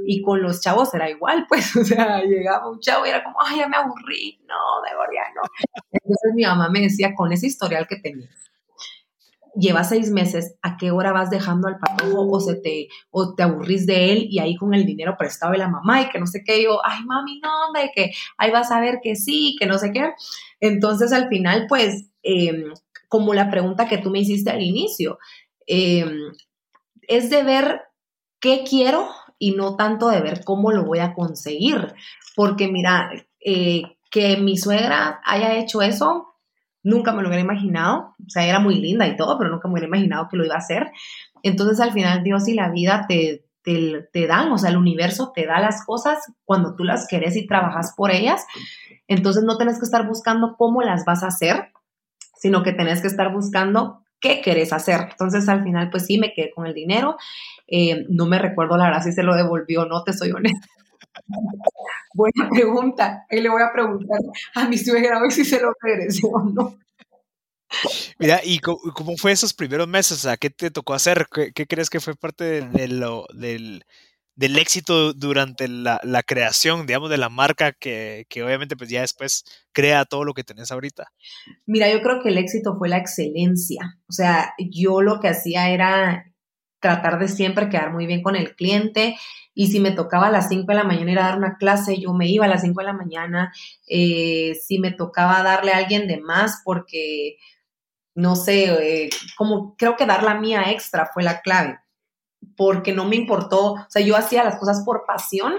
Y 0.06 0.20
con 0.20 0.42
los 0.42 0.60
chavos 0.60 0.92
era 0.92 1.08
igual, 1.08 1.46
pues. 1.48 1.74
O 1.76 1.84
sea, 1.84 2.22
llegaba 2.22 2.70
un 2.70 2.80
chavo 2.80 3.06
y 3.06 3.08
era 3.08 3.24
como, 3.24 3.38
ay, 3.40 3.60
ya 3.60 3.66
me 3.68 3.78
aburrí. 3.78 4.38
No, 4.46 4.82
de 4.82 4.90
verdad, 4.90 5.32
no. 5.34 5.42
Entonces 5.90 6.32
mi 6.34 6.42
mamá 6.42 6.68
me 6.68 6.82
decía, 6.82 7.14
con 7.14 7.32
ese 7.32 7.46
historial 7.46 7.86
que 7.88 7.96
tenía, 7.96 8.28
lleva 9.58 9.82
seis 9.84 10.10
meses, 10.10 10.56
¿a 10.62 10.76
qué 10.76 10.90
hora 10.90 11.12
vas 11.12 11.30
dejando 11.30 11.68
al 11.68 11.78
patojo 11.78 12.28
o, 12.30 12.40
se 12.40 12.54
te, 12.54 12.88
o 13.10 13.34
te 13.34 13.42
aburrís 13.42 13.86
de 13.86 14.12
él 14.12 14.26
y 14.30 14.38
ahí 14.38 14.56
con 14.56 14.72
el 14.74 14.86
dinero 14.86 15.16
prestado 15.18 15.52
de 15.52 15.58
la 15.58 15.68
mamá 15.68 16.02
y 16.02 16.08
que 16.08 16.20
no 16.20 16.26
sé 16.26 16.42
qué, 16.44 16.62
yo, 16.62 16.80
ay 16.84 17.04
mami, 17.04 17.40
no, 17.40 17.66
hombre, 17.66 17.90
que 17.94 18.12
ahí 18.36 18.50
vas 18.50 18.70
a 18.70 18.80
ver 18.80 19.00
que 19.02 19.16
sí, 19.16 19.56
que 19.58 19.66
no 19.66 19.78
sé 19.78 19.92
qué. 19.92 20.12
Entonces 20.60 21.12
al 21.12 21.28
final, 21.28 21.66
pues, 21.68 22.10
em, 22.22 22.72
como 23.08 23.34
la 23.34 23.50
pregunta 23.50 23.88
que 23.88 23.98
tú 23.98 24.10
me 24.10 24.20
hiciste 24.20 24.50
al 24.50 24.62
inicio, 24.62 25.18
em, 25.66 26.32
es 27.08 27.30
de 27.30 27.42
ver 27.42 27.82
qué 28.40 28.64
quiero 28.68 29.08
y 29.38 29.52
no 29.52 29.76
tanto 29.76 30.08
de 30.08 30.20
ver 30.20 30.44
cómo 30.44 30.72
lo 30.72 30.84
voy 30.84 31.00
a 31.00 31.14
conseguir, 31.14 31.94
porque 32.36 32.68
mira, 32.68 33.10
eh, 33.44 33.82
que 34.10 34.36
mi 34.36 34.56
suegra 34.56 35.20
haya 35.24 35.56
hecho 35.56 35.82
eso, 35.82 36.28
Nunca 36.88 37.12
me 37.12 37.22
lo 37.22 37.28
hubiera 37.28 37.44
imaginado. 37.44 38.14
O 38.28 38.30
sea, 38.30 38.46
era 38.46 38.60
muy 38.60 38.76
linda 38.76 39.06
y 39.06 39.16
todo, 39.16 39.38
pero 39.38 39.50
nunca 39.50 39.66
me 39.66 39.72
hubiera 39.72 39.88
imaginado 39.88 40.28
que 40.30 40.36
lo 40.36 40.44
iba 40.44 40.54
a 40.54 40.58
hacer. 40.58 40.90
Entonces, 41.42 41.80
al 41.80 41.92
final, 41.92 42.22
Dios 42.22 42.46
y 42.46 42.54
la 42.54 42.70
vida 42.70 43.06
te, 43.08 43.44
te, 43.64 44.26
dan, 44.26 44.52
o 44.52 44.58
sea, 44.58 44.70
el 44.70 44.76
universo 44.76 45.32
te 45.34 45.46
da 45.46 45.60
las 45.60 45.84
cosas 45.84 46.18
cuando 46.44 46.74
tú 46.74 46.84
las 46.84 47.06
querés 47.08 47.36
y 47.36 47.46
trabajas 47.46 47.94
por 47.96 48.10
ellas. 48.10 48.46
Entonces, 49.06 49.44
no 49.44 49.56
tenés 49.56 49.78
que 49.78 49.84
estar 49.84 50.06
buscando 50.06 50.56
cómo 50.56 50.82
las 50.82 51.04
vas 51.04 51.22
a 51.22 51.28
hacer, 51.28 51.72
sino 52.36 52.62
que 52.62 52.72
tenés 52.72 53.00
que 53.00 53.08
estar 53.08 53.32
buscando 53.32 54.04
qué 54.20 54.40
querés 54.40 54.72
hacer. 54.72 55.08
Entonces, 55.10 55.48
al 55.48 55.64
final, 55.64 55.90
pues 55.90 56.06
sí, 56.06 56.18
me 56.18 56.32
quedé 56.34 56.50
con 56.52 56.66
el 56.66 56.74
dinero. 56.74 57.16
Eh, 57.66 58.06
no 58.08 58.26
me 58.26 58.38
recuerdo 58.38 58.76
la 58.76 58.86
verdad 58.86 59.02
si 59.02 59.12
se 59.12 59.22
lo 59.22 59.34
devolvió 59.34 59.82
o 59.82 59.86
no, 59.86 60.02
te 60.04 60.12
soy 60.12 60.32
honesta. 60.32 60.66
Buena 62.14 62.48
pregunta. 62.50 63.26
Ahí 63.30 63.40
le 63.40 63.48
voy 63.48 63.62
a 63.62 63.72
preguntar 63.72 64.18
a 64.54 64.68
mi 64.68 64.78
suegra 64.78 65.20
si 65.30 65.44
se 65.44 65.60
lo 65.60 65.72
mereció 65.82 66.28
o 66.30 66.42
no. 66.44 66.76
Mira, 68.18 68.40
¿y 68.42 68.58
cómo, 68.58 69.16
fue 69.16 69.32
esos 69.32 69.54
primeros 69.54 69.88
meses? 69.88 70.18
Sea, 70.18 70.36
¿qué 70.36 70.50
te 70.50 70.70
tocó 70.70 70.94
hacer? 70.94 71.26
¿Qué, 71.30 71.66
crees 71.66 71.90
que 71.90 72.00
fue 72.00 72.14
parte 72.14 72.62
de, 72.62 72.88
lo, 72.88 73.26
del, 73.34 73.84
éxito 74.36 75.12
durante 75.12 75.68
la, 75.68 76.22
creación, 76.26 76.86
digamos, 76.86 77.10
de 77.10 77.18
la 77.18 77.28
marca 77.28 77.72
que, 77.72 78.26
que, 78.28 78.42
obviamente 78.42 78.76
pues 78.76 78.90
ya 78.90 79.02
después 79.02 79.44
crea 79.72 80.04
todo 80.04 80.24
lo 80.24 80.34
que 80.34 80.44
tenés 80.44 80.72
ahorita? 80.72 81.12
Mira, 81.66 81.90
yo 81.90 82.02
creo 82.02 82.22
que 82.22 82.30
el 82.30 82.38
éxito 82.38 82.76
fue 82.78 82.88
la 82.88 82.98
excelencia. 82.98 83.98
O 84.08 84.12
sea, 84.12 84.54
yo 84.58 85.02
lo 85.02 85.20
que 85.20 85.28
hacía 85.28 85.70
era 85.70 86.24
tratar 86.80 87.18
de 87.18 87.28
siempre 87.28 87.68
quedar 87.68 87.92
muy 87.92 88.06
bien 88.06 88.22
con 88.22 88.36
el 88.36 88.54
cliente 88.54 89.16
y 89.54 89.66
si 89.66 89.80
me 89.80 89.90
tocaba 89.90 90.28
a 90.28 90.30
las 90.30 90.48
5 90.48 90.66
de 90.68 90.74
la 90.74 90.84
mañana 90.84 91.10
ir 91.10 91.18
a 91.18 91.24
dar 91.24 91.38
una 91.38 91.56
clase, 91.56 92.00
yo 92.00 92.14
me 92.14 92.28
iba 92.28 92.44
a 92.44 92.48
las 92.48 92.62
5 92.62 92.80
de 92.80 92.86
la 92.86 92.92
mañana, 92.92 93.52
eh, 93.88 94.54
si 94.54 94.78
me 94.78 94.92
tocaba 94.92 95.42
darle 95.42 95.72
a 95.72 95.78
alguien 95.78 96.06
de 96.06 96.20
más 96.20 96.62
porque, 96.64 97.38
no 98.18 98.34
sé, 98.34 98.64
eh, 98.64 99.10
como 99.36 99.76
creo 99.76 99.96
que 99.96 100.04
dar 100.04 100.24
la 100.24 100.34
mía 100.34 100.72
extra 100.72 101.08
fue 101.14 101.22
la 101.22 101.40
clave, 101.40 101.78
porque 102.56 102.92
no 102.92 103.04
me 103.04 103.14
importó, 103.14 103.74
o 103.74 103.86
sea, 103.88 104.02
yo 104.02 104.16
hacía 104.16 104.42
las 104.42 104.58
cosas 104.58 104.82
por 104.84 105.04
pasión. 105.06 105.54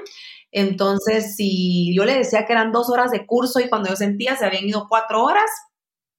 Entonces, 0.52 1.38
si 1.38 1.96
yo 1.96 2.04
le 2.04 2.18
decía 2.18 2.46
que 2.46 2.52
eran 2.52 2.74
dos 2.74 2.90
horas 2.90 3.12
de 3.12 3.26
curso 3.26 3.62
y 3.62 3.70
cuando 3.70 3.88
yo 3.88 3.96
sentía 3.96 4.36
se 4.36 4.46
habían 4.46 4.68
ido 4.68 4.88
cuatro 4.90 5.24
horas, 5.24 5.50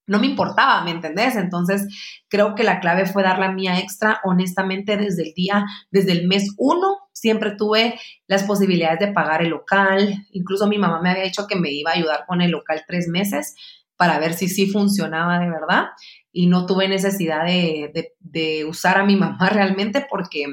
no 0.06 0.18
me 0.18 0.28
importaba, 0.28 0.82
¿me 0.82 0.92
entendés? 0.92 1.36
Entonces, 1.36 1.86
creo 2.28 2.54
que 2.54 2.64
la 2.64 2.80
clave 2.80 3.04
fue 3.04 3.22
dar 3.22 3.38
la 3.38 3.52
mía 3.52 3.78
extra, 3.78 4.20
honestamente, 4.24 4.96
desde 4.96 5.24
el 5.24 5.34
día, 5.34 5.66
desde 5.90 6.12
el 6.12 6.26
mes 6.26 6.54
uno, 6.56 6.96
siempre 7.12 7.50
tuve 7.50 8.00
las 8.26 8.44
posibilidades 8.44 8.98
de 8.98 9.12
pagar 9.12 9.42
el 9.42 9.50
local, 9.50 10.26
incluso 10.30 10.66
mi 10.66 10.78
mamá 10.78 11.02
me 11.02 11.10
había 11.10 11.24
dicho 11.24 11.46
que 11.46 11.56
me 11.56 11.70
iba 11.70 11.90
a 11.90 11.94
ayudar 11.96 12.24
con 12.26 12.40
el 12.40 12.50
local 12.50 12.82
tres 12.86 13.08
meses 13.08 13.54
para 14.00 14.18
ver 14.18 14.32
si 14.32 14.48
sí 14.48 14.66
funcionaba 14.66 15.38
de 15.40 15.50
verdad 15.50 15.88
y 16.32 16.46
no 16.46 16.64
tuve 16.64 16.88
necesidad 16.88 17.44
de, 17.44 18.64
usar 18.66 18.96
a 18.96 19.04
mi 19.04 19.14
mamá 19.24 19.50
realmente 19.50 20.06
porque 20.08 20.46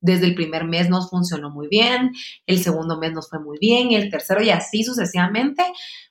desde 0.00 0.26
el 0.26 0.34
primer 0.34 0.64
mes 0.64 0.90
nos 0.90 1.08
funcionó 1.08 1.50
muy 1.50 1.68
bien, 1.68 2.10
el 2.46 2.58
segundo 2.58 2.98
mes 2.98 3.12
nos 3.12 3.30
fue 3.30 3.38
muy 3.38 3.58
bien 3.60 3.92
el 3.92 4.10
tercero 4.10 4.42
y 4.42 4.50
así 4.50 4.82
sucesivamente 4.82 5.62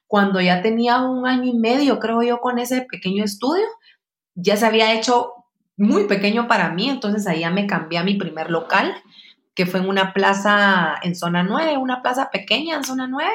cuando 0.08 0.40
ya 0.40 0.62
tenía 0.62 1.02
un 1.02 1.28
año 1.28 1.52
y 1.52 1.58
medio, 1.58 2.00
creo 2.00 2.22
yo, 2.22 2.40
con 2.40 2.60
ese 2.60 2.88
pequeño 2.90 3.26
estudio, 3.26 3.66
ya 4.34 4.56
se 4.56 4.66
había 4.66 4.94
hecho 4.94 5.34
muy 5.76 6.06
pequeño 6.06 6.48
para 6.48 6.70
mí, 6.72 6.90
entonces 6.90 7.28
ahí 7.28 7.42
ya 7.42 7.52
me 7.52 7.68
cambié 7.68 8.00
a 8.00 8.06
mi 8.06 8.16
primer 8.16 8.50
local, 8.50 8.96
que 9.54 9.66
fue 9.66 9.82
en 9.82 9.90
una 9.90 10.14
plaza 10.14 10.96
en 11.04 11.14
zona 11.14 11.44
9, 11.44 11.76
una 11.76 12.02
plaza 12.02 12.30
pequeña 12.32 12.78
en 12.78 12.86
zona 12.86 13.06
9, 13.06 13.30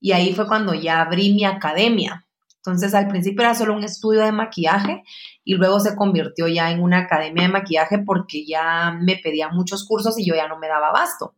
y 0.00 0.12
ahí 0.12 0.32
fue 0.32 0.46
cuando 0.48 0.72
ya 0.72 1.02
abrí 1.02 1.34
mi 1.34 1.44
academia. 1.44 2.24
Entonces 2.70 2.94
al 2.94 3.08
principio 3.08 3.42
era 3.42 3.54
solo 3.54 3.74
un 3.74 3.84
estudio 3.84 4.22
de 4.22 4.32
maquillaje 4.32 5.02
y 5.44 5.54
luego 5.54 5.80
se 5.80 5.96
convirtió 5.96 6.48
ya 6.48 6.70
en 6.70 6.82
una 6.82 6.98
academia 6.98 7.44
de 7.44 7.52
maquillaje 7.52 7.98
porque 7.98 8.44
ya 8.46 8.96
me 9.00 9.16
pedían 9.16 9.54
muchos 9.54 9.86
cursos 9.86 10.18
y 10.18 10.26
yo 10.26 10.34
ya 10.34 10.48
no 10.48 10.58
me 10.58 10.68
daba 10.68 10.88
abasto. 10.88 11.34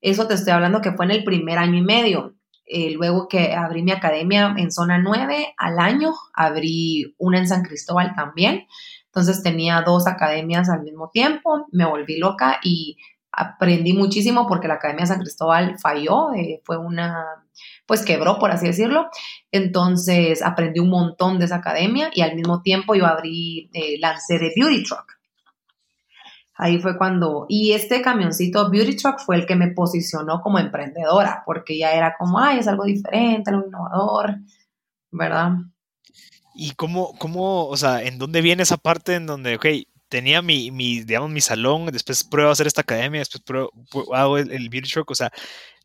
Eso 0.00 0.26
te 0.26 0.34
estoy 0.34 0.52
hablando 0.52 0.80
que 0.80 0.92
fue 0.92 1.04
en 1.04 1.12
el 1.12 1.24
primer 1.24 1.58
año 1.58 1.78
y 1.78 1.82
medio. 1.82 2.34
Eh, 2.66 2.90
luego 2.90 3.28
que 3.28 3.54
abrí 3.54 3.82
mi 3.82 3.92
academia 3.92 4.54
en 4.56 4.72
zona 4.72 4.98
9 4.98 5.54
al 5.56 5.78
año, 5.78 6.12
abrí 6.34 7.14
una 7.16 7.38
en 7.38 7.46
San 7.46 7.62
Cristóbal 7.62 8.14
también. 8.16 8.66
Entonces 9.06 9.42
tenía 9.42 9.82
dos 9.82 10.06
academias 10.06 10.68
al 10.68 10.82
mismo 10.82 11.10
tiempo, 11.10 11.66
me 11.70 11.86
volví 11.86 12.18
loca 12.18 12.58
y 12.62 12.98
aprendí 13.32 13.92
muchísimo 13.92 14.46
porque 14.46 14.66
la 14.66 14.74
Academia 14.74 15.02
de 15.02 15.08
San 15.08 15.20
Cristóbal 15.20 15.78
falló, 15.78 16.32
eh, 16.34 16.60
fue 16.64 16.78
una 16.78 17.24
pues 17.86 18.04
quebró, 18.04 18.38
por 18.38 18.50
así 18.50 18.66
decirlo. 18.66 19.08
Entonces 19.50 20.42
aprendí 20.42 20.80
un 20.80 20.90
montón 20.90 21.38
de 21.38 21.46
esa 21.46 21.56
academia 21.56 22.10
y 22.12 22.22
al 22.22 22.34
mismo 22.34 22.62
tiempo 22.62 22.94
yo 22.94 23.06
abrí, 23.06 23.70
eh, 23.72 23.96
lancé 23.98 24.38
de 24.38 24.52
Beauty 24.54 24.82
Truck. 24.82 25.16
Ahí 26.58 26.78
fue 26.78 26.96
cuando, 26.96 27.44
y 27.48 27.72
este 27.72 28.00
camioncito 28.00 28.70
Beauty 28.70 28.96
Truck 28.96 29.18
fue 29.20 29.36
el 29.36 29.46
que 29.46 29.56
me 29.56 29.68
posicionó 29.68 30.40
como 30.40 30.58
emprendedora, 30.58 31.42
porque 31.44 31.78
ya 31.78 31.92
era 31.92 32.16
como, 32.18 32.38
ay, 32.38 32.60
es 32.60 32.66
algo 32.66 32.84
diferente, 32.84 33.50
algo 33.50 33.66
innovador, 33.66 34.36
¿verdad? 35.10 35.50
¿Y 36.54 36.70
cómo, 36.72 37.12
cómo, 37.18 37.66
o 37.66 37.76
sea, 37.76 38.02
en 38.02 38.16
dónde 38.16 38.40
viene 38.40 38.62
esa 38.62 38.78
parte 38.78 39.14
en 39.14 39.26
donde, 39.26 39.56
ok, 39.56 39.66
tenía 40.16 40.40
mi, 40.40 40.70
mi, 40.70 41.00
digamos, 41.02 41.28
mi 41.30 41.42
salón, 41.42 41.84
después 41.92 42.24
pruebo 42.24 42.48
a 42.48 42.52
hacer 42.54 42.66
esta 42.66 42.80
academia, 42.80 43.20
después 43.20 43.42
pruebo, 43.44 43.70
hago 44.14 44.38
el, 44.38 44.50
el 44.50 44.70
truck, 44.90 45.10
o 45.10 45.14
sea, 45.14 45.30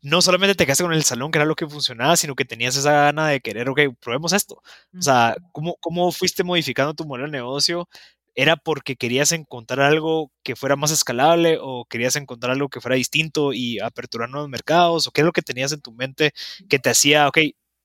no 0.00 0.22
solamente 0.22 0.54
te 0.54 0.64
quedaste 0.64 0.84
con 0.84 0.94
el 0.94 1.04
salón, 1.04 1.30
que 1.30 1.36
era 1.36 1.44
lo 1.44 1.54
que 1.54 1.68
funcionaba, 1.68 2.16
sino 2.16 2.34
que 2.34 2.46
tenías 2.46 2.74
esa 2.74 2.92
gana 2.92 3.28
de 3.28 3.42
querer, 3.42 3.68
ok, 3.68 3.80
probemos 4.00 4.32
esto. 4.32 4.62
O 4.98 5.02
sea, 5.02 5.36
¿cómo, 5.52 5.76
cómo 5.80 6.12
fuiste 6.12 6.44
modificando 6.44 6.94
tu 6.94 7.04
modelo 7.04 7.26
de 7.26 7.32
negocio? 7.32 7.90
¿Era 8.34 8.56
porque 8.56 8.96
querías 8.96 9.32
encontrar 9.32 9.80
algo 9.82 10.32
que 10.42 10.56
fuera 10.56 10.76
más 10.76 10.92
escalable 10.92 11.58
o 11.60 11.84
querías 11.84 12.16
encontrar 12.16 12.52
algo 12.52 12.70
que 12.70 12.80
fuera 12.80 12.96
distinto 12.96 13.52
y 13.52 13.80
aperturar 13.80 14.30
nuevos 14.30 14.48
mercados? 14.48 15.06
¿O 15.06 15.10
qué 15.10 15.20
es 15.20 15.26
lo 15.26 15.32
que 15.32 15.42
tenías 15.42 15.72
en 15.72 15.82
tu 15.82 15.92
mente 15.92 16.32
que 16.70 16.78
te 16.78 16.88
hacía, 16.88 17.28
ok, 17.28 17.38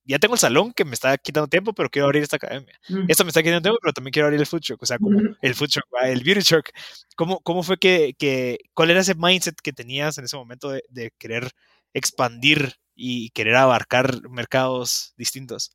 ya 0.08 0.20
tengo 0.20 0.36
el 0.36 0.40
salón 0.40 0.74
que 0.74 0.86
me 0.86 0.94
está 0.94 1.18
quitando 1.18 1.48
tiempo, 1.48 1.74
pero 1.74 1.90
quiero 1.90 2.06
abrir 2.06 2.24
esta 2.24 2.38
academia. 2.38 2.80
Esto 3.08 3.24
me 3.26 3.30
está 3.30 3.44
quitando 3.44 3.62
tiempo, 3.62 3.80
pero 3.82 3.94
también 3.94 4.12
quiero 4.12 4.28
abrir 4.28 4.40
el 4.40 4.48
food 4.48 4.62
truck, 4.62 4.82
o 4.82 4.86
sea, 4.86 4.98
como 4.98 5.20
el 5.42 5.56
food 5.56 5.70
truck, 5.70 5.86
el 6.04 6.24
beauty 6.24 6.42
truck. 6.42 6.70
¿Cómo, 7.16 7.42
cómo 7.42 7.62
fue 7.62 7.78
que, 7.78 8.16
que, 8.18 8.60
cuál 8.74 8.90
era 8.90 9.02
ese 9.02 9.16
mindset 9.16 9.60
que 9.62 9.74
tenías 9.74 10.18
en 10.18 10.26
ese 10.26 10.38
momento 10.38 10.70
de, 10.70 10.84
de 10.90 11.12
querer 11.18 11.52
expandir 11.94 12.76
y 12.96 13.30
querer 13.32 13.56
abarcar 13.56 14.30
mercados 14.30 15.14
distintos? 15.18 15.72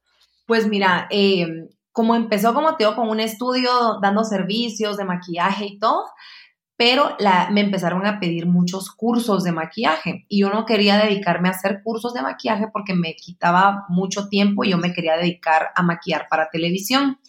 Pues 0.47 0.67
mira, 0.67 1.07
eh, 1.11 1.69
como 1.93 2.15
empezó, 2.15 2.55
como 2.55 2.77
te 2.77 2.85
digo, 2.85 2.97
con 2.97 3.09
un 3.09 3.21
estudio 3.21 3.99
dando 4.01 4.25
servicios 4.25 4.97
de 4.97 5.05
maquillaje 5.05 5.67
y 5.67 5.79
todo, 5.79 6.07
pero 6.85 7.17
me 7.53 7.61
empezaron 7.61 8.05
a 8.07 8.19
pedir 8.19 8.47
muchos 8.47 8.91
cursos 8.91 9.45
de 9.45 9.53
maquillaje 9.53 10.27
y 10.29 10.41
yo 10.41 10.51
no 10.51 10.67
quería 10.67 10.97
dedicarme 10.97 11.47
a 11.47 11.53
hacer 11.53 11.81
cursos 11.85 12.13
de 12.13 12.23
maquillaje 12.23 12.67
porque 12.73 12.93
me 12.93 13.15
quitaba 13.15 13.85
mucho 13.89 14.29
tiempo 14.29 14.65
y 14.65 14.71
yo 14.71 14.79
me 14.79 14.93
quería 14.93 15.17
dedicar 15.17 15.69
a 15.77 15.85
maquillar 15.85 16.27
para 16.29 16.51
televisión. 16.51 17.21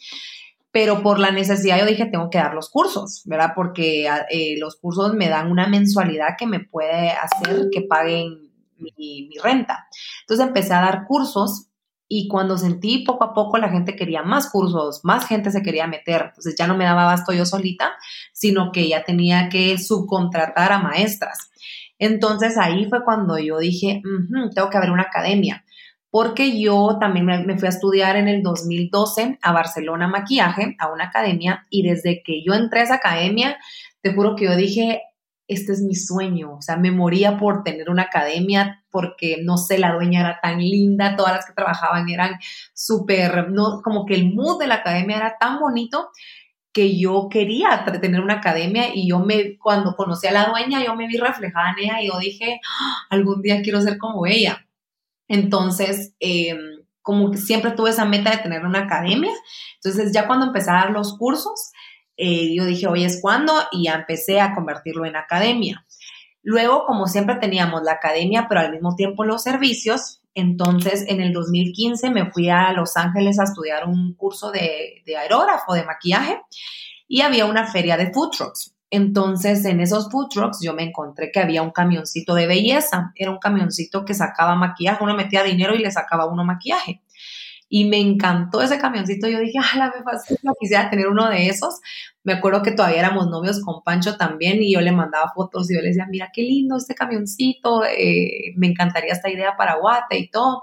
Pero 0.72 1.04
por 1.04 1.20
la 1.20 1.30
necesidad 1.30 1.78
yo 1.78 1.86
dije, 1.86 2.08
tengo 2.08 2.32
que 2.32 2.40
dar 2.40 2.56
los 2.56 2.72
cursos, 2.72 3.22
¿verdad? 3.26 3.52
Porque 3.56 4.08
eh, 4.32 4.56
los 4.58 4.76
cursos 4.78 5.14
me 5.14 5.30
dan 5.30 5.52
una 5.52 5.68
mensualidad 5.68 6.30
que 6.36 6.48
me 6.48 6.62
puede 6.62 7.12
hacer 7.12 7.68
que 7.72 7.82
paguen 7.82 8.50
mi, 8.80 8.92
mi 8.98 9.38
renta. 9.38 9.86
Entonces 10.22 10.48
empecé 10.48 10.74
a 10.74 10.82
dar 10.82 11.06
cursos 11.06 11.68
y 12.16 12.28
cuando 12.28 12.60
sentí 12.60 13.00
poco 13.00 13.24
a 13.24 13.34
poco 13.34 13.58
la 13.58 13.70
gente 13.70 13.96
quería 13.96 14.22
más 14.22 14.52
cursos, 14.52 15.02
más 15.04 15.28
gente 15.28 15.50
se 15.50 15.64
quería 15.64 15.88
meter, 15.88 16.26
entonces 16.28 16.54
ya 16.56 16.68
no 16.68 16.78
me 16.78 16.84
daba 16.84 17.06
basto 17.06 17.34
yo 17.34 17.44
solita, 17.44 17.94
sino 18.32 18.72
que 18.72 18.88
ya 18.88 19.04
tenía 19.04 19.50
que 19.50 19.80
subcontratar 19.80 20.72
a 20.72 20.78
maestras. 20.78 21.50
Entonces 21.98 22.56
ahí 22.60 22.86
fue 22.86 23.04
cuando 23.04 23.40
yo 23.40 23.58
dije, 23.58 24.04
tengo 24.54 24.70
que 24.70 24.78
haber 24.78 24.92
una 24.92 25.04
academia, 25.04 25.66
porque 26.12 26.62
yo 26.62 26.98
también 27.00 27.26
me 27.26 27.58
fui 27.58 27.66
a 27.66 27.72
estudiar 27.72 28.16
en 28.16 28.28
el 28.28 28.44
2012 28.44 29.40
a 29.42 29.52
Barcelona 29.52 30.08
maquillaje, 30.08 30.76
a 30.78 30.94
una 30.94 31.06
academia, 31.06 31.66
y 31.72 31.82
desde 31.82 32.22
que 32.22 32.44
yo 32.46 32.54
entré 32.54 32.82
a 32.82 32.84
esa 32.84 32.96
academia, 32.96 33.58
te 34.02 34.14
juro 34.14 34.36
que 34.36 34.46
yo 34.46 34.56
dije, 34.56 35.02
este 35.48 35.74
es 35.74 35.82
mi 35.82 35.96
sueño, 35.96 36.56
o 36.58 36.62
sea, 36.62 36.78
me 36.78 36.92
moría 36.92 37.38
por 37.38 37.64
tener 37.64 37.90
una 37.90 38.04
academia 38.04 38.84
porque, 38.90 39.38
no 39.44 39.58
sé, 39.58 39.78
la 39.78 39.94
dueña 39.94 40.22
era 40.22 40.40
tan 40.42 40.60
linda, 40.60 41.16
todas 41.16 41.34
las 41.34 41.46
que 41.46 41.54
trabajaban 41.54 42.10
eran 42.10 42.40
súper, 42.74 43.50
no, 43.52 43.82
como 43.84 44.06
que 44.06 44.16
el 44.16 44.34
mood 44.34 44.60
de 44.60 44.68
la 44.68 44.76
academia 44.76 45.18
era 45.18 45.38
tan 45.40 45.60
bonito 45.60 46.10
que 46.74 46.98
yo 46.98 47.28
quería 47.30 47.86
tener 48.02 48.22
una 48.22 48.36
academia 48.36 48.94
y 48.94 49.08
yo 49.08 49.20
me, 49.20 49.58
cuando 49.60 49.96
conocí 49.96 50.28
a 50.28 50.32
la 50.32 50.48
dueña, 50.48 50.84
yo 50.84 50.96
me 50.96 51.08
vi 51.08 51.18
reflejada 51.18 51.72
en 51.78 51.86
ella 51.86 52.02
y 52.02 52.08
yo 52.08 52.18
dije, 52.20 52.60
¡Ah! 52.68 53.08
algún 53.12 53.42
día 53.42 53.62
quiero 53.62 53.80
ser 53.80 53.98
como 54.00 54.26
ella. 54.26 54.66
Entonces, 55.28 56.16
em, 56.20 56.84
como 57.02 57.32
que 57.32 57.38
siempre 57.38 57.72
tuve 57.72 57.92
esa 57.92 58.06
meta 58.06 58.32
de 58.32 58.38
tener 58.38 58.66
una 58.66 58.82
academia. 58.82 59.32
Entonces, 59.76 60.12
ya 60.14 60.26
cuando 60.26 60.48
empecé 60.48 60.72
a 60.72 60.76
dar 60.76 60.92
los 60.92 61.18
cursos, 61.18 61.72
eh, 62.18 62.54
yo 62.56 62.66
dije, 62.66 62.88
hoy 62.88 63.04
es 63.04 63.20
cuando, 63.22 63.54
y 63.72 63.86
ya 63.86 63.96
empecé 63.96 64.40
a 64.40 64.54
convertirlo 64.54 65.06
en 65.06 65.16
academia. 65.16 65.86
Luego, 66.42 66.86
como 66.86 67.08
siempre 67.08 67.36
teníamos 67.36 67.84
la 67.84 67.94
academia, 67.94 68.48
pero 68.48 68.62
al 68.62 68.72
mismo 68.72 68.96
tiempo 68.96 69.24
los 69.24 69.44
servicios, 69.44 70.22
entonces 70.36 71.06
en 71.08 71.22
el 71.22 71.32
2015 71.32 72.10
me 72.10 72.32
fui 72.32 72.50
a 72.50 72.74
Los 72.74 72.98
Ángeles 72.98 73.40
a 73.40 73.44
estudiar 73.44 73.88
un 73.88 74.14
curso 74.16 74.52
de, 74.52 75.04
de 75.06 75.18
aerógrafo, 75.18 75.74
de 75.74 75.86
maquillaje, 75.86 76.42
y 77.08 77.22
había 77.22 77.46
una 77.46 77.66
feria 77.68 77.98
de 77.98 78.12
food 78.12 78.32
trucks. 78.32 78.76
Entonces, 78.90 79.66
en 79.66 79.80
esos 79.80 80.12
food 80.12 80.28
trucks 80.30 80.60
yo 80.62 80.74
me 80.74 80.84
encontré 80.84 81.32
que 81.32 81.40
había 81.40 81.64
un 81.64 81.72
camioncito 81.72 82.36
de 82.36 82.46
belleza. 82.46 83.12
Era 83.16 83.32
un 83.32 83.40
camioncito 83.40 84.06
que 84.06 84.14
sacaba 84.14 84.56
maquillaje, 84.56 85.04
uno 85.04 85.16
metía 85.16 85.42
dinero 85.42 85.74
y 85.74 85.80
le 85.80 85.90
sacaba 85.90 86.28
uno 86.28 86.44
maquillaje 86.44 87.02
y 87.76 87.86
me 87.86 87.98
encantó 87.98 88.62
ese 88.62 88.78
camioncito. 88.78 89.28
Yo 89.28 89.40
dije, 89.40 89.58
ah, 89.58 89.92
me 89.98 90.04
fascina, 90.04 90.52
quisiera 90.60 90.92
tener 90.92 91.08
uno 91.08 91.28
de 91.28 91.48
esos. 91.48 91.80
Me 92.24 92.34
acuerdo 92.34 92.62
que 92.62 92.72
todavía 92.72 93.00
éramos 93.00 93.30
novios 93.30 93.62
con 93.62 93.82
Pancho 93.84 94.16
también 94.16 94.62
y 94.62 94.76
yo 94.76 94.80
le 94.80 94.92
mandaba 94.92 95.32
fotos 95.34 95.72
y 95.72 95.74
yo 95.74 95.82
le 95.82 95.88
decía, 95.88 96.06
mira 96.08 96.30
qué 96.32 96.44
lindo 96.44 96.78
este 96.78 96.94
camioncito, 96.94 97.84
eh, 97.84 98.54
me 98.58 98.68
encantaría 98.68 99.12
esta 99.12 99.28
idea 99.28 99.58
para 99.58 99.80
Guate 99.80 100.20
y 100.20 100.30
todo. 100.30 100.62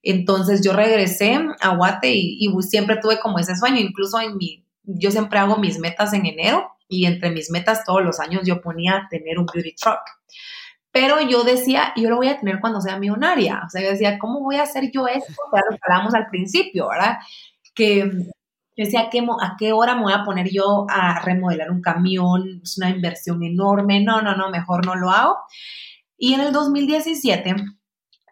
Entonces 0.00 0.64
yo 0.64 0.74
regresé 0.74 1.40
a 1.60 1.74
Guate 1.74 2.12
y, 2.14 2.38
y, 2.38 2.62
siempre 2.62 2.98
tuve 3.02 3.18
como 3.18 3.40
ese 3.40 3.56
sueño, 3.56 3.80
incluso 3.80 4.20
en 4.20 4.36
mi, 4.36 4.64
yo 4.84 5.10
siempre 5.10 5.40
hago 5.40 5.56
mis 5.56 5.80
metas 5.80 6.12
en 6.12 6.24
enero 6.24 6.70
y 6.88 7.06
entre 7.06 7.32
mis 7.32 7.50
metas 7.50 7.84
todos 7.84 8.04
los 8.04 8.20
años 8.20 8.42
yo 8.46 8.60
ponía 8.60 9.08
tener 9.10 9.40
un 9.40 9.46
beauty 9.52 9.74
truck. 9.74 10.02
Pero 11.00 11.20
yo 11.20 11.44
decía, 11.44 11.92
yo 11.94 12.10
lo 12.10 12.16
voy 12.16 12.26
a 12.26 12.40
tener 12.40 12.58
cuando 12.58 12.80
sea 12.80 12.98
millonaria. 12.98 13.62
O 13.64 13.70
sea, 13.70 13.80
yo 13.80 13.90
decía, 13.90 14.18
¿cómo 14.18 14.40
voy 14.40 14.56
a 14.56 14.64
hacer 14.64 14.90
yo 14.90 15.06
esto? 15.06 15.32
Ya 15.54 15.60
lo 15.70 15.76
hablamos 15.80 16.12
al 16.12 16.26
principio, 16.26 16.88
¿verdad? 16.88 17.18
Que 17.72 18.00
yo 18.00 18.84
decía, 18.84 19.02
¿a 19.02 19.08
qué, 19.08 19.20
¿a 19.20 19.54
qué 19.56 19.72
hora 19.72 19.94
me 19.94 20.02
voy 20.02 20.12
a 20.12 20.24
poner 20.24 20.50
yo 20.50 20.86
a 20.90 21.20
remodelar 21.20 21.70
un 21.70 21.82
camión? 21.82 22.62
Es 22.64 22.78
una 22.78 22.90
inversión 22.90 23.44
enorme. 23.44 24.02
No, 24.02 24.22
no, 24.22 24.36
no, 24.36 24.50
mejor 24.50 24.84
no 24.84 24.96
lo 24.96 25.10
hago. 25.10 25.36
Y 26.16 26.34
en 26.34 26.40
el 26.40 26.52
2017, 26.52 27.54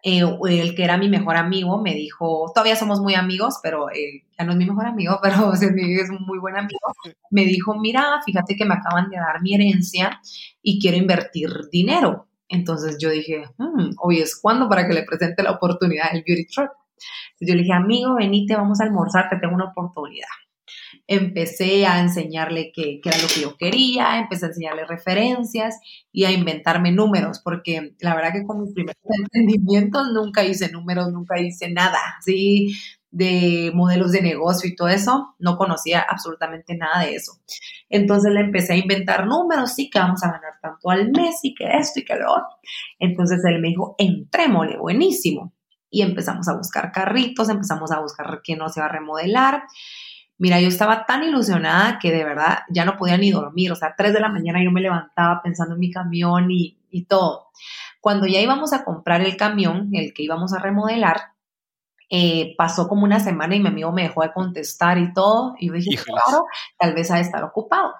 eh, 0.03 0.23
el 0.49 0.75
que 0.75 0.83
era 0.83 0.97
mi 0.97 1.07
mejor 1.07 1.37
amigo 1.37 1.81
me 1.81 1.93
dijo, 1.93 2.51
todavía 2.53 2.75
somos 2.75 2.99
muy 2.99 3.15
amigos, 3.15 3.59
pero 3.63 3.89
eh, 3.91 4.25
ya 4.37 4.43
no 4.43 4.51
es 4.51 4.57
mi 4.57 4.65
mejor 4.65 4.87
amigo, 4.87 5.19
pero 5.23 5.53
es 5.53 6.09
un 6.09 6.25
muy 6.25 6.39
buen 6.39 6.57
amigo, 6.57 6.79
me 7.31 7.45
dijo, 7.45 7.75
mira, 7.79 8.19
fíjate 8.25 8.57
que 8.57 8.65
me 8.65 8.73
acaban 8.73 9.09
de 9.09 9.15
dar 9.15 9.41
mi 9.41 9.55
herencia 9.55 10.19
y 10.61 10.81
quiero 10.81 10.97
invertir 10.97 11.49
dinero. 11.71 12.26
Entonces 12.49 12.97
yo 12.99 13.09
dije, 13.09 13.43
hmm, 13.57 13.91
hoy 13.99 14.19
es 14.21 14.39
cuando 14.39 14.69
para 14.69 14.87
que 14.87 14.93
le 14.93 15.03
presente 15.03 15.43
la 15.43 15.51
oportunidad 15.51 16.11
del 16.11 16.23
beauty 16.25 16.45
truck. 16.45 16.71
Entonces 17.39 17.47
yo 17.47 17.55
le 17.55 17.61
dije, 17.61 17.73
amigo, 17.73 18.15
venite, 18.15 18.55
vamos 18.55 18.81
a 18.81 18.85
almorzar, 18.85 19.29
te 19.29 19.37
tengo 19.37 19.55
una 19.55 19.71
oportunidad. 19.71 20.27
Empecé 21.05 21.85
a 21.85 22.01
enseñarle 22.01 22.71
qué, 22.73 22.99
era 23.03 23.17
lo 23.17 23.27
que 23.27 23.41
yo 23.41 23.55
quería, 23.57 24.19
empecé 24.19 24.45
a 24.45 24.49
enseñarle 24.49 24.85
referencias 24.85 25.79
y 26.11 26.25
a 26.25 26.31
inventarme 26.31 26.91
números, 26.91 27.39
porque 27.43 27.93
la 27.99 28.15
verdad 28.15 28.33
que 28.33 28.45
con 28.45 28.61
mis 28.61 28.73
primeros 28.73 29.01
emprendimientos 29.19 30.11
nunca 30.13 30.43
hice 30.43 30.71
números, 30.71 31.11
nunca 31.11 31.39
hice 31.39 31.71
nada, 31.71 31.99
¿sí? 32.25 32.75
De 33.11 33.71
modelos 33.73 34.11
de 34.11 34.21
negocio 34.21 34.69
y 34.69 34.75
todo 34.75 34.89
eso, 34.89 35.35
no 35.39 35.57
conocía 35.57 36.05
absolutamente 36.07 36.75
nada 36.75 37.05
de 37.05 37.15
eso. 37.15 37.33
Entonces 37.89 38.31
le 38.33 38.41
empecé 38.41 38.73
a 38.73 38.77
inventar 38.77 39.25
números, 39.27 39.73
sí, 39.73 39.89
que 39.89 39.99
vamos 39.99 40.23
a 40.23 40.31
ganar 40.31 40.53
tanto 40.61 40.89
al 40.89 41.11
mes 41.11 41.39
y 41.43 41.53
que 41.55 41.65
esto 41.77 41.99
y 41.99 42.05
que 42.05 42.15
lo 42.15 42.31
otro. 42.31 42.57
Entonces 42.99 43.43
él 43.45 43.61
me 43.61 43.69
dijo, 43.69 43.95
entrémosle, 43.97 44.77
buenísimo. 44.77 45.53
Y 45.89 46.01
empezamos 46.01 46.47
a 46.49 46.57
buscar 46.57 46.91
carritos, 46.91 47.49
empezamos 47.49 47.91
a 47.91 48.01
buscar 48.01 48.41
quién 48.43 48.59
no 48.59 48.69
se 48.69 48.81
va 48.81 48.87
a 48.87 48.91
remodelar. 48.91 49.63
Mira, 50.37 50.59
yo 50.59 50.67
estaba 50.67 51.05
tan 51.05 51.23
ilusionada 51.23 51.97
que 51.99 52.11
de 52.11 52.23
verdad 52.23 52.59
ya 52.69 52.85
no 52.85 52.97
podía 52.97 53.17
ni 53.17 53.31
dormir. 53.31 53.71
O 53.71 53.75
sea, 53.75 53.89
a 53.89 53.95
3 53.95 54.13
de 54.13 54.19
la 54.19 54.29
mañana 54.29 54.63
yo 54.63 54.71
me 54.71 54.81
levantaba 54.81 55.41
pensando 55.41 55.75
en 55.75 55.79
mi 55.79 55.91
camión 55.91 56.51
y, 56.51 56.77
y 56.91 57.05
todo. 57.05 57.47
Cuando 58.01 58.27
ya 58.27 58.41
íbamos 58.41 58.73
a 58.73 58.83
comprar 58.83 59.21
el 59.21 59.37
camión, 59.37 59.89
el 59.93 60.13
que 60.13 60.23
íbamos 60.23 60.53
a 60.53 60.59
remodelar, 60.59 61.36
eh, 62.09 62.55
pasó 62.57 62.87
como 62.87 63.03
una 63.03 63.19
semana 63.19 63.55
y 63.55 63.59
mi 63.59 63.67
amigo 63.67 63.91
me 63.91 64.03
dejó 64.03 64.21
de 64.21 64.33
contestar 64.33 64.97
y 64.97 65.13
todo. 65.13 65.55
Y 65.59 65.67
yo 65.67 65.73
dije, 65.73 65.97
claro, 66.03 66.45
tal 66.77 66.93
vez 66.93 67.11
ha 67.11 67.15
de 67.15 67.21
estar 67.21 67.43
ocupado. 67.43 67.93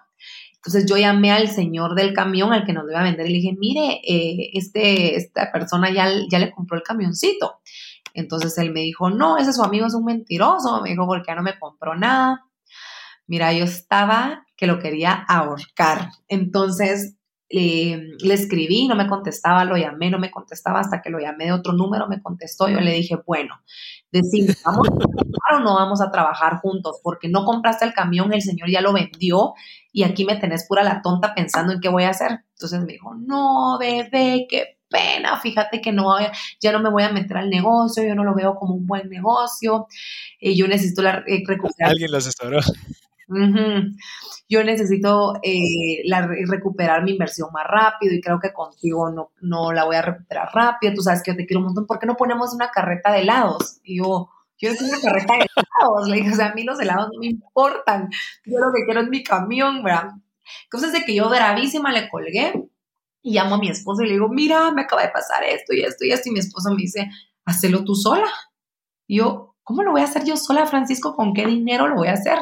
Entonces 0.55 0.86
yo 0.89 0.97
llamé 0.97 1.32
al 1.32 1.49
señor 1.49 1.95
del 1.95 2.14
camión, 2.14 2.51
al 2.51 2.66
que 2.66 2.74
nos 2.74 2.89
iba 2.89 2.99
a 2.99 3.03
vender, 3.03 3.26
y 3.28 3.30
le 3.30 3.36
dije, 3.38 3.55
mire, 3.58 4.01
eh, 4.08 4.49
este, 4.53 5.16
esta 5.16 5.51
persona 5.51 5.91
ya, 5.91 6.10
ya 6.30 6.39
le 6.39 6.51
compró 6.51 6.78
el 6.78 6.84
camioncito. 6.84 7.60
Entonces 8.14 8.58
él 8.58 8.72
me 8.72 8.82
dijo, 8.82 9.10
no, 9.10 9.38
ese 9.38 9.53
su 9.53 9.64
amigo 9.64 9.86
es 9.86 9.93
un 9.93 10.05
mentiroso. 10.05 10.82
Me 10.82 10.89
dijo, 10.89 11.05
porque 11.05 11.28
ya 11.28 11.36
no 11.36 11.43
me 11.43 11.58
compró 11.60 11.95
nada. 11.95 12.43
Mira, 13.28 13.53
yo 13.53 13.66
estaba 13.66 14.45
que 14.55 14.68
lo 14.68 14.80
quería 14.80 15.14
ahorcar. 15.14 16.10
Entonces 16.28 17.16
le 17.50 18.34
escribí, 18.34 18.88
no 18.88 18.95
me 18.95 19.08
contestaba, 19.08 19.64
lo 19.64 19.78
llamé, 19.78 20.10
no 20.10 20.20
me 20.20 20.32
contestaba, 20.32 20.80
hasta 20.80 21.02
que 21.02 21.10
lo 21.10 21.20
llamé 21.20 21.45
de 21.45 21.54
otro 21.54 21.74
número, 21.74 22.08
me 22.08 22.22
contestó, 22.22 22.68
yo 22.68 22.80
le 22.82 22.91
dije, 22.91 23.16
bueno, 23.26 23.56
decimos, 24.12 24.58
¿vamos 24.66 24.88
a 24.89 24.98
trabajar 24.98 25.56
o 25.56 25.60
no 25.62 25.76
vamos 25.76 26.02
a 26.02 26.12
trabajar 26.12 26.58
juntos? 26.58 27.00
Porque 27.02 27.30
no 27.30 27.45
compraste 27.45 27.86
el 27.86 27.93
camión, 27.93 28.34
el 28.34 28.41
señor 28.41 28.70
ya 28.70 28.82
lo 28.82 28.93
vendió 28.93 29.54
y 29.91 30.04
aquí 30.04 30.26
me 30.26 30.36
tenés 30.36 30.68
pura 30.68 30.84
la 30.84 31.02
tonta 31.02 31.34
pensando 31.34 31.74
en 31.74 31.80
qué 31.80 31.89
voy 31.89 32.04
a 32.04 32.10
hacer. 32.10 32.43
Entonces 32.54 32.82
me 32.82 32.93
dijo, 32.93 33.16
no, 33.16 33.78
bebé, 33.80 34.45
qué 34.50 34.78
pena, 34.89 35.38
fíjate 35.38 35.82
que 35.82 35.91
no, 35.91 36.16
ya 36.62 36.72
no 36.72 36.80
me 36.80 36.89
voy 36.89 37.04
a 37.04 37.12
meter 37.12 37.38
al 37.38 37.50
negocio, 37.50 38.04
yo 38.04 38.16
no 38.16 38.24
lo 38.24 38.34
veo 38.36 38.56
como 38.56 38.74
un 38.74 38.88
buen 38.88 39.10
negocio, 39.10 39.88
y 40.39 40.56
yo 40.56 40.68
necesito 40.68 41.02
la, 41.02 41.24
eh. 41.28 41.43
Alguien 41.80 42.12
lo 42.12 42.18
asesoró. 42.18 42.60
Yo 44.49 44.63
necesito 44.63 45.34
eh, 45.43 46.03
recuperar 46.47 47.03
mi 47.03 47.11
inversión 47.11 47.49
más 47.51 47.65
rápido 47.67 48.13
y 48.13 48.21
creo 48.21 48.39
que 48.39 48.53
contigo 48.53 49.11
no, 49.11 49.32
no 49.41 49.73
la 49.73 49.84
voy 49.84 49.97
a 49.97 50.01
recuperar 50.01 50.49
rápido. 50.53 50.93
Tú 50.93 51.01
sabes 51.01 51.21
que 51.23 51.32
yo 51.32 51.38
te 51.38 51.45
quiero 51.45 51.59
un 51.59 51.65
montón. 51.65 51.86
¿Por 51.86 51.99
qué 51.99 52.05
no 52.05 52.15
ponemos 52.15 52.53
una 52.53 52.69
carreta 52.71 53.11
de 53.11 53.21
helados? 53.21 53.80
Y 53.84 53.97
yo, 53.97 54.30
yo 54.57 54.75
tengo 54.75 54.91
una 54.91 55.01
carreta 55.01 55.34
de 55.34 55.45
helados. 55.55 56.07
Le 56.07 56.15
dije, 56.17 56.32
o 56.32 56.36
sea, 56.36 56.47
a 56.47 56.55
mí 56.55 56.63
los 56.63 56.80
helados 56.80 57.09
no 57.13 57.19
me 57.19 57.28
importan. 57.28 58.09
Yo 58.45 58.59
lo 58.59 58.71
que 58.73 58.86
quiero 58.86 59.01
es 59.01 59.09
mi 59.09 59.23
camión, 59.23 59.84
¿verdad? 59.84 60.11
Entonces, 60.63 60.93
de 60.93 61.03
que 61.03 61.15
yo 61.15 61.30
bravísima 61.30 61.91
le 61.91 62.09
colgué 62.09 62.53
y 63.21 63.34
llamo 63.34 63.55
a 63.55 63.59
mi 63.59 63.69
esposo 63.69 64.03
y 64.03 64.07
le 64.07 64.13
digo, 64.13 64.30
mira, 64.30 64.71
me 64.71 64.84
acaba 64.84 65.01
de 65.01 65.09
pasar 65.09 65.43
esto 65.43 65.73
y 65.73 65.82
esto 65.82 66.05
y 66.05 66.11
esto. 66.11 66.30
Y 66.30 66.32
mi 66.32 66.39
esposo 66.39 66.69
me 66.69 66.78
dice, 66.78 67.09
hazlo 67.45 67.84
tú 67.84 67.95
sola. 67.95 68.28
Y 69.05 69.17
yo, 69.17 69.55
¿cómo 69.63 69.84
lo 69.84 69.91
voy 69.91 70.01
a 70.01 70.05
hacer 70.05 70.23
yo 70.23 70.38
sola, 70.38 70.65
Francisco? 70.65 71.15
¿Con 71.15 71.34
qué 71.34 71.45
dinero 71.45 71.88
lo 71.88 71.95
voy 71.95 72.07
a 72.07 72.13
hacer? 72.13 72.39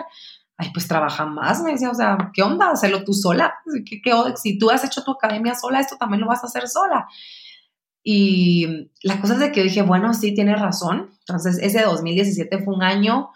Ay, 0.58 0.70
pues 0.74 0.88
trabaja 0.88 1.26
más, 1.26 1.62
me 1.62 1.72
decía, 1.72 1.90
o 1.90 1.96
sea, 1.96 2.32
¿qué 2.34 2.42
onda? 2.42 2.70
Hacerlo 2.70 3.04
tú 3.04 3.14
sola. 3.14 3.56
¿Qué, 3.86 4.02
qué, 4.02 4.12
si 4.36 4.58
tú 4.58 4.70
has 4.70 4.84
hecho 4.86 5.04
tu 5.04 5.12
academia 5.12 5.54
sola, 5.54 5.80
esto 5.80 5.98
también 5.98 6.22
lo 6.22 6.28
vas 6.28 6.44
a 6.44 6.48
hacer 6.48 6.68
sola. 6.68 7.08
Y 8.04 8.90
la 9.02 9.20
cosa 9.20 9.34
es 9.34 9.40
de 9.40 9.52
que 9.52 9.64
dije, 9.64 9.82
bueno, 9.82 10.14
sí, 10.14 10.34
tienes 10.34 10.62
razón. 10.62 11.12
Entonces, 11.22 11.58
ese 11.62 11.82
2017 11.82 12.64
fue 12.64 12.76
un 12.76 12.84
año 12.84 13.32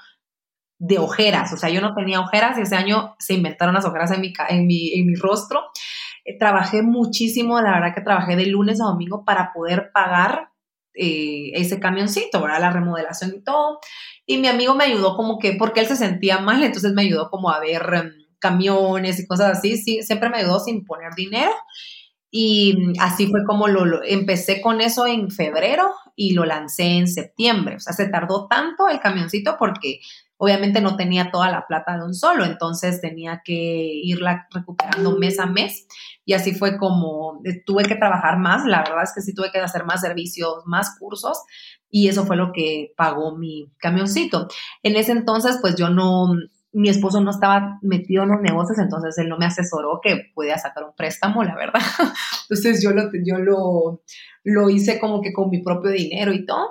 de 0.79 0.97
ojeras, 0.97 1.51
o 1.51 1.57
sea, 1.57 1.69
yo 1.69 1.81
no 1.81 1.93
tenía 1.93 2.21
ojeras 2.21 2.57
y 2.57 2.61
ese 2.61 2.77
año 2.77 3.15
se 3.19 3.33
inventaron 3.33 3.75
las 3.75 3.83
ojeras 3.83 4.11
en 4.11 4.21
mi, 4.21 4.33
en 4.47 4.65
mi, 4.65 4.93
en 4.93 5.07
mi 5.07 5.15
rostro. 5.15 5.61
Eh, 6.23 6.37
trabajé 6.37 6.81
muchísimo, 6.83 7.59
la 7.61 7.71
verdad 7.73 7.93
que 7.93 8.01
trabajé 8.01 8.35
de 8.35 8.45
lunes 8.45 8.79
a 8.79 8.85
domingo 8.85 9.25
para 9.25 9.51
poder 9.51 9.91
pagar 9.91 10.48
eh, 10.99 11.51
ese 11.53 11.79
camioncito, 11.79 12.41
¿verdad? 12.41 12.59
La 12.59 12.71
remodelación 12.71 13.33
y 13.35 13.41
todo. 13.41 13.79
Y 14.25 14.37
mi 14.37 14.47
amigo 14.47 14.75
me 14.75 14.83
ayudó 14.83 15.15
como 15.15 15.39
que, 15.39 15.53
porque 15.53 15.79
él 15.79 15.87
se 15.87 15.95
sentía 15.95 16.39
mal, 16.39 16.61
entonces 16.61 16.93
me 16.93 17.03
ayudó 17.03 17.29
como 17.29 17.49
a 17.49 17.59
ver 17.59 17.81
em, 17.93 18.11
camiones 18.39 19.19
y 19.19 19.27
cosas 19.27 19.57
así, 19.57 19.77
sí, 19.77 20.03
siempre 20.03 20.29
me 20.29 20.39
ayudó 20.39 20.59
sin 20.59 20.85
poner 20.85 21.13
dinero. 21.15 21.51
Y 22.31 22.93
así 22.99 23.27
fue 23.27 23.43
como 23.43 23.67
lo, 23.67 24.03
empecé 24.03 24.61
con 24.61 24.81
eso 24.81 25.07
en 25.07 25.31
febrero 25.31 25.91
y 26.15 26.33
lo 26.33 26.45
lancé 26.45 26.97
en 26.97 27.07
septiembre. 27.07 27.77
O 27.77 27.79
sea, 27.79 27.93
se 27.93 28.07
tardó 28.07 28.47
tanto 28.47 28.87
el 28.87 28.99
camioncito 28.99 29.55
porque 29.57 30.01
obviamente 30.37 30.79
no 30.79 30.95
tenía 30.95 31.31
toda 31.31 31.49
la 31.49 31.65
plata 31.65 31.97
de 31.97 32.05
un 32.05 32.13
solo, 32.13 32.45
entonces 32.45 33.01
tenía 33.01 33.41
que 33.43 33.53
irla 33.53 34.47
recuperando 34.51 35.17
mes 35.17 35.39
a 35.39 35.47
mes. 35.47 35.87
Y 36.29 36.33
así 36.33 36.53
fue 36.53 36.77
como 36.77 37.41
eh, 37.43 37.63
tuve 37.65 37.85
que 37.85 37.95
trabajar 37.95 38.37
más. 38.37 38.63
La 38.63 38.83
verdad 38.83 39.01
es 39.01 39.13
que 39.15 39.21
sí 39.21 39.33
tuve 39.33 39.49
que 39.51 39.57
hacer 39.57 39.83
más 39.85 40.01
servicios, 40.01 40.61
más 40.67 40.95
cursos, 40.99 41.41
y 41.89 42.07
eso 42.07 42.23
fue 42.23 42.35
lo 42.35 42.51
que 42.53 42.93
pagó 42.95 43.35
mi 43.35 43.73
camioncito. 43.79 44.47
En 44.83 44.95
ese 44.95 45.11
entonces, 45.11 45.57
pues 45.59 45.75
yo 45.75 45.89
no, 45.89 46.35
mi 46.71 46.87
esposo 46.87 47.19
no 47.19 47.31
estaba 47.31 47.79
metido 47.81 48.21
en 48.21 48.29
los 48.29 48.41
negocios, 48.41 48.77
entonces 48.77 49.17
él 49.17 49.27
no 49.27 49.39
me 49.39 49.47
asesoró 49.47 50.01
que 50.03 50.29
podía 50.35 50.59
sacar 50.59 50.83
un 50.83 50.95
préstamo, 50.95 51.43
la 51.43 51.55
verdad. 51.55 51.81
Entonces 52.43 52.83
yo 52.83 52.91
lo, 52.91 53.09
yo 53.25 53.39
lo, 53.39 54.03
lo 54.43 54.69
hice 54.69 54.99
como 54.99 55.21
que 55.21 55.33
con 55.33 55.49
mi 55.49 55.63
propio 55.63 55.89
dinero 55.89 56.31
y 56.31 56.45
todo. 56.45 56.69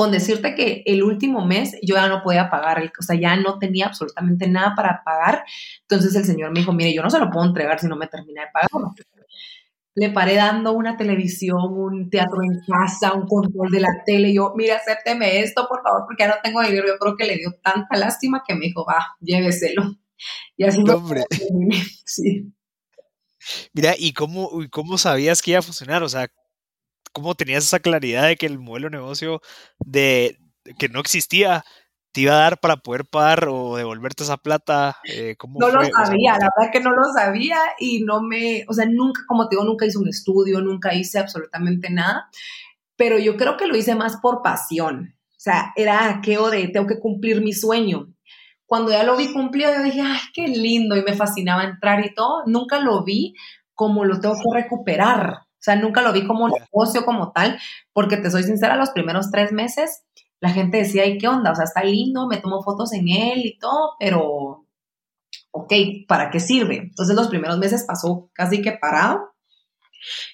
Con 0.00 0.12
decirte 0.12 0.54
que 0.54 0.82
el 0.86 1.02
último 1.02 1.44
mes 1.44 1.76
yo 1.82 1.96
ya 1.96 2.08
no 2.08 2.22
podía 2.22 2.48
pagar, 2.48 2.90
o 2.98 3.02
sea, 3.02 3.20
ya 3.20 3.36
no 3.36 3.58
tenía 3.58 3.84
absolutamente 3.84 4.48
nada 4.48 4.74
para 4.74 5.02
pagar. 5.04 5.44
Entonces 5.82 6.14
el 6.14 6.24
señor 6.24 6.52
me 6.52 6.60
dijo, 6.60 6.72
mire, 6.72 6.94
yo 6.94 7.02
no 7.02 7.10
se 7.10 7.18
lo 7.18 7.30
puedo 7.30 7.46
entregar 7.46 7.78
si 7.78 7.86
no 7.86 7.96
me 7.96 8.06
termina 8.06 8.42
de 8.42 8.48
pagar 8.50 8.70
le 9.94 10.10
paré 10.10 10.36
dando 10.36 10.72
una 10.72 10.96
televisión, 10.96 11.58
un 11.76 12.08
teatro 12.08 12.42
en 12.42 12.60
casa, 12.66 13.12
un 13.12 13.26
control 13.26 13.70
de 13.70 13.80
la 13.80 14.02
tele. 14.06 14.32
Yo, 14.32 14.54
mire, 14.56 14.72
acépteme 14.72 15.40
esto, 15.40 15.66
por 15.68 15.82
favor, 15.82 16.04
porque 16.06 16.22
ya 16.22 16.28
no 16.28 16.36
tengo 16.42 16.62
dinero. 16.62 16.86
Yo 16.86 16.98
creo 16.98 17.16
que 17.16 17.26
le 17.26 17.36
dio 17.36 17.52
tanta 17.62 17.98
lástima 17.98 18.42
que 18.46 18.54
me 18.54 18.66
dijo, 18.66 18.86
va, 18.86 19.04
lléveselo. 19.20 19.96
Y 20.56 20.64
así 20.64 20.82
no, 20.82 21.04
sí. 22.06 22.50
Mira, 23.74 23.94
¿y 23.98 24.14
cómo, 24.14 24.50
cómo 24.70 24.96
sabías 24.96 25.42
que 25.42 25.50
iba 25.50 25.60
a 25.60 25.62
funcionar? 25.62 26.02
O 26.02 26.08
sea, 26.08 26.30
¿cómo 27.12 27.34
tenías 27.34 27.64
esa 27.64 27.80
claridad 27.80 28.26
de 28.26 28.36
que 28.36 28.46
el 28.46 28.58
modelo 28.58 28.88
de 28.88 28.96
negocio 28.96 29.40
de 29.78 30.38
que 30.78 30.88
no 30.88 31.00
existía 31.00 31.64
te 32.12 32.22
iba 32.22 32.32
a 32.32 32.40
dar 32.40 32.60
para 32.60 32.76
poder 32.76 33.04
pagar 33.04 33.46
o 33.48 33.76
devolverte 33.76 34.24
esa 34.24 34.36
plata? 34.36 34.96
Eh, 35.04 35.36
no 35.58 35.68
lo 35.68 35.84
sabía, 35.84 36.32
la 36.32 36.48
verdad 36.56 36.72
que 36.72 36.80
no 36.80 36.90
lo 36.90 37.04
sabía 37.16 37.58
y 37.78 38.02
no 38.02 38.22
me, 38.22 38.64
o 38.68 38.72
sea, 38.72 38.86
nunca, 38.86 39.22
como 39.26 39.48
te 39.48 39.56
digo, 39.56 39.64
nunca 39.64 39.86
hice 39.86 39.98
un 39.98 40.08
estudio, 40.08 40.60
nunca 40.60 40.94
hice 40.94 41.18
absolutamente 41.18 41.90
nada, 41.90 42.28
pero 42.96 43.18
yo 43.18 43.36
creo 43.36 43.56
que 43.56 43.66
lo 43.66 43.76
hice 43.76 43.94
más 43.94 44.16
por 44.16 44.42
pasión, 44.42 45.14
o 45.28 45.42
sea, 45.42 45.72
era 45.76 46.10
aquello 46.10 46.50
de 46.50 46.68
tengo 46.68 46.86
que 46.86 46.98
cumplir 46.98 47.40
mi 47.40 47.52
sueño. 47.52 48.12
Cuando 48.66 48.92
ya 48.92 49.02
lo 49.02 49.16
vi 49.16 49.32
cumplido, 49.32 49.72
yo 49.72 49.82
dije, 49.82 50.00
ay, 50.00 50.20
qué 50.32 50.46
lindo, 50.46 50.96
y 50.96 51.02
me 51.02 51.14
fascinaba 51.14 51.64
entrar 51.64 52.04
y 52.04 52.14
todo, 52.14 52.44
nunca 52.46 52.78
lo 52.78 53.02
vi 53.02 53.34
como 53.74 54.04
lo 54.04 54.20
tengo 54.20 54.34
que 54.34 54.62
recuperar. 54.62 55.38
O 55.60 55.62
sea, 55.62 55.76
nunca 55.76 56.00
lo 56.00 56.12
vi 56.12 56.26
como 56.26 56.46
un 56.46 56.52
negocio 56.52 57.04
como 57.04 57.32
tal, 57.32 57.58
porque 57.92 58.16
te 58.16 58.30
soy 58.30 58.44
sincera, 58.44 58.76
los 58.76 58.90
primeros 58.90 59.30
tres 59.30 59.52
meses 59.52 60.04
la 60.40 60.50
gente 60.50 60.78
decía, 60.78 61.02
ay, 61.02 61.18
¿qué 61.18 61.28
onda? 61.28 61.52
O 61.52 61.54
sea, 61.54 61.64
está 61.64 61.84
lindo, 61.84 62.26
me 62.26 62.38
tomo 62.38 62.62
fotos 62.62 62.92
en 62.94 63.08
él 63.08 63.44
y 63.44 63.58
todo, 63.58 63.92
pero, 63.98 64.66
ok, 65.50 65.72
¿para 66.08 66.30
qué 66.30 66.40
sirve? 66.40 66.78
Entonces 66.78 67.14
los 67.14 67.28
primeros 67.28 67.58
meses 67.58 67.84
pasó 67.86 68.30
casi 68.32 68.62
que 68.62 68.72
parado. 68.72 69.34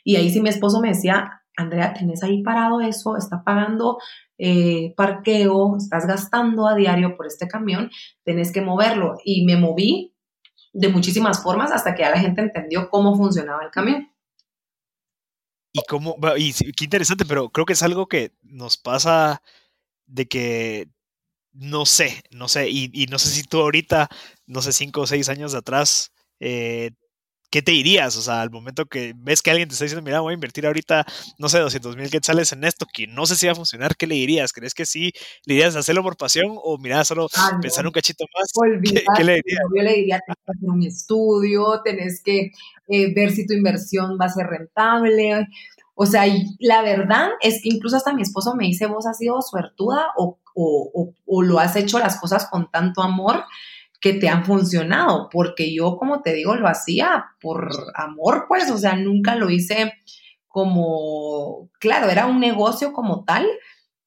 Y 0.04 0.14
ahí 0.14 0.30
sí 0.30 0.40
mi 0.40 0.48
esposo 0.48 0.80
me 0.80 0.90
decía, 0.90 1.42
Andrea, 1.56 1.92
tenés 1.92 2.22
ahí 2.22 2.42
parado 2.42 2.80
eso, 2.80 3.16
está 3.16 3.42
pagando 3.42 3.98
eh, 4.38 4.94
parqueo, 4.96 5.76
estás 5.76 6.06
gastando 6.06 6.68
a 6.68 6.76
diario 6.76 7.16
por 7.16 7.26
este 7.26 7.48
camión, 7.48 7.90
tenés 8.22 8.52
que 8.52 8.60
moverlo. 8.60 9.16
Y 9.24 9.44
me 9.44 9.56
moví 9.56 10.14
de 10.72 10.88
muchísimas 10.88 11.42
formas 11.42 11.72
hasta 11.72 11.96
que 11.96 12.02
ya 12.02 12.10
la 12.10 12.20
gente 12.20 12.42
entendió 12.42 12.90
cómo 12.90 13.16
funcionaba 13.16 13.64
el 13.64 13.70
camión. 13.70 14.08
Y 15.76 15.82
cómo, 15.88 16.16
y 16.38 16.54
qué 16.72 16.84
interesante, 16.84 17.26
pero 17.26 17.50
creo 17.50 17.66
que 17.66 17.74
es 17.74 17.82
algo 17.82 18.08
que 18.08 18.32
nos 18.42 18.78
pasa 18.78 19.42
de 20.06 20.26
que 20.26 20.88
no 21.52 21.86
sé, 21.86 22.22
no 22.30 22.48
sé, 22.48 22.70
y, 22.70 23.06
no 23.10 23.18
sé 23.18 23.30
si 23.30 23.42
tú 23.42 23.60
ahorita, 23.60 24.08
no 24.46 24.62
sé, 24.62 24.72
cinco 24.72 25.02
o 25.02 25.06
seis 25.06 25.28
años 25.28 25.52
de 25.52 25.58
atrás, 25.58 26.12
eh, 26.40 26.92
¿qué 27.50 27.62
te 27.62 27.72
dirías? 27.72 28.16
O 28.16 28.22
sea, 28.22 28.42
al 28.42 28.50
momento 28.50 28.86
que 28.86 29.14
ves 29.16 29.42
que 29.42 29.50
alguien 29.50 29.68
te 29.68 29.74
está 29.74 29.84
diciendo, 29.84 30.04
mira, 30.04 30.20
voy 30.20 30.32
a 30.32 30.34
invertir 30.34 30.66
ahorita, 30.66 31.04
no 31.38 31.48
sé, 31.48 31.58
200 31.58 31.96
mil 31.96 32.10
quetzales 32.10 32.52
en 32.52 32.64
esto, 32.64 32.86
que 32.92 33.06
no 33.06 33.26
sé 33.26 33.36
si 33.36 33.46
va 33.46 33.52
a 33.52 33.56
funcionar, 33.56 33.96
¿qué 33.96 34.06
le 34.06 34.14
dirías? 34.14 34.52
¿Crees 34.52 34.74
que 34.74 34.86
sí 34.86 35.12
le 35.44 35.54
dirías 35.54 35.76
hacerlo 35.76 36.02
por 36.02 36.16
pasión 36.16 36.46
o 36.62 36.78
mira, 36.78 37.04
solo 37.04 37.28
pensar 37.60 37.86
un 37.86 37.92
cachito 37.92 38.24
más? 38.34 38.50
¿Qué, 39.16 39.24
le 39.24 39.34
dirías? 39.36 39.60
Yo 39.74 39.82
le 39.82 39.94
diría, 39.94 40.20
tenés 40.20 40.38
que 40.44 40.52
hacer 40.52 40.70
un 40.70 40.82
estudio, 40.82 41.82
tenés 41.82 42.22
que 42.22 42.52
eh, 42.88 43.14
ver 43.14 43.32
si 43.32 43.46
tu 43.46 43.54
inversión 43.54 44.18
va 44.20 44.26
a 44.26 44.30
ser 44.30 44.46
rentable, 44.46 45.46
o 45.98 46.04
sea, 46.04 46.24
la 46.58 46.82
verdad 46.82 47.30
es 47.40 47.62
que 47.62 47.70
incluso 47.70 47.96
hasta 47.96 48.12
mi 48.12 48.20
esposo 48.20 48.54
me 48.54 48.66
dice, 48.66 48.84
vos 48.86 49.06
has 49.06 49.16
sido 49.16 49.40
suertuda 49.40 50.08
o, 50.18 50.38
o, 50.54 51.42
lo 51.42 51.58
has 51.58 51.74
hecho 51.74 51.98
las 51.98 52.20
cosas 52.20 52.48
con 52.50 52.70
tanto 52.70 53.02
amor 53.02 53.44
que 54.00 54.14
te 54.14 54.28
han 54.28 54.44
funcionado, 54.44 55.28
porque 55.30 55.74
yo, 55.74 55.96
como 55.96 56.22
te 56.22 56.32
digo, 56.32 56.54
lo 56.54 56.68
hacía 56.68 57.26
por 57.40 57.70
amor, 57.94 58.46
pues, 58.48 58.70
o 58.70 58.78
sea, 58.78 58.96
nunca 58.96 59.34
lo 59.34 59.50
hice 59.50 59.92
como, 60.48 61.70
claro, 61.80 62.08
era 62.08 62.26
un 62.26 62.40
negocio 62.40 62.92
como 62.92 63.24
tal, 63.24 63.46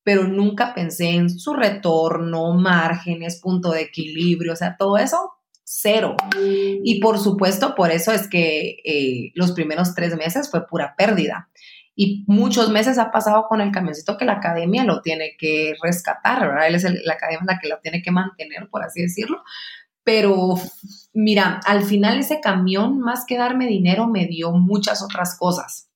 pero 0.04 0.24
nunca 0.24 0.74
pensé 0.74 1.12
en 1.12 1.30
su 1.30 1.54
retorno, 1.54 2.54
márgenes, 2.54 3.40
punto 3.42 3.72
de 3.72 3.82
equilibrio, 3.82 4.54
o 4.54 4.56
sea, 4.56 4.76
todo 4.78 4.98
eso, 4.98 5.34
cero. 5.64 6.16
Y 6.84 7.00
por 7.00 7.20
supuesto, 7.20 7.76
por 7.76 7.92
eso 7.92 8.12
es 8.12 8.28
que 8.28 8.78
eh, 8.84 9.32
los 9.36 9.52
primeros 9.52 9.94
tres 9.94 10.16
meses 10.16 10.50
fue 10.50 10.66
pura 10.66 10.96
pérdida 10.98 11.50
y 12.02 12.24
muchos 12.28 12.70
meses 12.70 12.98
ha 12.98 13.12
pasado 13.12 13.48
con 13.50 13.60
el 13.60 13.74
camioncito 13.74 14.16
que 14.16 14.24
la 14.24 14.36
academia 14.36 14.86
lo 14.86 15.02
tiene 15.02 15.36
que 15.38 15.74
rescatar, 15.84 16.48
¿verdad? 16.48 16.68
Él 16.70 16.76
es 16.76 16.84
la 16.84 17.16
academia 17.16 17.44
la 17.46 17.60
que 17.60 17.68
lo 17.68 17.80
tiene 17.80 18.02
que 18.02 18.10
mantener, 18.10 18.70
por 18.70 18.84
así 18.84 19.02
decirlo. 19.02 19.44
Pero 20.06 20.56
mira, 21.14 21.60
al 21.66 21.84
final 21.84 22.18
ese 22.18 22.40
camión, 22.40 23.02
más 23.02 23.26
que 23.28 23.38
darme 23.38 23.68
dinero, 23.68 24.08
me 24.08 24.28
dio 24.28 24.54
muchas 24.54 25.04
otras 25.04 25.38
cosas. 25.38 25.90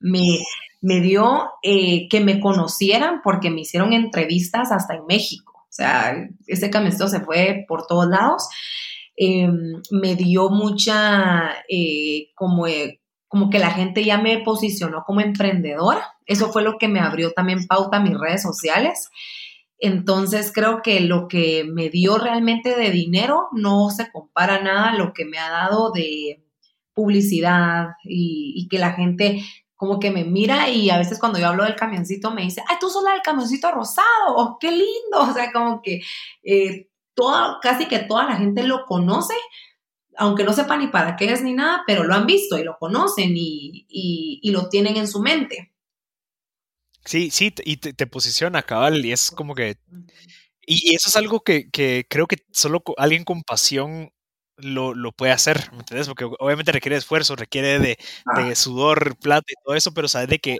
Me, 0.00 0.38
me 0.80 1.02
dio 1.02 1.50
eh, 1.62 2.08
que 2.08 2.20
me 2.20 2.40
conocieran 2.40 3.20
porque 3.22 3.50
me 3.50 3.60
hicieron 3.60 3.92
entrevistas 3.92 4.72
hasta 4.72 4.94
en 4.94 5.04
México. 5.04 5.66
O 5.68 5.72
sea, 5.72 6.26
ese 6.46 6.70
camioncito 6.70 7.08
se 7.08 7.20
fue 7.20 7.66
por 7.68 7.86
todos 7.86 8.06
lados. 8.06 8.48
Em, 9.14 9.82
me 9.90 10.16
dio 10.16 10.48
mucha, 10.48 11.52
eh, 11.68 12.30
como, 12.34 12.66
eh, 12.66 13.02
como 13.34 13.50
que 13.50 13.58
la 13.58 13.72
gente 13.72 14.04
ya 14.04 14.16
me 14.16 14.38
posicionó 14.44 15.02
como 15.04 15.20
emprendedora. 15.20 16.14
Eso 16.24 16.52
fue 16.52 16.62
lo 16.62 16.78
que 16.78 16.86
me 16.86 17.00
abrió 17.00 17.32
también 17.32 17.66
pauta 17.66 17.96
a 17.96 18.00
mis 18.00 18.16
redes 18.16 18.42
sociales. 18.42 19.10
Entonces 19.76 20.52
creo 20.54 20.82
que 20.82 21.00
lo 21.00 21.26
que 21.26 21.64
me 21.64 21.90
dio 21.90 22.16
realmente 22.16 22.76
de 22.76 22.92
dinero 22.92 23.48
no 23.50 23.90
se 23.90 24.08
compara 24.12 24.62
nada 24.62 24.90
a 24.90 24.94
lo 24.96 25.12
que 25.12 25.24
me 25.24 25.38
ha 25.38 25.50
dado 25.50 25.90
de 25.90 26.44
publicidad 26.92 27.88
y, 28.04 28.68
que 28.70 28.78
la 28.78 28.92
gente 28.92 29.42
como 29.74 29.98
que 29.98 30.12
me 30.12 30.22
mira 30.22 30.68
y 30.68 30.90
a 30.90 30.98
veces 30.98 31.18
cuando 31.18 31.40
yo 31.40 31.48
hablo 31.48 31.64
del 31.64 31.74
camioncito 31.74 32.30
me 32.30 32.42
dice, 32.42 32.62
ay, 32.68 32.76
tú 32.78 32.88
sos 32.88 33.02
la 33.02 33.14
del 33.14 33.22
camioncito 33.22 33.68
rosado, 33.72 34.06
oh, 34.28 34.58
qué 34.60 34.70
lindo. 34.70 35.18
O 35.18 35.34
sea, 35.34 35.50
como 35.50 35.82
que 35.82 36.02
eh, 36.44 36.88
casi 37.60 37.86
que 37.86 37.98
toda 37.98 38.26
la 38.26 38.36
gente 38.36 38.62
lo 38.62 38.86
conoce, 38.86 39.34
aunque 40.16 40.44
no 40.44 40.52
sepa 40.52 40.76
ni 40.76 40.88
para 40.88 41.16
qué 41.16 41.32
es 41.32 41.42
ni 41.42 41.54
nada, 41.54 41.82
pero 41.86 42.04
lo 42.04 42.14
han 42.14 42.26
visto 42.26 42.58
y 42.58 42.64
lo 42.64 42.78
conocen 42.78 43.32
y, 43.36 43.86
y 43.88 44.50
lo 44.50 44.68
tienen 44.68 44.96
en 44.96 45.08
su 45.08 45.20
mente. 45.20 45.74
Sí, 47.04 47.30
sí, 47.30 47.54
y 47.64 47.76
te, 47.76 48.06
posiciona, 48.06 48.62
cabal, 48.62 49.04
y 49.04 49.12
es 49.12 49.30
como 49.30 49.54
que... 49.54 49.76
Y, 50.66 50.94
eso 50.94 51.10
es 51.10 51.16
algo 51.16 51.40
que, 51.40 51.68
creo 52.08 52.26
que 52.26 52.36
solo 52.52 52.82
alguien 52.96 53.24
con 53.24 53.42
pasión 53.42 54.10
lo, 54.56 54.94
puede 55.12 55.32
hacer, 55.32 55.70
¿me 55.72 55.80
entiendes? 55.80 56.08
Porque 56.08 56.24
obviamente 56.24 56.72
requiere 56.72 56.96
esfuerzo, 56.96 57.36
requiere 57.36 57.78
de, 57.78 57.88
de, 57.88 57.98
ah. 58.26 58.54
sudor, 58.54 59.18
plata 59.18 59.44
y 59.48 59.62
todo 59.62 59.74
eso, 59.74 59.92
pero 59.92 60.08
sabes 60.08 60.28
de 60.28 60.38
que 60.38 60.56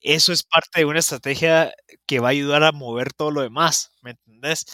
eso 0.00 0.32
es 0.32 0.44
parte 0.44 0.80
de 0.80 0.84
una 0.84 1.00
estrategia 1.00 1.72
que 2.06 2.20
va 2.20 2.28
a 2.28 2.30
ayudar 2.30 2.62
a 2.62 2.72
mover 2.72 3.12
todo 3.12 3.32
lo 3.32 3.42
demás, 3.42 3.90
¿me 4.02 4.12
entiendes? 4.12 4.64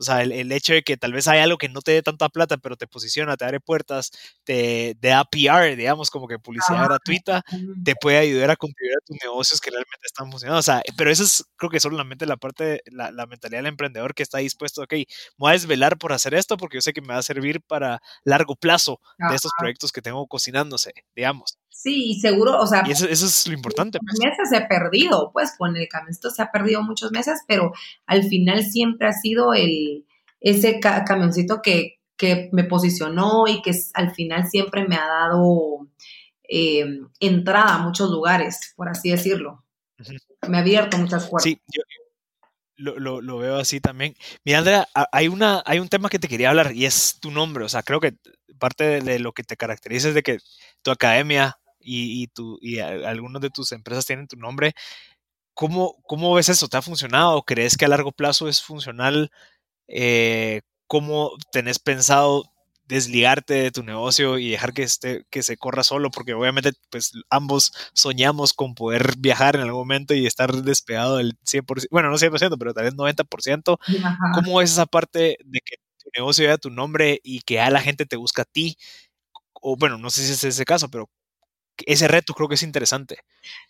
O 0.00 0.02
sea, 0.02 0.22
el, 0.22 0.50
hecho 0.50 0.72
de 0.72 0.82
que 0.82 0.96
tal 0.96 1.12
vez 1.12 1.28
hay 1.28 1.40
algo 1.40 1.58
que 1.58 1.68
no 1.68 1.82
te 1.82 1.92
dé 1.92 2.02
tanta 2.02 2.30
plata, 2.30 2.56
pero 2.56 2.74
te 2.74 2.86
posiciona, 2.86 3.36
te 3.36 3.44
abre 3.44 3.60
puertas, 3.60 4.10
te, 4.44 4.96
da 4.98 5.24
PR, 5.24 5.76
digamos, 5.76 6.08
como 6.08 6.26
que 6.26 6.38
publicidad 6.38 6.82
gratuita, 6.86 7.42
te 7.84 7.94
puede 7.94 8.16
ayudar 8.16 8.50
a 8.50 8.56
contribuir 8.56 8.96
a 8.96 9.04
tus 9.04 9.18
negocios 9.22 9.60
que 9.60 9.68
realmente 9.68 10.06
están 10.06 10.30
funcionando. 10.30 10.58
O 10.58 10.62
sea, 10.62 10.82
pero 10.96 11.10
eso 11.10 11.22
es, 11.22 11.44
creo 11.56 11.70
que 11.70 11.80
solamente 11.80 12.24
la 12.24 12.38
parte, 12.38 12.82
la, 12.86 13.10
la 13.10 13.26
mentalidad 13.26 13.58
del 13.58 13.66
emprendedor 13.66 14.14
que 14.14 14.22
está 14.22 14.38
dispuesto, 14.38 14.82
ok, 14.82 14.94
voy 15.36 15.50
a 15.50 15.52
desvelar 15.52 15.98
por 15.98 16.14
hacer 16.14 16.32
esto 16.32 16.56
porque 16.56 16.78
yo 16.78 16.80
sé 16.80 16.94
que 16.94 17.02
me 17.02 17.08
va 17.08 17.18
a 17.18 17.22
servir 17.22 17.60
para 17.60 18.00
largo 18.24 18.56
plazo 18.56 19.00
de 19.18 19.34
estos 19.34 19.52
proyectos 19.58 19.92
que 19.92 20.00
tengo 20.00 20.26
cocinándose, 20.26 20.94
digamos. 21.14 21.59
Sí, 21.70 22.18
seguro, 22.20 22.60
o 22.60 22.66
sea. 22.66 22.82
Y 22.86 22.90
eso, 22.90 23.06
es 23.06 23.46
lo 23.46 23.54
importante. 23.54 23.98
Pues. 23.98 24.18
Meses 24.22 24.50
se 24.50 24.56
ha 24.56 24.68
perdido, 24.68 25.30
pues 25.32 25.54
con 25.56 25.76
el 25.76 25.88
camioncito 25.88 26.30
se 26.30 26.42
ha 26.42 26.50
perdido 26.52 26.82
muchos 26.82 27.10
meses, 27.10 27.40
pero 27.48 27.72
al 28.06 28.24
final 28.24 28.62
siempre 28.64 29.08
ha 29.08 29.12
sido 29.12 29.54
el, 29.54 30.04
ese 30.40 30.80
camioncito 30.80 31.62
que, 31.62 31.96
me 32.52 32.64
posicionó 32.64 33.46
y 33.48 33.62
que 33.62 33.72
al 33.94 34.14
final 34.14 34.46
siempre 34.46 34.86
me 34.86 34.96
ha 34.96 35.06
dado 35.06 35.88
eh, 36.46 37.00
entrada 37.18 37.76
a 37.76 37.78
muchos 37.78 38.10
lugares, 38.10 38.74
por 38.76 38.90
así 38.90 39.10
decirlo. 39.10 39.64
Me 40.46 40.58
ha 40.58 40.60
abierto 40.60 40.98
muchas 40.98 41.30
puertas. 41.30 41.44
Sí, 41.44 41.58
yo 41.74 41.82
lo, 42.76 43.22
lo, 43.22 43.38
veo 43.38 43.56
así 43.56 43.80
también. 43.80 44.14
Mira, 44.44 44.58
Andrea, 44.58 44.88
hay, 45.12 45.28
una, 45.28 45.62
hay 45.64 45.78
un 45.78 45.88
tema 45.88 46.10
que 46.10 46.18
te 46.18 46.28
quería 46.28 46.50
hablar 46.50 46.72
y 46.74 46.84
es 46.84 47.18
tu 47.20 47.30
nombre. 47.30 47.64
O 47.64 47.70
sea, 47.70 47.82
creo 47.82 48.00
que 48.00 48.16
parte 48.58 48.84
de, 48.84 49.00
de 49.00 49.18
lo 49.18 49.32
que 49.32 49.42
te 49.42 49.56
caracteriza 49.56 50.08
es 50.08 50.14
de 50.14 50.22
que 50.22 50.38
tu 50.82 50.90
academia 50.90 51.58
y, 51.80 52.22
y, 52.22 52.26
tu, 52.28 52.58
y 52.60 52.78
algunas 52.78 53.42
de 53.42 53.50
tus 53.50 53.72
empresas 53.72 54.06
tienen 54.06 54.28
tu 54.28 54.36
nombre. 54.36 54.74
¿Cómo, 55.54 55.96
¿Cómo 56.06 56.34
ves 56.34 56.48
eso? 56.48 56.68
¿Te 56.68 56.76
ha 56.76 56.82
funcionado? 56.82 57.42
¿Crees 57.42 57.76
que 57.76 57.84
a 57.84 57.88
largo 57.88 58.12
plazo 58.12 58.48
es 58.48 58.62
funcional? 58.62 59.30
Eh, 59.88 60.62
¿Cómo 60.86 61.32
tenés 61.52 61.78
pensado 61.78 62.44
desligarte 62.86 63.54
de 63.54 63.70
tu 63.70 63.82
negocio 63.84 64.38
y 64.38 64.50
dejar 64.50 64.72
que, 64.72 64.82
esté, 64.82 65.24
que 65.30 65.42
se 65.42 65.56
corra 65.56 65.84
solo? 65.84 66.10
Porque 66.10 66.34
obviamente 66.34 66.72
pues 66.90 67.12
ambos 67.28 67.72
soñamos 67.92 68.52
con 68.52 68.74
poder 68.74 69.14
viajar 69.18 69.56
en 69.56 69.62
algún 69.62 69.82
momento 69.82 70.14
y 70.14 70.26
estar 70.26 70.50
despegado 70.50 71.18
del 71.18 71.38
100%, 71.44 71.88
bueno, 71.90 72.10
no 72.10 72.16
100%, 72.16 72.56
pero 72.58 72.72
tal 72.74 72.84
vez 72.84 72.94
90%. 72.94 73.78
¿Cómo 74.34 74.62
es 74.62 74.72
esa 74.72 74.86
parte 74.86 75.36
de 75.44 75.60
que 75.60 75.76
tu 76.02 76.10
negocio 76.16 76.44
lleva 76.44 76.58
tu 76.58 76.70
nombre 76.70 77.20
y 77.22 77.40
que 77.42 77.60
a 77.60 77.70
la 77.70 77.80
gente 77.80 78.06
te 78.06 78.16
busca 78.16 78.42
a 78.42 78.46
ti? 78.46 78.76
O 79.52 79.76
bueno, 79.76 79.98
no 79.98 80.10
sé 80.10 80.24
si 80.24 80.32
es 80.32 80.44
ese 80.44 80.64
caso, 80.64 80.88
pero 80.90 81.10
ese 81.86 82.08
reto 82.08 82.34
creo 82.34 82.48
que 82.48 82.54
es 82.54 82.62
interesante. 82.62 83.18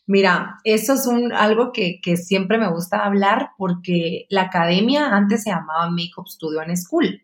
Mira, 0.06 0.58
eso 0.64 0.94
es 0.94 1.06
un, 1.06 1.32
algo 1.32 1.72
que, 1.72 2.00
siempre 2.16 2.58
me 2.58 2.68
gusta 2.68 3.04
hablar 3.04 3.50
porque 3.56 4.26
la 4.28 4.42
academia 4.42 5.08
antes 5.08 5.44
se 5.44 5.50
llamaba 5.50 5.90
Makeup 5.90 6.28
Studio 6.28 6.60
and 6.60 6.76
School. 6.76 7.22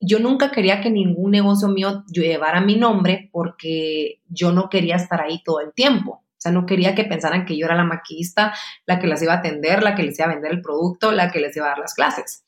Yo 0.00 0.18
nunca 0.18 0.50
quería 0.50 0.80
que 0.80 0.90
ningún 0.90 1.30
negocio 1.30 1.68
mío 1.68 2.04
llevara 2.08 2.60
mi 2.60 2.76
nombre 2.76 3.30
porque 3.32 4.20
yo 4.28 4.52
no 4.52 4.68
quería 4.68 4.96
estar 4.96 5.20
ahí 5.20 5.42
todo 5.44 5.60
el 5.60 5.72
tiempo. 5.72 6.12
O 6.12 6.40
sea, 6.42 6.50
no 6.50 6.66
quería 6.66 6.96
que 6.96 7.04
pensaran 7.04 7.46
que 7.46 7.56
yo 7.56 7.66
era 7.66 7.76
la 7.76 7.84
maquillista, 7.84 8.52
la 8.84 8.98
que 8.98 9.06
las 9.06 9.22
iba 9.22 9.32
a 9.34 9.36
atender, 9.36 9.82
la 9.82 9.94
que 9.94 10.02
les 10.02 10.18
iba 10.18 10.26
a 10.26 10.34
vender 10.34 10.50
el 10.50 10.60
producto, 10.60 11.12
la 11.12 11.30
que 11.30 11.38
les 11.38 11.56
iba 11.56 11.66
a 11.66 11.70
dar 11.70 11.78
las 11.78 11.94
clases. 11.94 12.44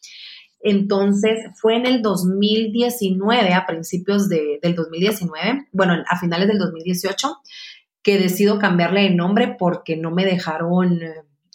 Entonces 0.66 1.50
fue 1.56 1.76
en 1.76 1.84
el 1.84 2.00
2019, 2.00 3.52
a 3.52 3.66
principios 3.66 4.30
del 4.30 4.74
2019, 4.74 5.68
bueno, 5.72 6.02
a 6.08 6.18
finales 6.18 6.48
del 6.48 6.58
2018, 6.58 7.36
que 8.02 8.18
decido 8.18 8.58
cambiarle 8.58 9.02
de 9.02 9.10
nombre 9.10 9.56
porque 9.58 9.94
no 9.98 10.10
me 10.10 10.24
dejaron 10.24 11.00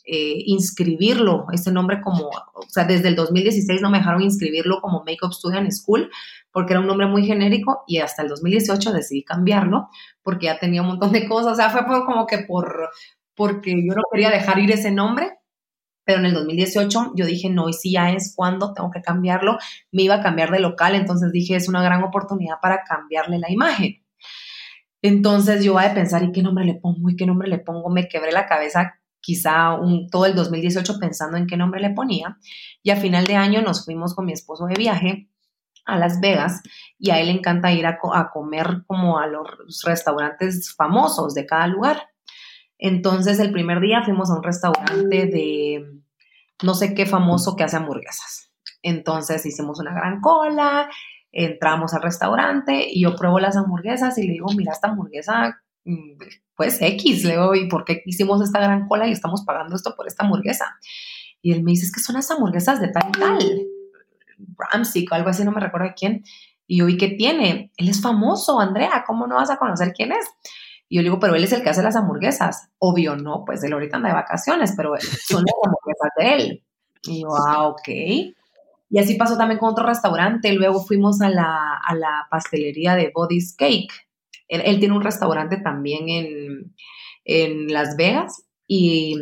eh, 0.05 0.43
inscribirlo, 0.45 1.47
ese 1.51 1.71
nombre 1.71 2.01
como, 2.01 2.27
o 2.27 2.69
sea, 2.69 2.85
desde 2.85 3.07
el 3.07 3.15
2016 3.15 3.81
no 3.81 3.89
me 3.89 3.97
dejaron 3.97 4.21
inscribirlo 4.21 4.79
como 4.79 5.03
Makeup 5.03 5.33
Studio 5.33 5.59
School 5.71 6.11
porque 6.51 6.73
era 6.73 6.79
un 6.79 6.87
nombre 6.87 7.07
muy 7.07 7.25
genérico 7.25 7.83
y 7.87 7.97
hasta 7.97 8.21
el 8.21 8.29
2018 8.29 8.93
decidí 8.93 9.23
cambiarlo 9.23 9.89
porque 10.21 10.45
ya 10.45 10.59
tenía 10.59 10.83
un 10.83 10.89
montón 10.89 11.13
de 11.13 11.27
cosas, 11.27 11.53
o 11.53 11.55
sea, 11.55 11.71
fue 11.71 12.05
como 12.05 12.27
que 12.27 12.39
por, 12.39 12.91
porque 13.33 13.71
yo 13.71 13.95
no 13.95 14.03
quería 14.11 14.29
dejar 14.29 14.59
ir 14.59 14.69
ese 14.69 14.91
nombre 14.91 15.38
pero 16.09 16.21
en 16.21 16.25
el 16.25 16.33
2018 16.33 17.11
yo 17.15 17.27
dije, 17.27 17.51
no, 17.51 17.69
y 17.69 17.73
si 17.73 17.91
ya 17.91 18.09
es 18.09 18.33
cuando 18.35 18.73
tengo 18.73 18.89
que 18.89 18.99
cambiarlo, 18.99 19.59
me 19.91 20.01
iba 20.01 20.15
a 20.15 20.23
cambiar 20.23 20.49
de 20.49 20.59
local, 20.59 20.95
entonces 20.95 21.31
dije, 21.31 21.55
es 21.55 21.69
una 21.69 21.83
gran 21.83 22.03
oportunidad 22.03 22.55
para 22.59 22.83
cambiarle 22.83 23.37
la 23.37 23.51
imagen. 23.51 24.03
Entonces 25.03 25.63
yo 25.63 25.73
iba 25.73 25.83
a 25.83 25.93
pensar, 25.93 26.23
¿y 26.23 26.31
qué 26.31 26.41
nombre 26.41 26.65
le 26.65 26.73
pongo? 26.73 27.11
¿Y 27.11 27.15
qué 27.15 27.27
nombre 27.27 27.47
le 27.47 27.59
pongo? 27.59 27.91
Me 27.91 28.07
quebré 28.07 28.31
la 28.31 28.47
cabeza 28.47 28.95
quizá 29.19 29.75
un, 29.75 30.09
todo 30.09 30.25
el 30.25 30.33
2018 30.33 30.97
pensando 30.99 31.37
en 31.37 31.45
qué 31.45 31.57
nombre 31.57 31.79
le 31.79 31.91
ponía. 31.91 32.39
Y 32.81 32.89
a 32.89 32.95
final 32.95 33.25
de 33.25 33.35
año 33.35 33.61
nos 33.61 33.85
fuimos 33.85 34.15
con 34.15 34.25
mi 34.25 34.33
esposo 34.33 34.65
de 34.65 34.73
viaje 34.73 35.29
a 35.85 35.95
Las 35.95 36.19
Vegas 36.21 36.63
y 36.97 37.11
a 37.11 37.19
él 37.19 37.27
le 37.27 37.33
encanta 37.33 37.71
ir 37.71 37.85
a, 37.85 37.99
a 38.15 38.31
comer 38.31 38.81
como 38.87 39.19
a 39.19 39.27
los 39.27 39.47
restaurantes 39.85 40.73
famosos 40.75 41.35
de 41.35 41.45
cada 41.45 41.67
lugar. 41.67 42.09
Entonces 42.79 43.37
el 43.37 43.51
primer 43.51 43.79
día 43.79 44.01
fuimos 44.03 44.31
a 44.31 44.37
un 44.37 44.43
restaurante 44.43 45.27
de 45.27 45.98
no 46.63 46.73
sé 46.73 46.93
qué 46.93 47.05
famoso 47.05 47.55
que 47.55 47.63
hace 47.63 47.77
hamburguesas. 47.77 48.51
Entonces 48.81 49.45
hicimos 49.45 49.79
una 49.79 49.93
gran 49.93 50.21
cola, 50.21 50.89
entramos 51.31 51.93
al 51.93 52.01
restaurante 52.01 52.87
y 52.89 53.03
yo 53.03 53.15
pruebo 53.15 53.39
las 53.39 53.55
hamburguesas 53.57 54.17
y 54.17 54.27
le 54.27 54.33
digo, 54.33 54.47
mira, 54.55 54.73
esta 54.73 54.89
hamburguesa, 54.89 55.61
mm, 55.85 56.17
pues 56.55 56.81
X, 56.81 57.23
le 57.23 57.31
digo, 57.31 57.55
¿y 57.55 57.67
por 57.67 57.85
qué 57.85 58.01
hicimos 58.05 58.41
esta 58.41 58.59
gran 58.59 58.87
cola 58.87 59.07
y 59.07 59.11
estamos 59.11 59.43
pagando 59.45 59.75
esto 59.75 59.95
por 59.95 60.07
esta 60.07 60.25
hamburguesa? 60.25 60.65
Y 61.41 61.53
él 61.53 61.63
me 61.63 61.71
dice, 61.71 61.85
es 61.85 61.91
que 61.91 62.01
son 62.01 62.15
las 62.15 62.29
hamburguesas 62.31 62.81
de 62.81 62.89
tal 62.89 63.11
tal, 63.11 63.39
Ramsey 64.57 65.05
o 65.09 65.15
algo 65.15 65.29
así, 65.29 65.43
no 65.43 65.51
me 65.51 65.61
recuerdo 65.61 65.93
quién. 65.97 66.23
Y 66.67 66.79
yo, 66.79 66.89
¿y 66.89 66.97
qué 66.97 67.09
tiene? 67.09 67.71
Él 67.77 67.89
es 67.89 68.01
famoso, 68.01 68.59
Andrea, 68.59 69.03
¿cómo 69.07 69.25
no 69.25 69.35
vas 69.35 69.49
a 69.49 69.57
conocer 69.57 69.93
quién 69.93 70.11
es? 70.11 70.25
Y 70.89 70.95
yo 70.95 71.01
le 71.01 71.09
digo, 71.09 71.19
pero 71.19 71.35
él 71.35 71.43
es 71.43 71.53
el 71.53 71.61
que 71.61 71.69
hace 71.69 71.83
las 71.83 71.95
hamburguesas. 71.95 72.69
Obvio, 72.79 73.15
no, 73.15 73.43
pues 73.45 73.63
él 73.63 73.73
ahorita 73.73 73.97
anda 73.97 74.09
de 74.09 74.15
vacaciones, 74.15 74.73
pero 74.75 74.93
son 74.99 75.43
las 75.45 75.55
hamburguesas 75.63 76.11
de 76.17 76.35
él. 76.35 76.63
Y 77.03 77.21
yo, 77.21 77.29
ah, 77.35 77.67
ok. 77.67 77.87
Y 78.89 78.97
así 78.97 79.15
pasó 79.15 79.37
también 79.37 79.59
con 79.59 79.69
otro 79.69 79.85
restaurante. 79.85 80.51
Luego 80.53 80.83
fuimos 80.83 81.21
a 81.21 81.29
la, 81.29 81.77
a 81.85 81.95
la 81.95 82.27
pastelería 82.31 82.95
de 82.95 83.11
Body's 83.13 83.55
Cake. 83.55 83.93
Él, 84.47 84.79
tiene 84.79 84.95
un 84.95 85.03
restaurante 85.03 85.57
también 85.57 86.09
en, 86.09 86.73
en 87.23 87.71
Las 87.71 87.95
Vegas 87.95 88.45
y 88.65 89.15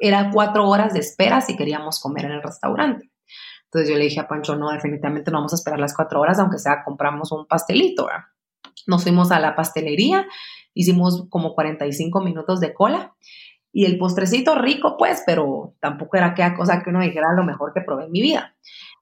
era 0.00 0.30
cuatro 0.30 0.68
horas 0.68 0.92
de 0.92 1.00
espera 1.00 1.40
si 1.40 1.56
queríamos 1.56 1.98
comer 1.98 2.26
en 2.26 2.32
el 2.32 2.42
restaurante. 2.42 3.10
Entonces 3.64 3.90
yo 3.90 3.96
le 3.96 4.04
dije 4.04 4.20
a 4.20 4.28
Pancho, 4.28 4.54
no, 4.54 4.70
definitivamente 4.70 5.30
no 5.30 5.38
vamos 5.38 5.54
a 5.54 5.56
esperar 5.56 5.80
las 5.80 5.96
cuatro 5.96 6.20
horas, 6.20 6.38
aunque 6.38 6.58
sea 6.58 6.84
compramos 6.84 7.32
un 7.32 7.46
pastelito. 7.46 8.06
Nos 8.86 9.02
fuimos 9.02 9.32
a 9.32 9.40
la 9.40 9.56
pastelería 9.56 10.26
Hicimos 10.74 11.26
como 11.30 11.54
45 11.54 12.20
minutos 12.20 12.60
de 12.60 12.74
cola. 12.74 13.14
Y 13.72 13.86
el 13.86 13.98
postrecito 13.98 14.54
rico, 14.54 14.96
pues, 14.96 15.22
pero 15.26 15.74
tampoco 15.80 16.16
era 16.16 16.26
aquella 16.26 16.54
cosa 16.54 16.82
que 16.82 16.90
uno 16.90 17.00
dijera 17.00 17.32
lo 17.34 17.44
mejor 17.44 17.72
que 17.72 17.80
probé 17.80 18.04
en 18.04 18.12
mi 18.12 18.20
vida. 18.20 18.54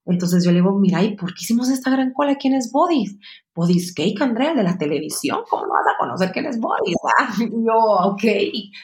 Entonces 0.05 0.45
yo 0.45 0.51
le 0.51 0.57
digo, 0.57 0.73
mira, 0.79 1.03
¿y 1.03 1.15
por 1.15 1.29
qué 1.35 1.43
hicimos 1.43 1.69
esta 1.69 1.91
gran 1.91 2.13
cola? 2.13 2.37
¿Quién 2.37 2.55
es 2.55 2.73
Bodies? 2.73 3.19
Bodies 3.55 3.95
Cake, 3.95 4.21
Andrea, 4.21 4.55
de 4.55 4.63
la 4.63 4.77
televisión. 4.77 5.41
¿Cómo 5.49 5.67
no 5.67 5.73
vas 5.75 5.95
a 5.95 5.99
conocer 5.99 6.33
quién 6.33 6.47
es 6.47 6.59
Bodies? 6.59 6.97
Ah, 7.19 7.35
yo, 7.39 8.11
ok. 8.11 8.23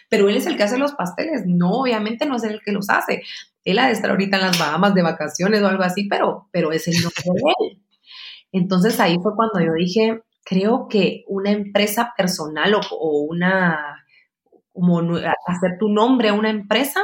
Pero 0.08 0.28
él 0.28 0.36
es 0.36 0.46
el 0.46 0.56
que 0.56 0.62
hace 0.62 0.78
los 0.78 0.92
pasteles. 0.92 1.44
No, 1.46 1.70
obviamente 1.70 2.26
no 2.26 2.36
es 2.36 2.44
el 2.44 2.60
que 2.64 2.72
los 2.72 2.88
hace. 2.90 3.22
Él 3.64 3.78
ha 3.78 3.86
de 3.86 3.92
estar 3.92 4.10
ahorita 4.10 4.36
en 4.36 4.42
las 4.42 4.58
Bahamas 4.58 4.94
de 4.94 5.02
vacaciones 5.02 5.62
o 5.62 5.66
algo 5.66 5.82
así, 5.82 6.06
pero, 6.08 6.48
pero 6.52 6.70
es 6.70 6.86
el 6.86 6.94
nombre 7.02 7.22
de 7.24 7.66
él. 7.66 7.82
Entonces 8.52 8.98
ahí 9.00 9.16
fue 9.22 9.34
cuando 9.34 9.60
yo 9.60 9.72
dije, 9.74 10.22
creo 10.48 10.88
que 10.88 11.24
una 11.26 11.50
empresa 11.50 12.14
personal 12.16 12.74
o, 12.74 13.26
una, 13.28 14.02
como 14.72 15.00
hacer 15.46 15.76
tu 15.78 15.90
nombre 15.90 16.30
a 16.30 16.32
una 16.32 16.48
empresa, 16.48 17.02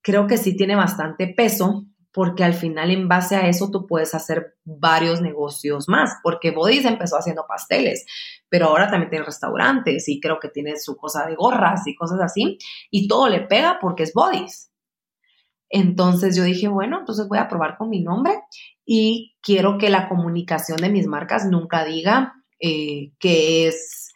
creo 0.00 0.28
que 0.28 0.36
sí 0.36 0.56
tiene 0.56 0.76
bastante 0.76 1.26
peso 1.26 1.86
porque 2.12 2.44
al 2.44 2.54
final 2.54 2.92
en 2.92 3.08
base 3.08 3.34
a 3.34 3.48
eso 3.48 3.70
tú 3.72 3.86
puedes 3.86 4.14
hacer 4.14 4.58
varios 4.64 5.20
negocios 5.20 5.88
más, 5.88 6.18
porque 6.22 6.52
Bodies 6.52 6.84
empezó 6.84 7.16
haciendo 7.16 7.46
pasteles, 7.48 8.04
pero 8.48 8.66
ahora 8.66 8.88
también 8.88 9.10
tiene 9.10 9.24
restaurantes 9.24 10.08
y 10.08 10.20
creo 10.20 10.38
que 10.38 10.48
tiene 10.48 10.76
su 10.78 10.96
cosa 10.96 11.26
de 11.26 11.34
gorras 11.34 11.84
y 11.86 11.96
cosas 11.96 12.20
así, 12.20 12.58
y 12.92 13.08
todo 13.08 13.28
le 13.28 13.40
pega 13.40 13.78
porque 13.80 14.04
es 14.04 14.12
Bodies. 14.12 14.70
Entonces 15.68 16.36
yo 16.36 16.44
dije, 16.44 16.68
bueno, 16.68 17.00
entonces 17.00 17.26
voy 17.26 17.38
a 17.38 17.48
probar 17.48 17.76
con 17.76 17.88
mi 17.88 18.02
nombre 18.02 18.34
y 18.84 19.34
quiero 19.42 19.78
que 19.78 19.88
la 19.88 20.08
comunicación 20.08 20.76
de 20.76 20.90
mis 20.90 21.08
marcas 21.08 21.46
nunca 21.46 21.84
diga 21.84 22.34
eh, 22.62 23.10
que 23.18 23.66
es 23.66 24.14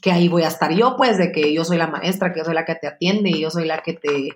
que 0.00 0.12
ahí 0.12 0.28
voy 0.28 0.44
a 0.44 0.48
estar 0.48 0.72
yo, 0.72 0.96
pues 0.96 1.18
de 1.18 1.32
que 1.32 1.52
yo 1.52 1.64
soy 1.64 1.76
la 1.76 1.88
maestra, 1.88 2.32
que 2.32 2.38
yo 2.38 2.44
soy 2.44 2.54
la 2.54 2.64
que 2.64 2.76
te 2.76 2.86
atiende 2.86 3.30
y 3.30 3.40
yo 3.40 3.50
soy 3.50 3.66
la 3.66 3.82
que 3.82 3.94
te 3.94 4.28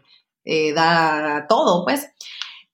eh, 0.45 0.73
da 0.73 1.47
todo, 1.49 1.85
pues. 1.85 2.11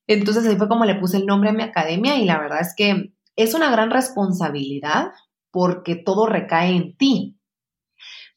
Entonces 0.07 0.47
ahí 0.47 0.57
fue 0.57 0.69
como 0.69 0.87
le 0.87 0.95
puse 0.95 1.19
el 1.19 1.27
nombre 1.27 1.51
a 1.51 1.53
mi 1.53 1.63
academia 1.63 2.17
y 2.17 2.25
la 2.25 2.39
verdad 2.39 2.63
es 2.63 2.75
que 2.75 3.13
es 3.37 3.53
una 3.53 3.71
gran 3.71 3.91
responsabilidad 3.91 5.13
porque 5.51 5.97
todo 5.97 6.27
recae 6.27 6.75
en 6.75 6.97
ti. 6.97 7.37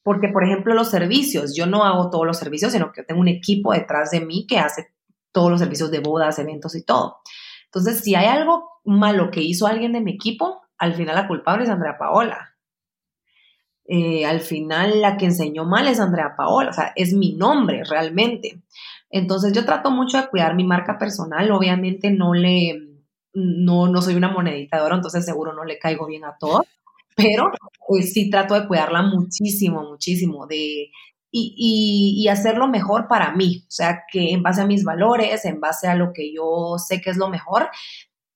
Porque, 0.04 0.28
por 0.28 0.44
ejemplo, 0.44 0.74
los 0.74 0.90
servicios, 0.90 1.56
yo 1.56 1.68
no 1.68 1.86
hago 1.86 2.10
todos 2.10 2.26
los 2.26 2.38
servicios, 2.38 2.74
sino 2.74 2.92
que 2.92 3.04
tengo 3.04 3.22
un 3.22 3.28
equipo 3.28 3.72
detrás 3.72 4.12
de 4.12 4.20
mí 4.20 4.46
que 4.48 4.58
hace 4.58 4.88
todos 5.32 5.52
los 5.52 5.60
servicios 5.60 5.92
de 5.92 6.00
bodas, 6.00 6.40
eventos 6.40 6.76
y 6.76 6.84
todo. 6.84 7.20
Entonces, 7.66 8.02
si 8.02 8.16
hay 8.16 8.26
algo 8.26 8.68
malo 8.84 9.30
que 9.32 9.42
hizo 9.42 9.68
alguien 9.68 9.94
de 9.94 10.02
mi 10.02 10.14
equipo, 10.14 10.61
al 10.82 10.96
final 10.96 11.16
la 11.16 11.28
culpable 11.28 11.64
es 11.64 11.70
Andrea 11.70 11.96
Paola. 11.98 12.56
Eh, 13.86 14.26
al 14.26 14.40
final 14.40 15.00
la 15.00 15.16
que 15.16 15.26
enseñó 15.26 15.64
mal 15.64 15.88
es 15.88 16.00
Andrea 16.00 16.34
Paola, 16.36 16.72
o 16.72 16.74
sea, 16.74 16.92
es 16.96 17.14
mi 17.14 17.34
nombre 17.34 17.84
realmente. 17.84 18.64
Entonces 19.12 19.54
yo 19.54 19.64
trato 19.64 19.92
mucho 19.92 20.18
de 20.18 20.28
cuidar 20.28 20.56
mi 20.56 20.64
marca 20.64 20.98
personal, 20.98 21.52
obviamente 21.52 22.10
no 22.10 22.34
le, 22.34 22.80
no, 23.34 23.88
no 23.88 24.02
soy 24.02 24.16
una 24.16 24.32
monedita 24.32 24.78
de 24.78 24.84
oro, 24.84 24.96
entonces 24.96 25.24
seguro 25.24 25.54
no 25.54 25.66
le 25.66 25.78
caigo 25.78 26.08
bien 26.08 26.24
a 26.26 26.36
todos, 26.40 26.66
pero 27.16 27.52
eh, 27.96 28.02
sí 28.02 28.32
trato 28.32 28.56
de 28.56 28.68
cuidarla 28.68 29.04
muchísimo, 29.04 29.84
muchísimo, 29.84 30.48
de, 30.48 30.90
y, 31.30 32.16
y, 32.18 32.28
hacerlo 32.28 32.68
mejor 32.68 33.08
para 33.08 33.36
mí, 33.36 33.64
o 33.68 33.72
sea, 33.72 34.04
que 34.12 34.32
en 34.32 34.42
base 34.42 34.62
a 34.62 34.68
mis 34.68 34.84
valores, 34.84 35.46
en 35.46 35.60
base 35.60 35.88
a 35.88 35.96
lo 35.96 36.12
que 36.12 36.34
yo 36.34 36.76
sé 36.78 37.02
que 37.02 37.12
es 37.12 37.18
lo 37.18 37.30
mejor, 37.30 37.70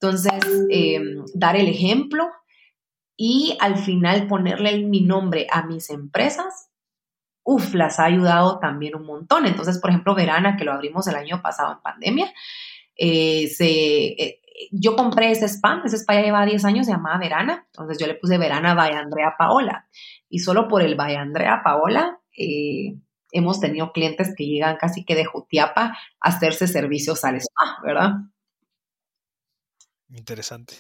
entonces 0.06 0.68
em, 0.70 1.26
dar 1.34 1.56
el 1.56 1.68
ejemplo 1.68 2.30
y 3.18 3.58
al 3.60 3.78
final 3.78 4.28
ponerle 4.28 4.80
mi 4.80 5.02
nombre 5.02 5.48
a 5.52 5.66
mis 5.66 5.90
empresas, 5.90 6.70
uff, 7.44 7.74
las 7.74 8.00
ha 8.00 8.06
ayudado 8.06 8.60
también 8.60 8.96
un 8.96 9.06
montón. 9.06 9.46
Entonces, 9.46 9.80
por 9.80 9.90
ejemplo, 9.90 10.16
Verana, 10.16 10.58
que 10.58 10.66
lo 10.66 10.74
abrimos 10.74 11.08
el 11.08 11.16
año 11.16 11.42
pasado 11.42 11.74
en 11.74 11.82
pandemia, 11.82 12.34
eh, 12.98 13.50
eh, 13.60 14.42
yo 14.72 14.96
compré 14.96 15.32
ese 15.32 15.46
spa, 15.46 15.82
ese 15.86 15.98
spa 15.98 16.16
ya 16.16 16.22
lleva 16.22 16.46
10 16.46 16.64
años, 16.66 16.86
se 16.86 16.92
llamaba 16.92 17.18
Verana, 17.18 17.66
entonces 17.68 17.98
yo 17.98 18.08
le 18.08 18.16
puse 18.16 18.38
Verana 18.38 18.74
by 18.74 18.92
Andrea 18.92 19.36
Paola. 19.38 19.88
Y 20.30 20.40
solo 20.40 20.68
por 20.68 20.82
el 20.82 20.96
by 20.96 21.16
Andrea 21.16 21.62
Paola, 21.64 22.20
eh, 22.38 22.96
hemos 23.32 23.60
tenido 23.60 23.92
clientes 23.92 24.34
que 24.36 24.46
llegan 24.46 24.78
casi 24.78 25.04
que 25.04 25.16
de 25.16 25.26
Jutiapa 25.26 25.98
a 26.20 26.30
hacerse 26.30 26.68
servicios 26.68 27.24
al 27.24 27.36
spa, 27.38 27.80
¿verdad? 27.84 28.12
Interesante. 30.10 30.76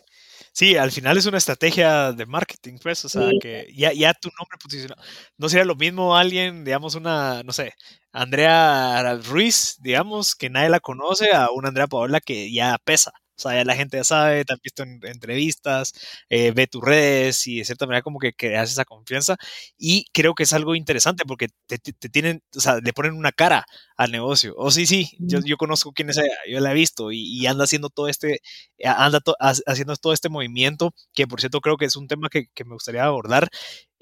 Sí, 0.54 0.76
al 0.78 0.92
final 0.92 1.18
es 1.18 1.26
una 1.26 1.40
estrategia 1.40 2.12
de 2.14 2.26
marketing, 2.28 2.78
pues, 2.82 3.04
o 3.06 3.10
sea, 3.10 3.34
que 3.40 3.68
ya, 3.76 3.92
ya 3.92 4.14
tu 4.14 4.30
nombre 4.40 4.58
posicionado. 4.62 5.02
No 5.38 5.50
sería 5.50 5.66
lo 5.66 5.76
mismo 5.76 6.16
alguien, 6.16 6.64
digamos, 6.64 6.94
una, 6.96 7.42
no 7.44 7.52
sé, 7.52 7.74
Andrea 8.12 9.16
Ruiz, 9.24 9.78
digamos, 9.82 10.36
que 10.36 10.50
nadie 10.52 10.70
la 10.70 10.80
conoce, 10.80 11.32
a 11.34 11.50
una 11.52 11.70
Andrea 11.70 11.88
Paola 11.88 12.20
que 12.22 12.52
ya 12.54 12.78
pesa. 12.84 13.12
O 13.38 13.42
sea, 13.42 13.56
ya 13.56 13.66
la 13.66 13.76
gente 13.76 13.98
ya 13.98 14.04
sabe, 14.04 14.46
te 14.46 14.54
han 14.54 14.60
visto 14.64 14.84
en 14.84 15.00
entrevistas, 15.04 15.94
eh, 16.30 16.52
ve 16.52 16.68
tus 16.68 16.84
redes 16.84 17.46
y 17.48 17.60
de 17.60 17.66
cierta 17.66 17.86
manera 17.86 18.02
como 18.02 18.20
que 18.20 18.34
creas 18.34 18.72
esa 18.72 18.86
confianza. 18.86 19.38
Y 19.78 20.06
creo 20.14 20.34
que 20.36 20.44
es 20.44 20.54
algo 20.54 20.76
interesante 20.76 21.24
porque 21.28 21.50
te, 21.68 21.78
tienen, 22.10 22.42
o 22.56 22.60
sea, 22.60 22.80
le 22.80 22.94
ponen 22.94 23.14
una 23.14 23.32
cara 23.32 23.66
al 23.98 24.12
negocio. 24.12 24.54
O 24.56 24.68
oh, 24.68 24.72
sí, 24.72 24.86
sí, 24.86 25.12
yo, 25.20 25.40
yo 25.46 25.58
conozco 25.58 25.92
quién 25.94 26.10
es 26.10 26.18
ella, 26.18 26.36
yo 26.50 26.60
la 26.60 26.72
he 26.72 26.76
visto 26.76 27.12
y, 27.12 27.46
anda 27.48 27.66
haciendo 27.66 27.90
todo 27.90 28.08
este, 28.08 28.40
anda 28.84 29.22
haciendo 29.40 29.96
todo 29.98 30.14
este 30.14 30.30
movimiento, 30.30 30.94
que 31.14 31.28
por 31.28 31.40
cierto 31.40 31.62
creo 31.62 31.78
que 31.78 31.86
es 31.86 31.96
un 31.96 32.08
tema 32.08 32.30
que, 32.30 32.48
que 32.54 32.66
me 32.66 32.74
gustaría 32.74 33.04
abordar 33.06 33.50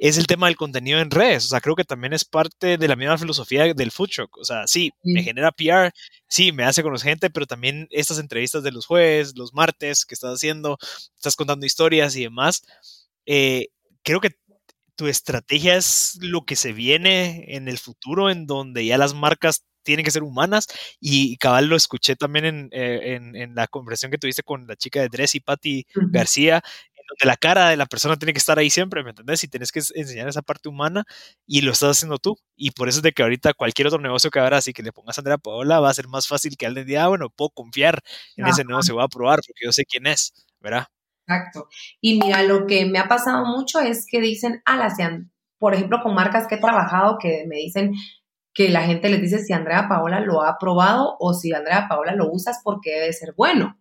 es 0.04 0.18
el 0.18 0.28
tema 0.28 0.48
del 0.48 0.58
contenido 0.58 1.00
en 1.00 1.10
redes. 1.10 1.46
O 1.46 1.48
sea, 1.48 1.62
creo 1.62 1.78
que 1.78 1.86
también 1.86 2.12
es 2.12 2.26
parte 2.26 2.78
de 2.78 2.88
la 2.90 2.98
misma 2.98 3.18
filosofía 3.18 3.74
del 3.74 3.90
food 3.90 4.10
truck. 4.10 4.38
O 4.38 4.44
sea, 4.44 4.68
sí, 4.68 4.92
me 5.02 5.24
genera 5.24 5.54
PR, 5.54 5.94
sí, 6.28 6.52
me 6.52 6.66
hace 6.66 6.84
conocer 6.84 7.12
gente, 7.12 7.30
pero 7.30 7.46
también 7.46 7.88
estas 7.90 8.20
entrevistas 8.20 8.64
de 8.64 8.74
los 8.74 8.86
jueves, 8.86 9.34
los 9.38 9.54
martes 9.54 10.06
que 10.06 10.14
estás 10.14 10.34
haciendo, 10.34 10.78
estás 11.16 11.38
contando 11.38 11.66
historias 11.66 12.18
y 12.18 12.24
demás. 12.24 12.64
Eh, 13.26 13.68
creo 14.04 14.20
que 14.20 14.32
tu 14.98 15.08
estrategia 15.08 15.78
es 15.78 16.18
lo 16.20 16.42
que 16.44 16.58
se 16.58 16.74
viene 16.74 17.56
en 17.56 17.70
el 17.70 17.78
futuro, 17.78 18.30
en 18.30 18.46
donde 18.46 18.86
ya 18.86 18.98
las 18.98 19.14
marcas 19.14 19.64
tienen 19.84 20.04
que 20.04 20.12
ser 20.12 20.24
humanas. 20.24 20.68
Y 21.00 21.38
cabal 21.38 21.68
lo 21.68 21.78
escuché 21.78 22.18
también 22.18 22.46
en, 22.46 22.70
eh, 22.74 23.48
la 23.56 23.68
conversación 23.68 24.12
que 24.12 24.18
tuviste 24.18 24.44
con 24.44 24.68
la 24.68 24.76
chica 24.76 25.00
de 25.00 25.08
Dress 25.08 25.36
y 25.36 25.40
Patti 25.40 25.86
García, 26.12 26.62
donde 27.08 27.26
la 27.26 27.38
cara 27.38 27.70
de 27.70 27.78
la 27.78 27.86
persona 27.86 28.18
tiene 28.18 28.34
que 28.34 28.40
estar 28.40 28.58
ahí 28.60 28.70
siempre, 28.70 29.04
¿me 29.04 29.12
entendés? 29.12 29.44
Y 29.44 29.48
tienes 29.48 29.72
que 29.72 29.80
enseñar 29.96 30.28
esa 30.28 30.42
parte 30.42 30.70
humana 30.70 31.04
y 31.46 31.62
lo 31.62 31.72
estás 31.72 31.98
haciendo 31.98 32.18
tú. 32.18 32.38
Y 32.56 32.72
por 32.72 32.90
eso 32.90 33.00
es 33.00 33.04
de 33.04 33.12
que 33.12 33.24
ahorita 33.24 33.54
cualquier 33.54 33.88
otro 33.88 34.00
negocio 34.00 34.30
que 34.30 34.40
abras 34.40 34.68
y 34.68 34.74
que 34.74 34.84
le 34.84 34.92
pongas 34.92 35.18
a 35.18 35.22
Andrea 35.22 35.38
Paola 35.38 35.80
va 35.80 35.90
a 35.90 35.94
ser 35.94 36.08
más 36.08 36.28
fácil 36.28 36.58
que 36.58 36.66
alguien 36.66 36.86
diga, 36.86 37.06
ah, 37.06 37.08
bueno, 37.10 37.30
puedo 37.30 37.50
confiar 37.50 38.00
en 38.36 38.48
ese 38.48 38.66
negocio, 38.66 38.96
voy 38.96 39.04
a 39.04 39.08
probar 39.08 39.40
porque 39.46 39.66
yo 39.66 39.72
sé 39.72 39.86
quién 39.86 40.08
es, 40.08 40.34
¿verdad? 40.60 40.88
Exacto. 41.28 41.68
Y 42.02 42.20
mira, 42.20 42.44
lo 42.44 42.68
que 42.68 42.86
me 42.86 43.00
ha 43.00 43.08
pasado 43.08 43.46
mucho 43.46 43.80
es 43.80 44.06
que 44.10 44.20
dicen, 44.20 44.62
ah, 44.66 44.90
sean, 44.90 45.32
por 45.58 45.74
ejemplo, 45.74 46.02
con 46.04 46.16
marcas 46.16 46.48
que 46.48 46.56
he 46.56 46.60
trabajado 46.60 47.18
que 47.20 47.46
me 47.48 47.58
dicen 47.58 47.94
que 48.54 48.70
la 48.70 48.84
gente 48.84 49.10
les 49.10 49.22
dice 49.22 49.40
si 49.40 49.54
Andrea 49.54 49.88
Paola 49.88 50.20
lo 50.20 50.44
ha 50.44 50.58
probado 50.60 51.16
o 51.20 51.34
si 51.34 51.54
Andrea 51.54 51.88
Paola 51.90 52.14
lo 52.14 52.30
usas 52.32 52.62
porque 52.64 52.92
debe 52.92 53.14
ser 53.14 53.34
bueno. 53.36 53.80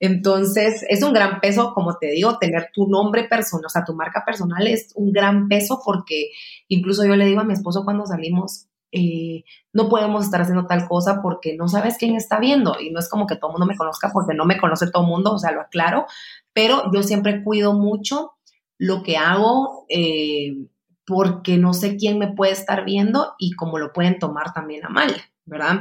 Entonces, 0.00 0.84
es 0.88 1.02
un 1.02 1.12
gran 1.12 1.40
peso, 1.40 1.72
como 1.74 1.96
te 1.96 2.10
digo, 2.10 2.38
tener 2.38 2.70
tu 2.74 2.88
nombre 2.88 3.24
personal, 3.24 3.66
o 3.66 3.68
sea, 3.68 3.84
tu 3.84 3.94
marca 3.94 4.24
personal 4.26 4.66
es 4.66 4.92
un 4.96 5.12
gran 5.12 5.48
peso 5.48 5.80
porque 5.84 6.30
incluso 6.68 7.04
yo 7.04 7.14
le 7.14 7.26
digo 7.26 7.40
a 7.40 7.44
mi 7.44 7.52
esposo 7.52 7.84
cuando 7.84 8.04
salimos, 8.06 8.66
eh, 8.90 9.44
no 9.72 9.88
podemos 9.88 10.24
estar 10.24 10.42
haciendo 10.42 10.66
tal 10.66 10.86
cosa 10.86 11.22
porque 11.22 11.56
no 11.56 11.68
sabes 11.68 11.96
quién 11.98 12.14
está 12.14 12.38
viendo 12.38 12.76
y 12.80 12.90
no 12.90 12.98
es 12.98 13.08
como 13.08 13.26
que 13.26 13.36
todo 13.36 13.50
el 13.50 13.52
mundo 13.52 13.66
me 13.66 13.76
conozca 13.76 14.10
porque 14.12 14.34
no 14.34 14.44
me 14.44 14.58
conoce 14.58 14.90
todo 14.90 15.04
el 15.04 15.08
mundo, 15.08 15.32
o 15.32 15.38
sea, 15.38 15.52
lo 15.52 15.62
aclaro, 15.62 16.06
pero 16.52 16.90
yo 16.92 17.02
siempre 17.02 17.42
cuido 17.42 17.72
mucho 17.72 18.32
lo 18.78 19.02
que 19.02 19.16
hago 19.16 19.86
eh, 19.88 20.66
porque 21.06 21.56
no 21.56 21.72
sé 21.72 21.96
quién 21.96 22.18
me 22.18 22.32
puede 22.32 22.52
estar 22.52 22.84
viendo 22.84 23.34
y 23.38 23.52
cómo 23.52 23.78
lo 23.78 23.92
pueden 23.92 24.18
tomar 24.18 24.52
también 24.52 24.84
a 24.84 24.88
mal, 24.88 25.14
¿verdad? 25.44 25.80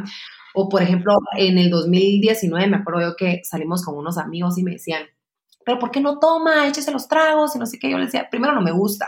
O 0.53 0.69
por 0.69 0.81
ejemplo, 0.81 1.13
en 1.37 1.57
el 1.57 1.69
2019 1.69 2.67
me 2.67 2.77
acuerdo 2.77 3.01
yo 3.01 3.15
que 3.15 3.41
salimos 3.43 3.83
con 3.85 3.97
unos 3.97 4.17
amigos 4.17 4.57
y 4.57 4.63
me 4.63 4.71
decían, 4.71 5.03
pero 5.65 5.79
¿por 5.79 5.91
qué 5.91 6.01
no 6.01 6.19
toma? 6.19 6.67
Échese 6.67 6.91
los 6.91 7.07
tragos 7.07 7.55
y 7.55 7.59
no 7.59 7.65
sé 7.65 7.79
qué. 7.79 7.89
Yo 7.89 7.97
les 7.97 8.11
decía, 8.11 8.29
primero 8.29 8.53
no 8.53 8.61
me 8.61 8.71
gusta. 8.71 9.07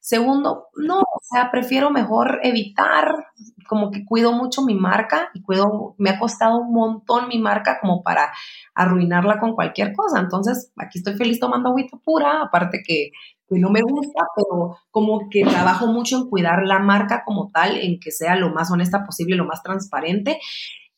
Segundo, 0.00 0.66
no, 0.76 0.98
o 0.98 1.20
sea, 1.22 1.50
prefiero 1.50 1.90
mejor 1.90 2.40
evitar, 2.42 3.28
como 3.66 3.90
que 3.90 4.04
cuido 4.04 4.32
mucho 4.32 4.60
mi 4.60 4.74
marca 4.74 5.30
y 5.32 5.40
cuido, 5.40 5.94
me 5.96 6.10
ha 6.10 6.18
costado 6.18 6.58
un 6.58 6.74
montón 6.74 7.28
mi 7.28 7.38
marca 7.38 7.78
como 7.80 8.02
para 8.02 8.30
arruinarla 8.74 9.38
con 9.40 9.54
cualquier 9.54 9.94
cosa. 9.94 10.20
Entonces, 10.20 10.72
aquí 10.76 10.98
estoy 10.98 11.14
feliz 11.14 11.40
tomando 11.40 11.70
agüita 11.70 11.96
pura, 12.04 12.42
aparte 12.42 12.82
que 12.86 13.12
que 13.48 13.58
no 13.58 13.70
me 13.70 13.82
gusta, 13.82 14.22
pero 14.36 14.78
como 14.90 15.28
que 15.30 15.44
trabajo 15.44 15.86
mucho 15.86 16.16
en 16.16 16.28
cuidar 16.28 16.64
la 16.64 16.78
marca 16.78 17.22
como 17.24 17.50
tal, 17.52 17.76
en 17.76 18.00
que 18.00 18.10
sea 18.10 18.36
lo 18.36 18.50
más 18.50 18.70
honesta 18.70 19.04
posible, 19.04 19.36
lo 19.36 19.46
más 19.46 19.62
transparente. 19.62 20.38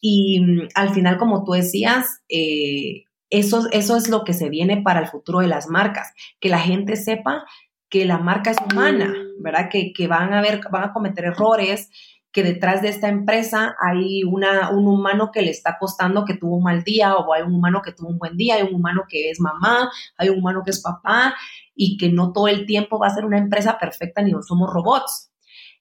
Y 0.01 0.41
mm, 0.41 0.69
al 0.75 0.91
final, 0.91 1.19
como 1.19 1.45
tú 1.45 1.53
decías, 1.53 2.23
eh, 2.29 3.05
eso, 3.31 3.69
eso 3.73 3.97
es 3.97 4.09
lo 4.09 4.25
que 4.25 4.33
se 4.33 4.49
viene 4.49 4.83
para 4.83 5.01
el 5.01 5.09
futuro 5.09 5.41
de 5.41 5.49
las 5.49 5.69
marcas, 5.69 6.13
que 6.41 6.49
la 6.49 6.61
gente 6.61 6.97
sepa 6.97 7.45
que 7.89 8.05
la 8.05 8.19
marca 8.19 8.51
es 8.51 8.59
humana, 8.61 9.15
¿verdad? 9.41 9.69
Que, 9.71 9.93
que 9.93 10.09
van 10.09 10.33
a 10.35 10.43
ver, 10.43 10.61
van 10.71 10.85
a 10.85 10.93
cometer 10.93 11.27
errores, 11.27 11.91
que 12.33 12.43
detrás 12.43 12.83
de 12.83 12.89
esta 12.89 13.09
empresa 13.09 13.75
hay 13.81 14.23
una, 14.23 14.71
un 14.71 14.87
humano 14.87 15.31
que 15.33 15.41
le 15.41 15.51
está 15.51 15.79
costando 15.79 16.25
que 16.25 16.35
tuvo 16.35 16.57
un 16.57 16.65
mal 16.65 16.83
día 16.83 17.17
o 17.17 17.33
hay 17.33 17.43
un 17.43 17.55
humano 17.55 17.81
que 17.83 17.93
tuvo 17.93 18.09
un 18.09 18.19
buen 18.19 18.37
día, 18.37 18.57
hay 18.57 18.63
un 18.63 18.75
humano 18.75 19.05
que 19.09 19.31
es 19.31 19.41
mamá, 19.41 19.91
hay 20.19 20.29
un 20.29 20.41
humano 20.41 20.61
que 20.63 20.71
es 20.71 20.83
papá 20.83 21.35
y 21.77 21.99
que 21.99 22.11
no 22.11 22.33
todo 22.33 22.49
el 22.49 22.67
tiempo 22.67 22.99
va 22.99 23.09
a 23.09 23.15
ser 23.15 23.25
una 23.25 23.39
empresa 23.39 23.79
perfecta 23.79 24.23
ni 24.23 24.33
somos 24.43 24.73
robots. 24.73 25.31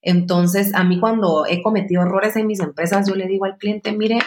Entonces, 0.01 0.75
a 0.75 0.83
mí 0.83 0.99
cuando 0.99 1.45
he 1.47 1.63
cometido 1.63 2.03
errores 2.03 2.35
en 2.35 2.45
mis 2.45 2.59
empresas, 2.59 3.07
yo 3.07 3.15
le 3.15 3.25
digo 3.25 3.45
al 3.45 3.57
cliente, 3.57 3.91
mire, 3.91 4.19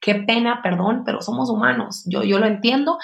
qué 0.00 0.14
pena, 0.14 0.60
perdón, 0.62 1.02
pero 1.04 1.22
somos 1.22 1.50
humanos. 1.50 2.04
Yo, 2.06 2.22
yo 2.22 2.38
lo 2.38 2.46
entiendo. 2.46 2.98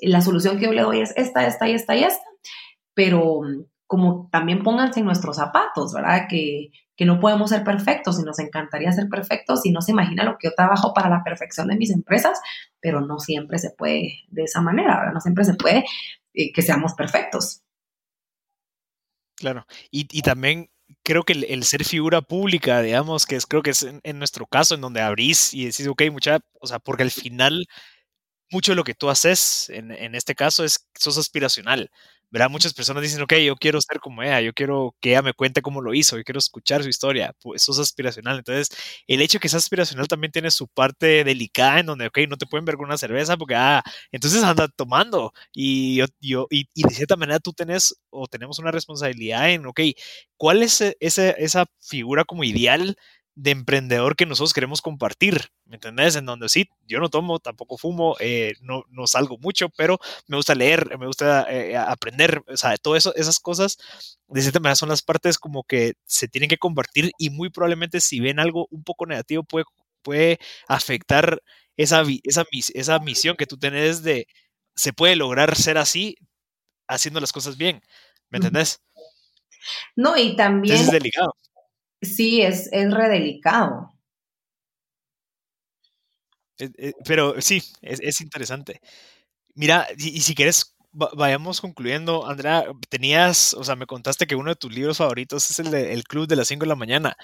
La 0.00 0.22
solución 0.22 0.58
que 0.58 0.64
yo 0.64 0.72
le 0.72 0.82
doy 0.82 1.00
es 1.00 1.12
esta, 1.16 1.46
esta 1.46 1.68
y 1.68 1.74
esta 1.74 1.94
y 1.94 2.02
esta, 2.02 2.24
pero 2.94 3.42
como 3.86 4.28
también 4.32 4.62
pónganse 4.62 5.00
en 5.00 5.06
nuestros 5.06 5.36
zapatos, 5.36 5.92
¿verdad? 5.92 6.26
Que, 6.28 6.70
que 6.96 7.04
no 7.04 7.18
podemos 7.18 7.50
ser 7.50 7.64
perfectos 7.64 8.20
y 8.20 8.24
nos 8.24 8.38
encantaría 8.38 8.92
ser 8.92 9.08
perfectos 9.08 9.64
y 9.64 9.72
no 9.72 9.80
se 9.80 9.92
imagina 9.92 10.22
lo 10.22 10.36
que 10.38 10.48
yo 10.48 10.54
trabajo 10.54 10.92
para 10.94 11.08
la 11.08 11.24
perfección 11.24 11.68
de 11.68 11.76
mis 11.76 11.90
empresas, 11.90 12.40
pero 12.80 13.00
no 13.00 13.18
siempre 13.18 13.58
se 13.58 13.70
puede 13.70 14.24
de 14.28 14.42
esa 14.42 14.60
manera, 14.60 14.98
¿verdad? 14.98 15.14
No 15.14 15.20
siempre 15.20 15.44
se 15.44 15.54
puede 15.54 15.84
eh, 16.34 16.52
que 16.52 16.62
seamos 16.62 16.94
perfectos. 16.94 17.62
Claro, 19.36 19.66
y, 19.90 20.06
y 20.10 20.22
también 20.22 20.70
creo 21.02 21.24
que 21.24 21.32
el, 21.32 21.64
ser 21.64 21.84
figura 21.84 22.22
pública, 22.22 22.82
digamos, 22.82 23.26
que 23.26 23.36
es, 23.36 23.46
creo 23.46 23.62
que 23.62 23.70
es 23.70 23.86
en, 24.02 24.18
nuestro 24.18 24.46
caso 24.46 24.74
en 24.74 24.80
donde 24.80 25.00
abrís 25.00 25.54
y 25.54 25.64
decís, 25.64 25.86
ok, 25.86 26.02
mucha, 26.12 26.40
o 26.60 26.66
sea, 26.66 26.78
porque 26.78 27.02
al 27.02 27.10
final 27.10 27.66
mucho 28.50 28.72
de 28.72 28.76
lo 28.76 28.84
que 28.84 28.94
tú 28.94 29.08
haces 29.10 29.70
en, 29.70 29.92
en 29.92 30.14
este 30.14 30.34
caso 30.34 30.64
es, 30.64 30.88
sos 30.94 31.18
aspiracional. 31.18 31.90
¿Verdad? 32.30 32.50
Muchas 32.50 32.74
personas 32.74 33.02
dicen, 33.02 33.22
ok, 33.22 33.34
yo 33.44 33.56
quiero 33.56 33.80
ser 33.80 34.00
como 34.00 34.22
ella, 34.22 34.40
yo 34.40 34.52
quiero 34.52 34.94
que 35.00 35.10
ella 35.10 35.22
me 35.22 35.32
cuente 35.34 35.62
cómo 35.62 35.80
lo 35.80 35.94
hizo, 35.94 36.16
yo 36.16 36.24
quiero 36.24 36.38
escuchar 36.38 36.82
su 36.82 36.88
historia, 36.88 37.34
pues 37.42 37.62
eso 37.62 37.72
es 37.72 37.78
aspiracional. 37.78 38.38
Entonces, 38.38 38.68
el 39.06 39.20
hecho 39.22 39.38
de 39.38 39.40
que 39.40 39.48
sea 39.48 39.58
aspiracional 39.58 40.08
también 40.08 40.32
tiene 40.32 40.50
su 40.50 40.68
parte 40.68 41.24
delicada 41.24 41.80
en 41.80 41.86
donde, 41.86 42.06
ok, 42.06 42.18
no 42.28 42.36
te 42.36 42.46
pueden 42.46 42.64
ver 42.64 42.76
con 42.76 42.86
una 42.86 42.98
cerveza 42.98 43.36
porque, 43.36 43.54
ah, 43.56 43.82
entonces 44.12 44.42
anda 44.42 44.68
tomando 44.68 45.32
y, 45.52 45.96
yo, 46.20 46.46
y, 46.50 46.68
y, 46.74 46.82
de 46.84 46.94
cierta 46.94 47.16
manera 47.16 47.40
tú 47.40 47.52
tenés 47.52 47.96
o 48.10 48.26
tenemos 48.28 48.58
una 48.58 48.70
responsabilidad 48.70 49.50
en, 49.50 49.66
ok, 49.66 49.80
¿cuál 50.36 50.62
es 50.62 50.80
ese, 51.00 51.34
esa 51.38 51.66
figura 51.80 52.24
como 52.24 52.44
ideal 52.44 52.96
de 53.34 53.52
emprendedor 53.52 54.16
que 54.16 54.26
nosotros 54.26 54.52
queremos 54.52 54.82
compartir, 54.82 55.50
¿me 55.64 55.76
entendés? 55.76 56.16
En 56.16 56.26
donde 56.26 56.48
sí, 56.48 56.68
yo 56.86 56.98
no 56.98 57.08
tomo, 57.08 57.38
tampoco 57.38 57.78
fumo, 57.78 58.16
eh, 58.20 58.54
no, 58.60 58.84
no 58.90 59.06
salgo 59.06 59.38
mucho, 59.38 59.68
pero 59.70 59.98
me 60.26 60.36
gusta 60.36 60.54
leer, 60.54 60.98
me 60.98 61.06
gusta 61.06 61.46
eh, 61.50 61.76
aprender, 61.76 62.42
o 62.48 62.56
sea, 62.56 62.76
todo 62.76 62.96
eso, 62.96 63.14
esas 63.14 63.38
cosas, 63.38 63.78
de 64.28 64.42
cierta 64.42 64.60
manera 64.60 64.76
son 64.76 64.88
las 64.88 65.02
partes 65.02 65.38
como 65.38 65.64
que 65.64 65.94
se 66.04 66.28
tienen 66.28 66.50
que 66.50 66.58
compartir 66.58 67.12
y 67.18 67.30
muy 67.30 67.50
probablemente 67.50 68.00
si 68.00 68.20
ven 68.20 68.40
algo 68.40 68.66
un 68.70 68.82
poco 68.82 69.06
negativo 69.06 69.42
puede, 69.44 69.64
puede 70.02 70.38
afectar 70.68 71.40
esa, 71.76 72.02
esa, 72.24 72.44
esa 72.74 72.98
misión 72.98 73.36
que 73.36 73.46
tú 73.46 73.58
tenés 73.58 74.02
de, 74.02 74.26
se 74.74 74.92
puede 74.92 75.16
lograr 75.16 75.56
ser 75.56 75.78
así 75.78 76.16
haciendo 76.88 77.20
las 77.20 77.32
cosas 77.32 77.56
bien, 77.56 77.80
¿me 78.28 78.38
entendés? 78.38 78.82
No, 79.94 80.16
y 80.16 80.36
también... 80.36 80.76
es 80.76 80.90
delicado 80.90 81.34
Sí, 82.02 82.42
es, 82.42 82.68
es 82.72 82.92
redelicado. 82.92 83.92
Eh, 86.58 86.70
eh, 86.76 86.92
pero 87.04 87.40
sí, 87.40 87.62
es, 87.82 88.20
interesante. 88.20 88.80
Mira, 89.54 89.86
y, 89.98 90.20
si 90.20 90.34
quieres, 90.34 90.76
vayamos 90.92 91.60
concluyendo. 91.60 92.26
Andrea, 92.26 92.66
tenías, 92.88 93.54
o 93.54 93.64
sea, 93.64 93.76
me 93.76 93.86
contaste 93.86 94.26
que 94.26 94.36
uno 94.36 94.50
de 94.50 94.56
tus 94.56 94.72
libros 94.72 94.98
favoritos 94.98 95.50
es 95.50 95.58
el 95.58 95.70
de 95.70 95.92
El 95.92 96.04
Club 96.04 96.26
de 96.26 96.36
las 96.36 96.48
5 96.48 96.64
de 96.64 96.68
la 96.68 96.76
mañana. 96.76 97.16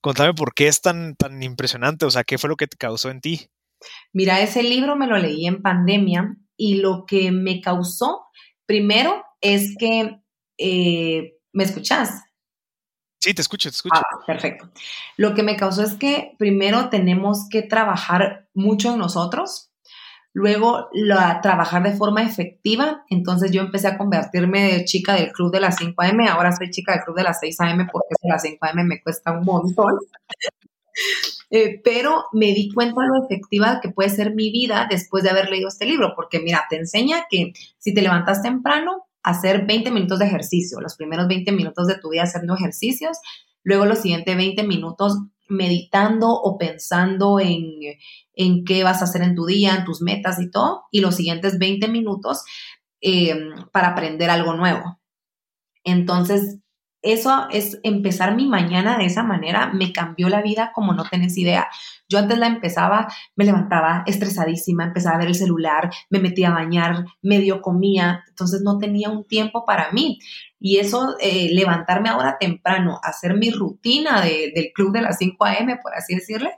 Contame 0.00 0.34
por 0.34 0.54
qué 0.54 0.68
es 0.68 0.80
tan, 0.80 1.16
tan 1.16 1.42
impresionante, 1.42 2.06
o 2.06 2.10
sea, 2.10 2.24
qué 2.24 2.38
fue 2.38 2.50
lo 2.50 2.56
que 2.56 2.66
te 2.68 2.76
causó 2.76 3.10
en 3.10 3.20
ti. 3.20 3.48
Mira, 4.12 4.40
ese 4.40 4.62
libro 4.62 4.96
me 4.96 5.06
lo 5.06 5.18
leí 5.18 5.46
en 5.46 5.62
pandemia 5.62 6.36
y 6.56 6.76
lo 6.76 7.04
que 7.06 7.32
me 7.32 7.60
causó, 7.60 8.26
primero, 8.66 9.22
es 9.40 9.74
que, 9.78 10.18
eh, 10.58 11.38
¿me 11.52 11.64
escuchas? 11.64 12.22
Sí, 13.18 13.34
te 13.34 13.42
escucho, 13.42 13.70
te 13.70 13.74
escucho. 13.74 13.96
Ah, 13.96 14.24
perfecto. 14.26 14.70
Lo 15.16 15.34
que 15.34 15.42
me 15.42 15.56
causó 15.56 15.82
es 15.82 15.94
que 15.94 16.34
primero 16.38 16.88
tenemos 16.90 17.48
que 17.50 17.62
trabajar 17.62 18.48
mucho 18.54 18.92
en 18.92 18.98
nosotros, 18.98 19.70
luego 20.32 20.88
la, 20.92 21.40
trabajar 21.40 21.82
de 21.82 21.96
forma 21.96 22.22
efectiva. 22.22 23.04
Entonces 23.08 23.50
yo 23.52 23.62
empecé 23.62 23.88
a 23.88 23.98
convertirme 23.98 24.72
de 24.72 24.84
chica 24.84 25.14
del 25.14 25.32
club 25.32 25.50
de 25.50 25.60
las 25.60 25.76
5 25.76 26.02
a.m., 26.02 26.28
ahora 26.28 26.54
soy 26.54 26.70
chica 26.70 26.92
del 26.92 27.04
club 27.04 27.16
de 27.16 27.24
las 27.24 27.40
6 27.40 27.60
a.m. 27.60 27.88
porque 27.90 28.14
las 28.22 28.42
5 28.42 28.58
a.m. 28.66 28.84
me 28.84 29.02
cuesta 29.02 29.32
un 29.32 29.44
montón. 29.44 29.98
Eh, 31.50 31.80
pero 31.84 32.24
me 32.32 32.46
di 32.46 32.72
cuenta 32.72 33.02
de 33.02 33.06
lo 33.06 33.24
efectiva 33.24 33.80
que 33.80 33.90
puede 33.90 34.10
ser 34.10 34.34
mi 34.34 34.50
vida 34.50 34.88
después 34.90 35.22
de 35.22 35.30
haber 35.30 35.48
leído 35.48 35.68
este 35.68 35.86
libro, 35.86 36.14
porque 36.16 36.40
mira, 36.40 36.66
te 36.68 36.76
enseña 36.76 37.26
que 37.30 37.52
si 37.78 37.94
te 37.94 38.02
levantas 38.02 38.42
temprano, 38.42 39.06
hacer 39.26 39.66
20 39.66 39.90
minutos 39.90 40.20
de 40.20 40.26
ejercicio, 40.26 40.80
los 40.80 40.94
primeros 40.94 41.26
20 41.26 41.50
minutos 41.50 41.88
de 41.88 41.98
tu 41.98 42.10
día 42.10 42.22
haciendo 42.22 42.54
ejercicios, 42.54 43.18
luego 43.64 43.84
los 43.84 43.98
siguientes 43.98 44.36
20 44.36 44.62
minutos 44.62 45.18
meditando 45.48 46.30
o 46.30 46.56
pensando 46.56 47.40
en, 47.40 47.64
en 48.34 48.64
qué 48.64 48.84
vas 48.84 49.00
a 49.00 49.06
hacer 49.06 49.22
en 49.22 49.34
tu 49.34 49.44
día, 49.44 49.74
en 49.74 49.84
tus 49.84 50.00
metas 50.00 50.40
y 50.40 50.48
todo, 50.48 50.84
y 50.92 51.00
los 51.00 51.16
siguientes 51.16 51.58
20 51.58 51.88
minutos 51.88 52.44
em, 53.00 53.50
para 53.72 53.88
aprender 53.88 54.30
algo 54.30 54.54
nuevo. 54.54 55.00
Entonces, 55.82 56.60
eso 57.02 57.48
es 57.50 57.80
empezar 57.82 58.36
mi 58.36 58.46
mañana 58.46 58.96
de 58.96 59.06
esa 59.06 59.24
manera, 59.24 59.72
me 59.72 59.92
cambió 59.92 60.28
la 60.28 60.40
vida 60.40 60.70
como 60.72 60.94
no 60.94 61.04
tenés 61.04 61.36
idea. 61.36 61.66
Yo 62.08 62.18
antes 62.18 62.38
la 62.38 62.46
empezaba, 62.46 63.08
me 63.34 63.44
levantaba 63.44 64.04
estresadísima, 64.06 64.84
empezaba 64.84 65.16
a 65.16 65.18
ver 65.18 65.28
el 65.28 65.34
celular, 65.34 65.90
me 66.08 66.20
metía 66.20 66.48
a 66.48 66.54
bañar, 66.54 67.04
medio 67.22 67.60
comía, 67.60 68.24
entonces 68.28 68.62
no 68.62 68.78
tenía 68.78 69.10
un 69.10 69.24
tiempo 69.24 69.64
para 69.64 69.90
mí. 69.92 70.18
Y 70.58 70.78
eso, 70.78 71.16
eh, 71.20 71.50
levantarme 71.52 72.08
ahora 72.08 72.38
temprano, 72.40 72.98
hacer 73.02 73.36
mi 73.36 73.50
rutina 73.50 74.22
del 74.22 74.72
club 74.74 74.92
de 74.92 75.02
las 75.02 75.18
5 75.18 75.44
a.m., 75.44 75.78
por 75.82 75.94
así 75.94 76.14
decirle, 76.14 76.50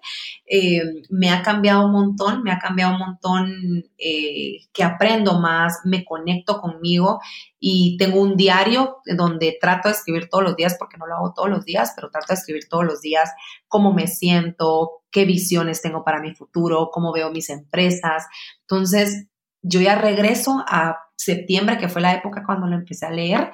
eh, 0.47 0.83
me 1.11 1.31
ha 1.31 1.43
cambiado 1.43 1.85
un 1.85 1.93
montón, 1.93 2.43
me 2.45 2.53
ha 2.53 2.59
cambiado 2.59 2.93
un 2.93 3.01
montón 3.01 3.85
eh, 3.99 4.59
que 4.73 4.85
aprendo 4.85 5.41
más, 5.41 5.81
me 5.85 6.05
conecto 6.05 6.61
conmigo 6.61 7.21
y 7.59 7.97
tengo 7.97 8.21
un 8.21 8.37
diario 8.37 8.99
donde 9.05 9.59
trato 9.61 9.89
de 9.89 9.95
escribir 9.95 10.29
todos 10.29 10.45
los 10.45 10.55
días, 10.55 10.77
porque 10.79 10.97
no 10.97 11.07
lo 11.07 11.17
hago 11.17 11.33
todos 11.35 11.51
los 11.51 11.65
días, 11.65 11.93
pero 11.97 12.09
trato 12.11 12.29
de 12.29 12.35
escribir 12.35 12.69
todos 12.69 12.85
los 12.85 13.01
días 13.01 13.33
cómo 13.69 13.93
me 13.93 14.07
siento, 14.07 15.03
qué 15.11 15.25
visiones 15.25 15.83
tengo 15.83 16.05
para 16.05 16.21
mi 16.21 16.35
futuro, 16.35 16.91
cómo 16.93 17.12
veo 17.12 17.31
mis 17.31 17.51
empresas. 17.51 18.27
Entonces, 18.62 19.29
yo 19.62 19.81
ya 19.81 19.95
regreso 19.95 20.64
a 20.66 20.99
septiembre, 21.16 21.79
que 21.79 21.89
fue 21.89 22.03
la 22.03 22.14
época 22.14 22.45
cuando 22.45 22.66
lo 22.66 22.77
empecé 22.77 23.07
a 23.07 23.11
leer, 23.11 23.51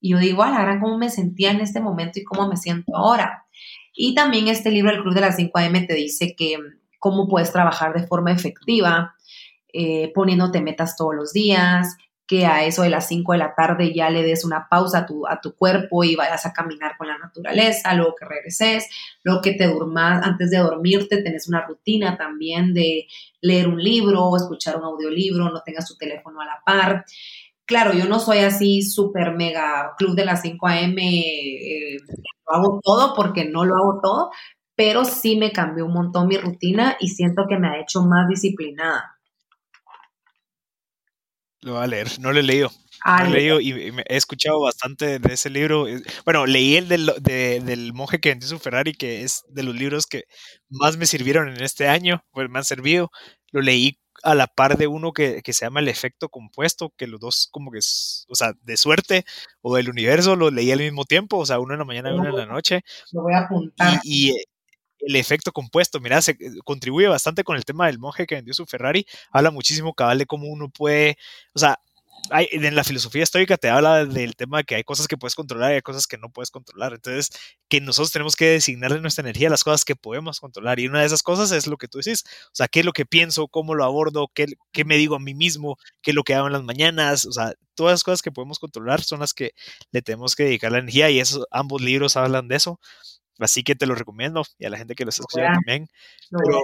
y 0.00 0.10
yo 0.10 0.18
digo, 0.18 0.42
a 0.42 0.50
la 0.50 0.62
gran, 0.62 0.80
cómo 0.80 0.98
me 0.98 1.10
sentía 1.10 1.50
en 1.50 1.60
este 1.60 1.80
momento 1.80 2.18
y 2.18 2.24
cómo 2.24 2.48
me 2.48 2.56
siento 2.56 2.96
ahora. 2.96 3.46
Y 3.92 4.14
también 4.14 4.48
este 4.48 4.70
libro, 4.70 4.90
El 4.92 5.02
Club 5.02 5.14
de 5.14 5.22
las 5.22 5.36
5 5.36 5.58
AM, 5.58 5.86
te 5.86 5.94
dice 5.94 6.34
que 6.36 6.58
cómo 6.98 7.28
puedes 7.28 7.52
trabajar 7.52 7.94
de 7.94 8.06
forma 8.06 8.32
efectiva, 8.32 9.14
eh, 9.72 10.12
poniéndote 10.14 10.60
metas 10.60 10.96
todos 10.96 11.14
los 11.14 11.32
días, 11.32 11.96
que 12.26 12.44
a 12.46 12.64
eso 12.64 12.82
de 12.82 12.90
las 12.90 13.06
5 13.06 13.32
de 13.32 13.38
la 13.38 13.54
tarde 13.54 13.94
ya 13.94 14.10
le 14.10 14.22
des 14.22 14.44
una 14.44 14.68
pausa 14.68 14.98
a 14.98 15.06
tu, 15.06 15.26
a 15.26 15.40
tu 15.40 15.54
cuerpo 15.54 16.02
y 16.02 16.16
vayas 16.16 16.44
a 16.44 16.52
caminar 16.52 16.96
con 16.98 17.06
la 17.06 17.18
naturaleza, 17.18 17.94
luego 17.94 18.14
que 18.18 18.24
regreses, 18.24 18.88
luego 19.22 19.40
que 19.42 19.52
te 19.52 19.68
durmas, 19.68 20.26
antes 20.26 20.50
de 20.50 20.58
dormirte 20.58 21.22
tenés 21.22 21.48
una 21.48 21.64
rutina 21.66 22.16
también 22.16 22.74
de 22.74 23.06
leer 23.40 23.68
un 23.68 23.82
libro 23.82 24.36
escuchar 24.36 24.76
un 24.76 24.84
audiolibro, 24.84 25.50
no 25.50 25.62
tengas 25.62 25.86
tu 25.86 25.96
teléfono 25.96 26.40
a 26.40 26.46
la 26.46 26.60
par. 26.64 27.04
Claro, 27.64 27.92
yo 27.92 28.06
no 28.06 28.18
soy 28.20 28.38
así 28.38 28.82
súper 28.82 29.32
mega 29.34 29.94
club 29.98 30.14
de 30.14 30.24
las 30.24 30.42
5 30.42 30.66
a.m., 30.68 31.02
eh, 31.02 31.98
lo 32.48 32.54
hago 32.54 32.80
todo 32.82 33.14
porque 33.14 33.44
no 33.44 33.64
lo 33.64 33.74
hago 33.76 34.00
todo, 34.02 34.30
pero 34.76 35.04
sí 35.04 35.36
me 35.36 35.52
cambió 35.52 35.86
un 35.86 35.92
montón 35.94 36.28
mi 36.28 36.36
rutina 36.36 36.96
y 37.00 37.08
siento 37.08 37.44
que 37.48 37.58
me 37.58 37.68
ha 37.68 37.80
hecho 37.80 38.02
más 38.02 38.28
disciplinada. 38.28 39.15
Lo 41.66 41.72
voy 41.72 41.82
a 41.82 41.88
leer, 41.88 42.20
no 42.20 42.32
lo 42.32 42.38
he 42.38 42.44
leído. 42.44 42.70
no 43.04 43.24
lo 43.24 43.26
he 43.26 43.30
leído 43.30 43.60
y 43.60 43.72
he 43.72 44.16
escuchado 44.16 44.60
bastante 44.60 45.18
de 45.18 45.34
ese 45.34 45.50
libro. 45.50 45.86
Bueno, 46.24 46.46
leí 46.46 46.76
el 46.76 46.86
del, 46.86 47.12
del 47.20 47.92
monje 47.92 48.20
que 48.20 48.28
vendió 48.28 48.46
su 48.48 48.60
Ferrari, 48.60 48.94
que 48.94 49.24
es 49.24 49.42
de 49.48 49.64
los 49.64 49.74
libros 49.74 50.06
que 50.06 50.26
más 50.68 50.96
me 50.96 51.06
sirvieron 51.06 51.48
en 51.48 51.60
este 51.60 51.88
año, 51.88 52.24
pues 52.30 52.48
me 52.48 52.60
han 52.60 52.64
servido. 52.64 53.10
Lo 53.50 53.62
leí 53.62 53.98
a 54.22 54.36
la 54.36 54.46
par 54.46 54.78
de 54.78 54.86
uno 54.86 55.12
que, 55.12 55.42
que, 55.42 55.52
se 55.52 55.66
llama 55.66 55.80
El 55.80 55.88
efecto 55.88 56.28
compuesto, 56.28 56.92
que 56.96 57.08
los 57.08 57.18
dos 57.18 57.48
como 57.50 57.72
que 57.72 57.78
es, 57.78 58.26
o 58.28 58.36
sea, 58.36 58.52
de 58.62 58.76
suerte 58.76 59.24
o 59.60 59.74
del 59.74 59.90
universo, 59.90 60.36
lo 60.36 60.52
leí 60.52 60.70
al 60.70 60.78
mismo 60.78 61.04
tiempo, 61.04 61.38
o 61.38 61.46
sea, 61.46 61.58
uno 61.58 61.74
en 61.74 61.80
la 61.80 61.84
mañana 61.84 62.10
y 62.10 62.14
uno 62.14 62.28
en 62.28 62.36
la 62.36 62.46
noche. 62.46 62.82
Lo 63.10 63.22
voy 63.22 63.34
a 63.34 63.38
apuntar. 63.38 63.98
Y, 64.04 64.30
y, 64.30 64.36
el 65.06 65.16
efecto 65.16 65.52
compuesto, 65.52 66.00
mira, 66.00 66.20
se 66.20 66.32
eh, 66.32 66.36
contribuye 66.64 67.08
bastante 67.08 67.44
con 67.44 67.56
el 67.56 67.64
tema 67.64 67.86
del 67.86 67.98
monje 67.98 68.26
que 68.26 68.34
vendió 68.34 68.54
su 68.54 68.66
Ferrari, 68.66 69.06
habla 69.30 69.50
muchísimo 69.50 69.94
cabal 69.94 70.18
de 70.18 70.26
cómo 70.26 70.48
uno 70.48 70.68
puede, 70.68 71.16
o 71.54 71.58
sea, 71.58 71.78
hay, 72.30 72.48
en 72.50 72.74
la 72.74 72.84
filosofía 72.84 73.22
estoica 73.22 73.56
te 73.56 73.68
habla 73.68 74.04
del 74.04 74.36
tema 74.36 74.58
de 74.58 74.64
que 74.64 74.74
hay 74.74 74.84
cosas 74.84 75.06
que 75.06 75.16
puedes 75.16 75.34
controlar 75.34 75.72
y 75.72 75.74
hay 75.76 75.82
cosas 75.82 76.06
que 76.06 76.18
no 76.18 76.30
puedes 76.30 76.50
controlar. 76.50 76.92
Entonces, 76.94 77.30
que 77.68 77.80
nosotros 77.80 78.10
tenemos 78.12 78.36
que 78.36 78.46
designarle 78.46 79.00
nuestra 79.00 79.22
energía 79.22 79.48
a 79.48 79.50
las 79.50 79.64
cosas 79.64 79.84
que 79.84 79.96
podemos 79.96 80.40
controlar. 80.40 80.80
Y 80.80 80.88
una 80.88 81.00
de 81.00 81.06
esas 81.06 81.22
cosas 81.22 81.52
es 81.52 81.66
lo 81.66 81.76
que 81.76 81.88
tú 81.88 81.98
decís. 81.98 82.24
O 82.46 82.54
sea, 82.54 82.68
qué 82.68 82.80
es 82.80 82.86
lo 82.86 82.92
que 82.92 83.06
pienso, 83.06 83.48
cómo 83.48 83.74
lo 83.74 83.84
abordo, 83.84 84.28
qué, 84.34 84.46
qué 84.72 84.84
me 84.84 84.96
digo 84.96 85.16
a 85.16 85.20
mí 85.20 85.34
mismo, 85.34 85.76
qué 86.02 86.10
es 86.12 86.14
lo 86.14 86.24
que 86.24 86.34
hago 86.34 86.46
en 86.46 86.54
las 86.54 86.64
mañanas. 86.64 87.26
O 87.26 87.32
sea, 87.32 87.54
todas 87.74 87.92
las 87.94 88.04
cosas 88.04 88.22
que 88.22 88.32
podemos 88.32 88.58
controlar 88.58 89.02
son 89.02 89.20
las 89.20 89.34
que 89.34 89.52
le 89.92 90.02
tenemos 90.02 90.34
que 90.34 90.44
dedicar 90.44 90.72
la 90.72 90.78
energía. 90.78 91.10
Y 91.10 91.20
esos, 91.20 91.46
ambos 91.50 91.80
libros 91.82 92.16
hablan 92.16 92.48
de 92.48 92.56
eso. 92.56 92.80
Así 93.38 93.62
que 93.62 93.74
te 93.74 93.86
lo 93.86 93.94
recomiendo 93.94 94.42
y 94.58 94.66
a 94.66 94.70
la 94.70 94.78
gente 94.78 94.94
que 94.94 95.04
lo 95.04 95.10
está 95.10 95.22
escuchando 95.22 95.54
también. 95.54 95.88
Pero, 96.30 96.60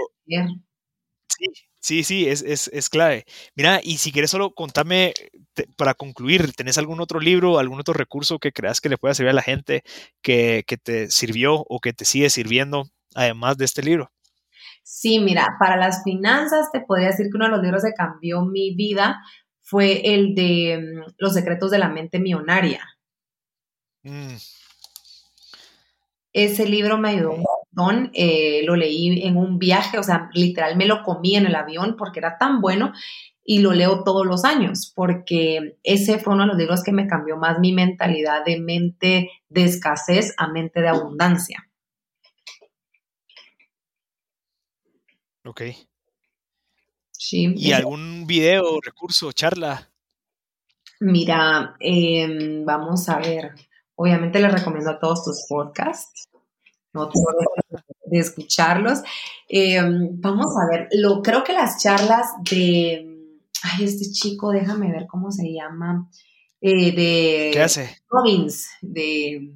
sí, 1.29 1.47
Sí, 1.83 2.05
sí, 2.05 2.29
es, 2.29 2.43
es, 2.43 2.69
es, 2.73 2.89
clave. 2.89 3.25
Mira, 3.57 3.81
y 3.83 3.99
si 3.99 4.13
quieres 4.13 4.31
solo 4.31 4.55
contame, 4.55 5.15
te, 5.53 5.67
para 5.77 5.95
concluir, 5.95 6.53
¿tenés 6.53 6.79
algún 6.79 7.01
otro 7.01 7.19
libro, 7.19 7.59
algún 7.59 7.81
otro 7.81 7.93
recurso 7.93 8.39
que 8.39 8.53
creas 8.53 8.81
que 8.81 8.89
le 8.89 8.99
pueda 8.99 9.15
servir 9.15 9.31
a 9.31 9.35
la 9.35 9.43
gente 9.43 9.83
que, 10.21 10.63
que 10.65 10.77
te 10.77 11.11
sirvió 11.11 11.65
o 11.69 11.81
que 11.81 11.93
te 11.93 12.05
sigue 12.05 12.31
sirviendo, 12.31 12.85
además 13.17 13.57
de 13.57 13.65
este 13.65 13.83
libro? 13.83 14.13
Sí, 14.85 15.19
mira, 15.19 15.57
para 15.59 15.77
las 15.77 16.05
finanzas 16.05 16.71
te 16.73 16.83
podría 16.83 17.09
decir 17.09 17.27
que 17.27 17.37
uno 17.37 17.47
de 17.47 17.51
los 17.51 17.63
libros 17.63 17.83
que 17.83 17.95
cambió 17.95 18.43
mi 18.43 18.77
vida 18.77 19.21
fue 19.61 20.15
el 20.15 20.37
de 20.37 20.79
mm, 20.79 21.15
Los 21.19 21.35
secretos 21.35 21.73
de 21.73 21.79
la 21.79 21.89
mente 21.89 22.21
millonaria. 22.21 22.87
Mm. 24.05 24.37
Ese 26.33 26.67
libro 26.67 26.99
me 26.99 27.11
ayudó 27.11 27.33
un 27.33 27.45
montón, 27.45 28.11
eh, 28.15 28.63
lo 28.65 28.77
leí 28.77 29.23
en 29.27 29.37
un 29.37 29.59
viaje, 29.59 29.99
o 29.99 30.03
sea, 30.03 30.31
literal 30.33 30.77
me 30.77 30.87
lo 30.87 31.03
comí 31.03 31.37
en 31.37 31.47
el 31.47 31.55
avión 31.55 31.97
porque 31.99 32.21
era 32.21 32.39
tan 32.39 32.61
bueno 32.61 32.93
y 33.45 33.59
lo 33.59 33.73
leo 33.73 34.05
todos 34.05 34.25
los 34.25 34.45
años 34.45 34.93
porque 34.95 35.77
ese 35.83 36.19
fue 36.19 36.35
uno 36.35 36.45
de 36.45 36.49
los 36.49 36.57
libros 36.57 36.83
que 36.83 36.93
me 36.93 37.07
cambió 37.07 37.37
más 37.37 37.59
mi 37.59 37.73
mentalidad 37.73 38.45
de 38.45 38.61
mente 38.61 39.31
de 39.49 39.65
escasez 39.65 40.35
a 40.39 40.49
mente 40.49 40.81
de 40.81 40.89
abundancia. 40.89 41.69
Ok. 45.45 45.63
Sí. 47.11 47.53
¿Y 47.57 47.73
algún 47.73 48.27
video, 48.27 48.81
recurso, 48.81 49.33
charla? 49.33 49.91
Mira, 51.01 51.75
em, 51.81 52.65
vamos 52.65 53.09
a 53.09 53.19
ver. 53.19 53.55
Obviamente 54.03 54.41
les 54.41 54.51
recomiendo 54.51 54.91
a 54.91 54.99
todos 54.99 55.23
tus 55.25 55.47
podcasts. 55.49 56.29
No 56.93 57.09
de 58.07 58.19
escucharlos. 58.19 59.01
Em, 59.49 60.21
vamos 60.21 60.47
a 60.59 60.69
ver, 60.69 60.89
lo, 60.99 61.23
creo 61.23 61.45
que 61.45 61.53
las 61.53 61.81
charlas 61.81 62.27
de, 62.51 63.07
ay, 63.63 63.85
este 63.85 64.11
chico, 64.11 64.51
déjame 64.51 64.91
ver 64.91 65.07
cómo 65.07 65.31
se 65.31 65.53
llama, 65.53 66.11
eh, 66.61 66.91
de... 66.91 67.51
¿Qué 67.53 67.63
hace? 67.63 67.97
Robbins, 68.09 68.71
de 68.81 69.53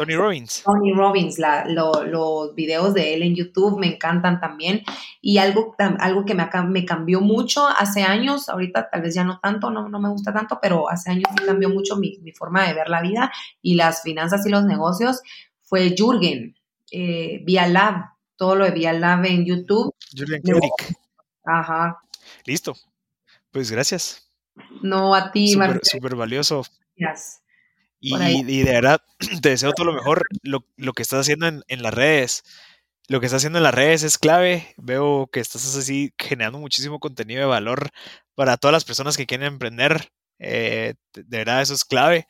Tony 0.00 0.16
Robbins. 0.16 0.62
Tony 0.64 0.94
Robbins, 0.94 1.38
los 1.66 2.54
videos 2.54 2.94
de 2.94 3.12
él 3.12 3.22
en 3.22 3.34
YouTube 3.34 3.78
me 3.78 3.86
encantan 3.86 4.40
también. 4.40 4.82
Y 5.20 5.36
algo, 5.36 5.76
algo 5.78 6.24
que 6.24 6.34
me, 6.34 6.48
me 6.68 6.86
cambió 6.86 7.20
mucho 7.20 7.68
hace 7.68 8.02
años, 8.02 8.48
ahorita 8.48 8.88
tal 8.88 9.02
vez 9.02 9.14
ya 9.14 9.24
no 9.24 9.40
tanto, 9.40 9.70
no, 9.70 9.90
no 9.90 10.00
me 10.00 10.08
gusta 10.08 10.32
tanto, 10.32 10.58
pero 10.62 10.88
hace 10.88 11.10
años 11.10 11.24
me 11.38 11.44
cambió 11.44 11.68
mucho 11.68 11.96
mi, 11.96 12.18
forma 12.32 12.66
de 12.66 12.72
ver 12.72 12.88
la 12.88 13.02
vida 13.02 13.30
y 13.60 13.74
las 13.74 14.00
finanzas 14.00 14.46
y 14.46 14.48
los 14.48 14.64
negocios, 14.64 15.20
fue 15.60 15.94
Jürgen, 15.94 16.56
eh, 16.90 17.42
Via 17.44 17.66
Lab, 17.66 18.06
todo 18.36 18.54
lo 18.54 18.64
de 18.64 18.70
Via 18.70 18.94
Lab 18.94 19.26
en 19.26 19.44
YouTube. 19.44 19.94
Jürgen 20.16 20.40
Klinik. 20.40 20.96
Ajá. 21.44 22.00
Listo. 22.46 22.74
Pues 23.50 23.70
gracias. 23.70 24.26
No, 24.80 25.14
a 25.14 25.30
ti, 25.30 25.52
Súper 25.52 25.80
super 25.82 26.16
valioso. 26.16 26.62
Gracias. 26.96 27.42
Y, 28.00 28.62
de 28.62 28.72
verdad, 28.72 29.02
te 29.42 29.50
deseo 29.50 29.72
todo 29.72 29.86
lo 29.86 29.92
mejor. 29.92 30.26
Lo, 30.42 30.92
que 30.92 31.02
estás 31.02 31.20
haciendo 31.20 31.46
en, 31.46 31.82
las 31.82 31.94
redes, 31.94 32.44
lo 33.08 33.20
que 33.20 33.26
estás 33.26 33.38
haciendo 33.38 33.58
en 33.58 33.64
las 33.64 33.74
redes 33.74 34.02
es 34.02 34.18
clave. 34.18 34.74
Veo 34.78 35.28
que 35.32 35.40
estás 35.40 35.76
así 35.76 36.12
generando 36.18 36.58
muchísimo 36.58 36.98
contenido 37.00 37.40
de 37.40 37.46
valor 37.46 37.90
para 38.34 38.56
todas 38.56 38.72
las 38.72 38.84
personas 38.84 39.16
que 39.16 39.26
quieren 39.26 39.46
emprender. 39.46 40.10
Eh, 40.38 40.94
de 41.14 41.38
verdad, 41.38 41.62
eso 41.62 41.74
es 41.74 41.84
clave. 41.84 42.26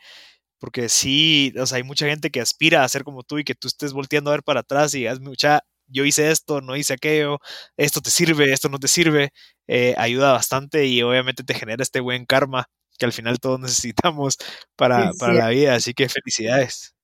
Porque 0.58 0.88
sí, 0.88 1.54
o 1.58 1.66
sea, 1.66 1.76
hay 1.76 1.84
mucha 1.84 2.06
gente 2.06 2.30
que 2.30 2.40
aspira 2.40 2.84
a 2.84 2.88
ser 2.88 3.04
como 3.04 3.22
tú 3.22 3.38
y 3.38 3.44
que 3.44 3.54
tú 3.54 3.68
estés 3.68 3.92
volteando 3.92 4.30
a 4.30 4.34
ver 4.34 4.42
para 4.42 4.60
atrás 4.60 4.94
y 4.94 4.98
digas, 4.98 5.20
mucha, 5.20 5.62
yo 5.86 6.04
hice 6.04 6.30
esto, 6.30 6.60
no 6.60 6.76
hice 6.76 6.94
aquello, 6.94 7.38
esto 7.76 8.00
te 8.02 8.10
sirve, 8.10 8.52
esto 8.52 8.68
no 8.68 8.78
te 8.78 8.88
sirve, 8.88 9.32
eh, 9.68 9.94
ayuda 9.98 10.32
bastante 10.32 10.86
y 10.86 11.02
obviamente 11.02 11.44
te 11.44 11.54
genera 11.54 11.82
este 11.82 12.00
buen 12.00 12.26
karma 12.26 12.68
que 13.00 13.06
al 13.06 13.12
final 13.12 13.40
todos 13.40 13.58
necesitamos 13.60 14.36
para, 14.76 15.10
la 15.18 15.48
vida. 15.48 15.74
Así 15.74 15.94
que 15.94 16.08
felicidades. 16.08 16.94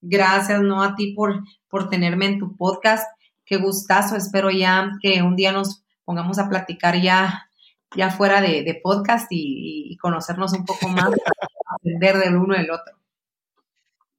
Gracias, 0.00 0.60
no 0.60 0.84
a 0.84 0.94
ti 0.94 1.12
por, 1.14 1.42
por 1.68 1.88
tenerme 1.88 2.26
en 2.26 2.38
tu 2.38 2.56
podcast. 2.56 3.04
Qué 3.44 3.56
gustazo. 3.56 4.14
Espero 4.14 4.50
ya 4.50 4.92
que 5.02 5.22
un 5.22 5.34
día 5.34 5.50
nos 5.50 5.82
pongamos 6.04 6.38
a 6.38 6.48
platicar 6.48 7.00
ya, 7.00 7.50
ya 7.96 8.10
fuera 8.10 8.40
de, 8.40 8.80
podcast 8.82 9.26
y, 9.32 9.90
y, 9.90 9.96
conocernos 9.96 10.52
un 10.52 10.64
poco 10.64 10.88
más, 10.88 11.10
aprender 11.74 12.18
del 12.18 12.36
uno 12.36 12.54
del 12.54 12.70
otro. 12.70 12.97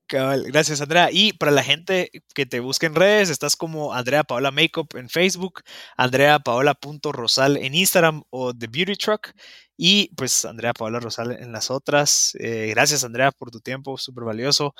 Gracias, 0.09 0.81
Andrea. 0.81 1.09
Y 1.11 1.33
para 1.33 1.51
la 1.51 1.63
gente 1.63 2.09
que 2.33 2.45
te 2.45 2.59
busque 2.59 2.87
en 2.87 2.95
redes, 2.95 3.29
estás 3.29 3.55
como 3.55 3.93
Andrea 3.93 4.23
Paola 4.23 4.51
Makeup 4.51 4.95
en 4.95 5.09
Facebook, 5.09 5.61
Andrea 5.97 6.39
Paola.rosal 6.39 7.57
en 7.57 7.75
Instagram 7.75 8.23
o 8.29 8.53
The 8.53 8.67
Beauty 8.67 8.95
Truck. 8.95 9.31
Y 9.77 10.13
pues 10.15 10.43
Andrea 10.45 10.73
Paola 10.73 10.99
Rosal 10.99 11.31
en 11.31 11.51
las 11.51 11.71
otras. 11.71 12.35
Eh, 12.39 12.67
gracias, 12.71 13.03
Andrea, 13.03 13.31
por 13.31 13.51
tu 13.51 13.61
tiempo, 13.61 13.97
súper 13.97 14.25
valioso. 14.25 14.73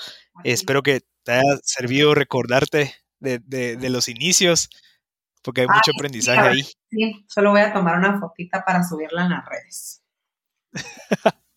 Espero 0.43 0.81
que 0.83 1.01
te 1.23 1.33
haya 1.33 1.59
servido 1.63 2.13
recordarte 2.15 2.95
de, 3.19 3.89
los 3.89 4.09
inicios, 4.09 4.69
porque 5.43 5.61
hay 5.61 5.67
mucho 5.67 5.91
aprendizaje 5.95 6.47
ahí. 6.47 6.63
Sí, 6.89 7.25
solo 7.27 7.51
voy 7.51 7.61
a 7.61 7.71
tomar 7.71 7.97
una 7.97 8.19
fotita 8.19 8.65
para 8.65 8.83
subirla 8.83 9.23
en 9.23 9.29
las 9.29 9.45
redes. 9.45 10.03